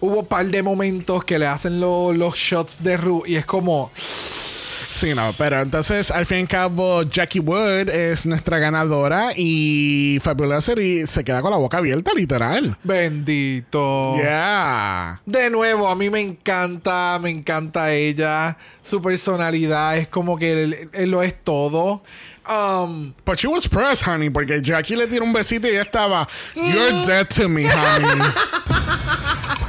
hubo 0.00 0.20
un 0.20 0.26
par 0.26 0.46
de 0.46 0.62
momentos 0.62 1.24
que 1.24 1.38
le 1.38 1.46
hacen 1.46 1.80
lo- 1.80 2.12
los 2.12 2.34
shots 2.36 2.82
de 2.82 2.96
Ru 2.96 3.22
y 3.26 3.36
es 3.36 3.46
como. 3.46 3.90
Sí, 3.94 5.12
no, 5.14 5.34
pero 5.36 5.60
entonces 5.60 6.10
al 6.10 6.24
fin 6.24 6.38
y 6.38 6.40
al 6.42 6.48
cabo 6.48 7.02
Jackie 7.02 7.40
Wood 7.40 7.90
es 7.90 8.24
nuestra 8.24 8.58
ganadora 8.58 9.32
y 9.36 10.18
Fabulosity 10.22 11.06
se 11.06 11.22
queda 11.22 11.42
con 11.42 11.50
la 11.50 11.58
boca 11.58 11.76
abierta, 11.76 12.12
literal. 12.16 12.78
Bendito. 12.82 14.16
Yeah. 14.16 15.20
De 15.26 15.50
nuevo, 15.50 15.88
a 15.88 15.94
mí 15.96 16.08
me 16.08 16.20
encanta, 16.20 17.18
me 17.20 17.28
encanta 17.28 17.92
ella. 17.92 18.56
Su 18.82 19.02
personalidad 19.02 19.98
es 19.98 20.08
como 20.08 20.38
que 20.38 20.62
él, 20.62 20.88
él 20.94 21.10
lo 21.10 21.22
es 21.22 21.38
todo. 21.42 22.02
Um, 22.48 23.14
But 23.24 23.40
she 23.40 23.48
was 23.48 23.66
pressed, 23.66 24.02
honey, 24.02 24.30
porque 24.30 24.60
Jackie 24.62 24.96
le 24.96 25.06
tiró 25.06 25.24
un 25.24 25.32
besito 25.32 25.66
y 25.66 25.70
ella 25.70 25.82
estaba, 25.82 26.28
You're 26.54 27.04
dead 27.04 27.28
to 27.30 27.48
me, 27.48 27.64
honey. 27.66 28.22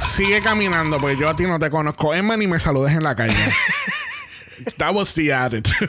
Sigue 0.00 0.40
caminando, 0.42 0.98
porque 0.98 1.16
yo 1.16 1.28
a 1.28 1.34
ti 1.34 1.44
no 1.44 1.58
te 1.58 1.70
conozco, 1.70 2.14
Emma, 2.14 2.36
ni 2.36 2.46
me 2.46 2.58
saludes 2.58 2.92
en 2.92 3.02
la 3.02 3.14
calle. 3.14 3.34
That 4.78 4.92
was 4.94 5.14
the 5.14 5.32
attitude. 5.32 5.88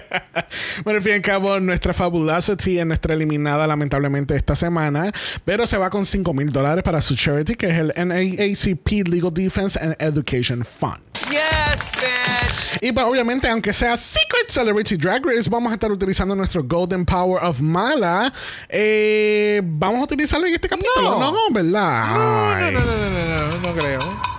bueno, 0.84 0.98
al 0.98 1.02
fin 1.02 1.12
y 1.12 1.14
al 1.16 1.22
cabo, 1.22 1.60
nuestra 1.60 1.94
Fabulosity 1.94 2.78
es 2.78 2.86
nuestra 2.86 3.14
eliminada, 3.14 3.66
lamentablemente, 3.66 4.34
esta 4.34 4.54
semana. 4.54 5.12
Pero 5.44 5.66
se 5.66 5.76
va 5.76 5.88
con 5.90 6.04
5 6.04 6.34
mil 6.34 6.50
dólares 6.52 6.82
para 6.82 7.00
su 7.00 7.14
charity, 7.14 7.54
que 7.54 7.68
es 7.68 7.78
el 7.78 7.92
NAACP 7.96 9.08
Legal 9.08 9.32
Defense 9.32 9.78
and 9.80 9.96
Education 10.00 10.64
Fund. 10.64 10.98
Yes, 11.30 11.92
bitch. 11.94 12.45
Y 12.80 12.92
pues, 12.92 13.06
obviamente, 13.06 13.48
aunque 13.48 13.72
sea 13.72 13.96
Secret 13.96 14.48
Celebrity 14.50 14.96
Drag 14.96 15.24
Race, 15.24 15.48
vamos 15.48 15.70
a 15.70 15.74
estar 15.74 15.90
utilizando 15.90 16.34
nuestro 16.34 16.62
Golden 16.64 17.04
Power 17.04 17.42
of 17.44 17.60
Mala. 17.60 18.32
Eh, 18.68 19.60
vamos 19.64 20.00
a 20.00 20.04
utilizarlo 20.04 20.46
en 20.46 20.54
este 20.54 20.68
capítulo. 20.68 21.18
No, 21.18 21.32
No. 21.32 21.36
¿verdad? 21.50 22.06
no, 22.14 22.70
no, 22.70 22.70
no, 22.70 22.80
no, 22.80 22.80
no, 22.80 23.58
no, 23.58 23.68
no 23.68 23.74
creo. 23.80 24.35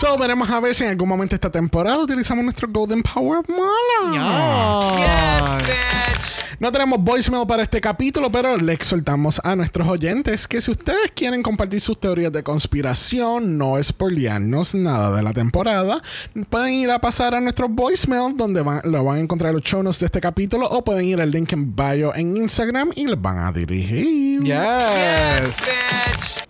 So, 0.00 0.16
veremos 0.16 0.48
a 0.48 0.58
ver 0.60 0.74
si 0.74 0.82
en 0.84 0.90
algún 0.90 1.08
momento 1.10 1.34
esta 1.34 1.50
temporada 1.50 1.98
utilizamos 1.98 2.42
nuestro 2.42 2.66
Golden 2.70 3.02
Power 3.02 3.40
of 3.40 3.46
Mala. 3.50 4.96
Yes, 4.96 5.58
bitch. 5.66 6.56
No 6.58 6.72
tenemos 6.72 6.98
voicemail 7.02 7.46
para 7.46 7.62
este 7.64 7.82
capítulo, 7.82 8.32
pero 8.32 8.56
le 8.56 8.72
exhortamos 8.72 9.42
a 9.44 9.54
nuestros 9.56 9.86
oyentes 9.88 10.48
que 10.48 10.62
si 10.62 10.70
ustedes 10.70 11.10
quieren 11.14 11.42
compartir 11.42 11.82
sus 11.82 12.00
teorías 12.00 12.32
de 12.32 12.42
conspiración, 12.42 13.58
no 13.58 13.82
spoilearnos 13.82 14.74
nada 14.74 15.14
de 15.14 15.22
la 15.22 15.34
temporada, 15.34 16.02
pueden 16.48 16.74
ir 16.74 16.90
a 16.90 16.98
pasar 16.98 17.34
a 17.34 17.40
nuestro 17.42 17.68
voicemail, 17.68 18.34
donde 18.36 18.62
van- 18.62 18.80
lo 18.84 19.04
van 19.04 19.18
a 19.18 19.20
encontrar 19.20 19.52
los 19.52 19.62
show 19.64 19.82
notes 19.82 20.00
de 20.00 20.06
este 20.06 20.20
capítulo, 20.22 20.66
o 20.66 20.82
pueden 20.82 21.04
ir 21.06 21.20
al 21.20 21.30
link 21.30 21.52
en 21.52 21.76
bio 21.76 22.14
en 22.14 22.38
Instagram 22.38 22.90
y 22.96 23.06
les 23.06 23.20
van 23.20 23.38
a 23.38 23.52
dirigir. 23.52 24.42
Yes. 24.42 24.54
Yes, 24.54 25.60
bitch. 25.60 26.46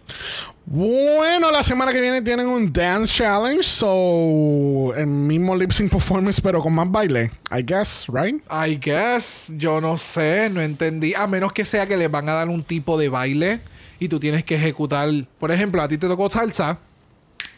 Bueno, 0.73 1.51
la 1.51 1.65
semana 1.65 1.93
que 1.93 2.01
viene 2.01 2.23
tienen 2.23 2.47
un 2.47 2.73
dance 2.73 3.13
challenge, 3.13 3.65
so 3.65 4.95
el 4.95 5.09
mismo 5.09 5.57
lip 5.57 5.73
sync 5.73 5.91
performance, 5.91 6.41
pero 6.41 6.63
con 6.63 6.73
más 6.73 6.89
baile, 6.89 7.33
I 7.51 7.65
guess, 7.67 8.07
right? 8.07 8.41
I 8.49 8.79
guess, 8.79 9.53
yo 9.57 9.81
no 9.81 9.97
sé, 9.97 10.49
no 10.49 10.63
entendí. 10.63 11.13
A 11.15 11.27
menos 11.27 11.53
que 11.53 11.65
sea 11.65 11.89
que 11.89 11.97
les 11.97 12.09
van 12.09 12.29
a 12.29 12.35
dar 12.35 12.49
un 12.49 12.63
tipo 12.63 12.97
de 12.97 13.09
baile 13.09 13.61
y 13.99 14.07
tú 14.07 14.21
tienes 14.21 14.45
que 14.45 14.55
ejecutar. 14.55 15.09
Por 15.41 15.51
ejemplo, 15.51 15.83
a 15.83 15.89
ti 15.89 15.99
te 15.99 16.07
tocó 16.07 16.31
salsa, 16.31 16.79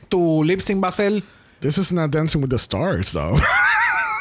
tu 0.08 0.42
lip 0.42 0.60
sync 0.60 0.82
va 0.82 0.88
a 0.88 0.92
ser. 0.92 1.22
This 1.60 1.76
is 1.76 1.92
not 1.92 2.10
Dancing 2.10 2.40
with 2.40 2.48
the 2.48 2.58
Stars, 2.58 3.12
though. 3.12 3.38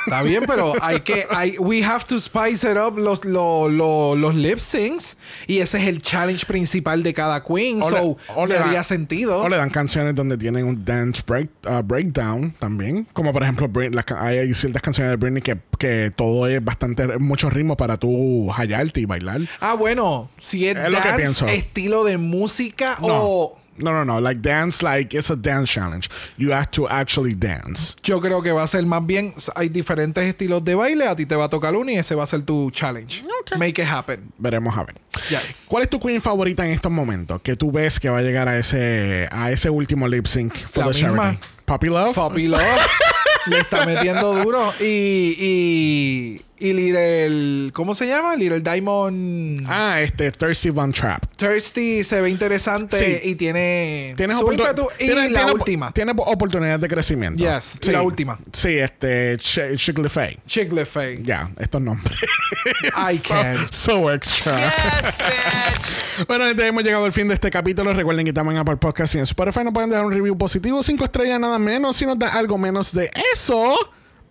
Está 0.06 0.22
bien, 0.24 0.44
pero 0.48 0.74
hay 0.82 1.00
que. 1.02 1.26
Hay, 1.30 1.58
we 1.60 1.84
have 1.84 2.06
to 2.06 2.20
spice 2.20 2.70
it 2.70 2.78
up 2.78 2.98
los, 2.98 3.24
los, 3.26 3.72
los, 3.72 4.18
los 4.18 4.36
lip 4.36 4.58
syncs. 4.60 5.18
Y 5.48 5.60
ese 5.60 5.78
es 5.80 5.88
el 5.88 6.02
challenge 6.02 6.46
principal 6.46 7.04
de 7.04 7.14
cada 7.14 7.44
queen. 7.44 7.82
O 7.82 7.90
le- 7.90 7.98
so, 7.98 8.18
o 8.36 8.46
le 8.46 8.58
le 8.58 8.60
dan- 8.60 8.84
sentido. 8.84 9.42
O 9.44 9.50
le 9.50 9.58
dan 9.58 9.70
canciones 9.70 10.16
donde 10.16 10.38
tienen 10.38 10.66
un 10.66 10.84
dance 10.84 11.22
break, 11.26 11.50
uh, 11.70 11.82
breakdown 11.84 12.54
también. 12.60 13.08
Como 13.14 13.32
por 13.32 13.44
ejemplo, 13.44 13.70
las 13.92 14.06
hay 14.18 14.54
ciertas 14.54 14.82
canciones 14.82 15.12
de 15.12 15.18
Britney 15.18 15.42
que, 15.42 15.58
que 15.78 16.12
todo 16.16 16.48
es 16.48 16.64
bastante, 16.64 17.18
mucho 17.20 17.50
ritmo 17.50 17.78
para 17.78 17.98
tú 17.98 18.50
hallarte 18.52 19.02
y 19.02 19.06
bailar. 19.06 19.42
Ah, 19.60 19.74
bueno, 19.76 20.30
si 20.40 20.68
es, 20.68 20.76
Es 20.76 20.92
dance, 20.92 21.54
estilo 21.56 22.04
de 22.04 22.18
música 22.18 22.98
No. 23.02 23.08
o. 23.10 23.61
No, 23.82 23.92
no, 23.92 24.04
no. 24.06 24.20
Like 24.22 24.42
dance, 24.42 24.84
like 24.84 25.16
it's 25.18 25.30
a 25.30 25.36
dance 25.36 25.72
challenge. 25.72 26.10
You 26.38 26.52
have 26.52 26.72
to 26.72 26.88
actually 26.88 27.34
dance. 27.34 27.96
Yo 28.04 28.20
creo 28.20 28.42
que 28.42 28.52
va 28.52 28.64
a 28.64 28.68
ser 28.68 28.86
más 28.86 29.06
bien. 29.06 29.34
Hay 29.56 29.70
diferentes 29.70 30.24
estilos 30.24 30.64
de 30.64 30.76
baile. 30.76 31.08
A 31.08 31.16
ti 31.16 31.26
te 31.26 31.36
va 31.36 31.46
a 31.46 31.50
tocar 31.50 31.76
uno 31.76 31.92
y 31.92 31.96
ese 31.96 32.16
va 32.16 32.24
a 32.24 32.28
ser 32.28 32.42
tu 32.44 32.70
challenge. 32.72 33.24
Ok. 33.42 33.58
Make 33.58 33.82
it 33.82 33.88
happen. 33.88 34.32
Veremos 34.38 34.78
a 34.78 34.84
ver. 34.84 34.96
Yes. 35.30 35.42
¿Cuál 35.68 35.84
es 35.84 35.90
tu 35.90 36.00
queen 36.00 36.22
favorita 36.22 36.66
en 36.66 36.72
estos 36.72 36.92
momentos? 36.92 37.42
Que 37.42 37.56
tú 37.56 37.72
ves 37.72 38.00
que 38.00 38.10
va 38.10 38.20
a 38.20 38.22
llegar 38.22 38.48
a 38.48 38.58
ese, 38.58 39.28
a 39.32 39.52
ese 39.52 39.70
último 39.70 40.08
lip 40.08 40.26
sync 40.28 40.56
for 40.68 40.86
La 40.86 40.92
the 40.92 41.04
misma. 41.04 41.38
Poppy 41.66 41.88
Love. 41.88 42.16
Poppy 42.16 42.48
Love 42.48 42.62
le 43.48 43.60
está 43.60 43.86
metiendo 43.86 44.36
duro. 44.36 44.74
Y. 44.80 45.36
Y. 45.40 46.42
Y 46.62 46.74
Little. 46.74 47.72
¿Cómo 47.74 47.96
se 47.96 48.06
llama? 48.06 48.36
Little 48.36 48.62
Diamond. 48.62 49.66
Ah, 49.68 50.00
este 50.00 50.32
Thirsty 50.32 50.70
Von 50.70 50.92
Trap. 50.94 51.26
Thirsty 51.36 52.04
se 52.04 52.22
ve 52.22 52.30
interesante 52.30 52.98
Sí. 52.98 53.30
y 53.30 53.36
tiene. 53.36 54.14
Tienes 54.16 54.38
su 54.38 54.52
ímpetu. 54.52 54.88
Y 55.00 55.08
la 55.32 55.52
última. 55.52 55.92
Tienes 55.92 56.14
oportunidad 56.20 56.80
de 56.80 56.88
crecimiento. 56.88 57.44
Yes, 57.44 57.80
y 57.82 57.90
la 57.90 58.04
última. 58.04 58.38
Sí, 58.54 58.78
este 58.78 59.38
Ch 59.38 59.76
Chick 59.76 60.08
Fay. 60.08 60.38
Chicle 60.46 60.86
Fay. 60.86 61.24
Ya, 61.24 61.50
estos 61.58 61.82
nombres. 61.82 62.16
I 63.12 63.18
so, 63.18 63.28
can. 63.34 63.58
so 63.72 64.12
extra. 64.12 64.56
Yes, 64.56 65.18
bitch. 65.18 66.02
Bueno, 66.28 66.46
gente, 66.46 66.68
hemos 66.68 66.84
llegado 66.84 67.06
al 67.06 67.14
fin 67.14 67.28
de 67.28 67.34
este 67.34 67.50
capítulo. 67.50 67.92
Recuerden 67.94 68.26
que 68.26 68.30
estamos 68.30 68.54
en 68.54 68.60
Apple 68.60 68.78
Podcast 68.78 69.16
y 69.16 69.18
en 69.18 69.24
Spotify. 69.24 69.64
Nos 69.64 69.74
pueden 69.74 69.90
dejar 69.90 70.06
un 70.06 70.12
review 70.12 70.38
positivo, 70.38 70.84
cinco 70.84 71.06
estrellas, 71.06 71.40
nada 71.40 71.58
menos. 71.58 71.96
Si 71.96 72.06
nos 72.06 72.20
da 72.20 72.28
algo 72.34 72.60
menos 72.60 72.94
de 72.94 73.10
eso, 73.34 73.76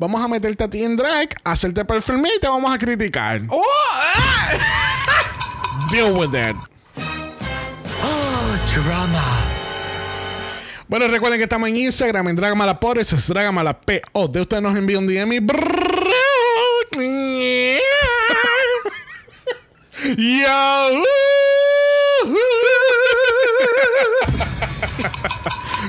vamos 0.00 0.20
a 0.24 0.26
meterte 0.28 0.64
a 0.64 0.70
ti 0.70 0.82
en 0.82 0.96
drag, 0.96 1.28
hacerte 1.44 1.84
perfil 1.84 2.22
y 2.34 2.40
te 2.40 2.48
vamos 2.48 2.72
a 2.72 2.78
criticar. 2.78 3.42
¡Oh! 3.50 3.62
¡Ah! 3.92 4.48
Deal 5.92 6.12
with 6.12 6.34
it. 6.34 6.56
Oh, 8.02 8.56
drama. 8.74 9.22
Bueno, 10.88 11.06
recuerden 11.06 11.38
que 11.38 11.44
estamos 11.44 11.68
en 11.68 11.76
Instagram, 11.76 12.28
en 12.28 12.36
Dragamala 12.36 12.80
por 12.80 12.98
eso 12.98 13.14
es 13.14 13.28
Dragamala 13.28 13.78
P. 13.78 14.00
O 14.12 14.26
de 14.26 14.40
usted 14.40 14.62
nos 14.62 14.74
envía 14.76 14.98
un 14.98 15.06
DM 15.06 15.34
y. 15.34 15.40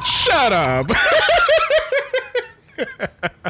Shut 0.03 0.51
up. 0.51 0.91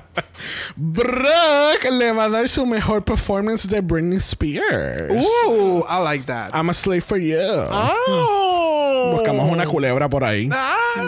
Que 1.81 1.89
le 1.89 2.11
va 2.11 2.25
a 2.25 2.29
dar 2.29 2.47
su 2.47 2.63
mejor 2.67 3.03
performance 3.03 3.67
de 3.67 3.81
Britney 3.81 4.19
Spears. 4.19 5.25
Ooh, 5.47 5.83
I 5.89 5.97
like 6.03 6.27
that. 6.27 6.51
I'm 6.53 6.69
a 6.69 6.73
slave 6.75 7.01
for 7.01 7.17
you. 7.17 7.39
oh. 7.41 9.13
Buscamos 9.17 9.51
una 9.51 9.65
culebra 9.65 10.07
por 10.07 10.23
ahí. 10.23 10.47
Ah, 10.51 11.01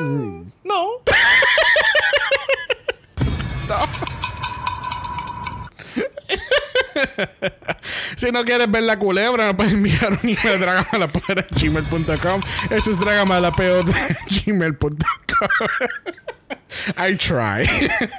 no. 0.64 0.88
Si 8.18 8.32
no 8.32 8.44
quieres 8.46 8.70
ver 8.72 8.84
la 8.84 8.98
culebra, 8.98 9.48
no 9.48 9.58
puedes 9.58 9.74
enviar 9.74 10.14
un 10.14 10.20
email 10.24 10.48
a 10.48 10.58
dragamalapod.gmail.com. 10.58 12.42
Eso 12.70 12.92
es 12.92 13.00
dragamalapod.gmail.com. 13.00 14.98
I 16.98 17.16
try. 17.16 17.66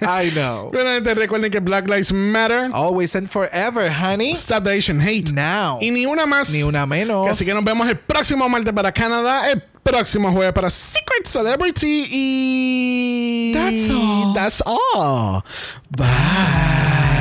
I 0.03 0.31
know. 0.31 0.71
Gente, 0.75 1.15
recuerden 1.15 1.51
que 1.51 1.61
Black 1.61 1.89
Lives 1.89 2.13
Matter. 2.13 2.71
Always 2.73 3.15
and 3.15 3.29
forever, 3.29 3.91
honey. 3.91 4.35
Stop 4.35 4.65
the 4.65 4.71
Asian 4.71 5.01
hate. 5.01 5.33
Now. 5.33 5.79
Y 5.81 5.91
ni 5.91 6.07
una 6.07 6.27
más. 6.27 6.51
Ni 6.51 6.63
una 6.63 6.87
menos. 6.87 7.29
Así 7.29 7.45
que 7.45 7.55
nos 7.55 7.65
vemos 7.65 7.89
el 7.89 7.97
próximo 7.97 8.49
martes 8.49 8.73
para 8.73 8.93
Canadá, 8.93 9.51
el 9.51 9.63
próximo 9.83 10.33
jueves 10.33 10.53
para 10.53 10.71
Secret 10.71 11.27
Celebrity 11.27 12.07
y... 12.11 13.53
That's 13.55 13.91
all. 13.91 14.35
That's 14.35 14.63
all. 14.67 15.45
Bye. 15.91 17.14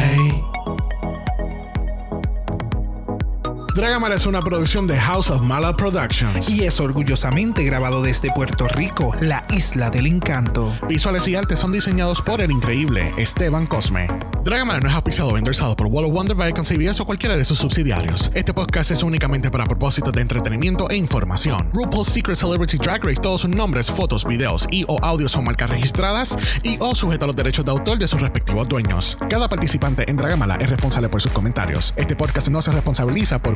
Dragamar 3.76 4.11
es 4.11 4.28
una 4.28 4.39
producción 4.43 4.86
de 4.86 4.99
House 4.99 5.32
of 5.32 5.41
Mala 5.41 5.76
Productions. 5.76 6.47
Y 6.47 6.63
es 6.63 6.80
orgullosamente 6.80 7.63
grabado 7.63 8.03
desde 8.03 8.32
Puerto 8.32 8.67
Rico, 8.67 9.15
la 9.19 9.47
isla 9.49 9.89
del 9.89 10.05
encanto. 10.05 10.71
Visuales 10.88 11.28
y 11.28 11.36
artes 11.36 11.57
son 11.57 11.71
diseñados 11.71 12.21
por 12.21 12.39
el 12.41 12.51
increíble 12.51 13.11
Esteban 13.17 13.65
Cosme. 13.65 14.07
Dragamar 14.43 14.84
no 14.84 14.89
es 14.89 14.95
auspiciado 14.95 15.32
o 15.32 15.38
endorsado 15.38 15.76
por 15.76 15.88
Wall 15.88 16.05
of 16.05 16.11
Wonder, 16.11 16.36
Viacom 16.36 16.65
CBS 16.65 17.01
o 17.01 17.05
cualquiera 17.05 17.36
de 17.36 17.45
sus 17.45 17.57
subsidiarios. 17.57 18.30
Este 18.36 18.53
podcast 18.53 18.91
es 18.91 19.01
únicamente 19.01 19.49
para 19.49 19.63
propósitos 19.63 20.13
de 20.13 20.21
entretenimiento 20.21 20.88
e 20.91 20.95
información. 20.95 21.71
RuPaul's 21.74 22.09
Secret 22.09 22.38
Celebrity 22.38 22.78
Drag 22.78 23.03
Race, 23.03 23.21
todos 23.21 23.41
sus 23.41 23.49
nombres, 23.49 23.89
fotos, 23.89 24.24
videos 24.24 24.67
y 24.69 24.86
o 24.88 25.03
audios 25.03 25.32
son 25.32 25.45
marcas 25.45 25.71
registradas 25.71 26.38
y 26.61 26.78
o 26.80 26.93
sujetos 26.93 27.24
a 27.24 27.28
los 27.28 27.36
derechos 27.36 27.65
de 27.65 27.71
autor 27.71 27.97
de 27.97 28.07
sus 28.07 28.21
respectivos 28.21 28.67
dueños. 28.67 29.17
Cada 29.32 29.49
participante 29.49 30.07
en 30.11 30.17
Dragamala 30.17 30.57
es 30.57 30.69
responsable 30.69 31.09
por 31.09 31.21
sus 31.21 31.32
comentarios. 31.32 31.93
Este 31.95 32.15
podcast 32.15 32.49
no 32.49 32.61
se 32.61 32.71
responsabiliza 32.71 33.41
por 33.41 33.55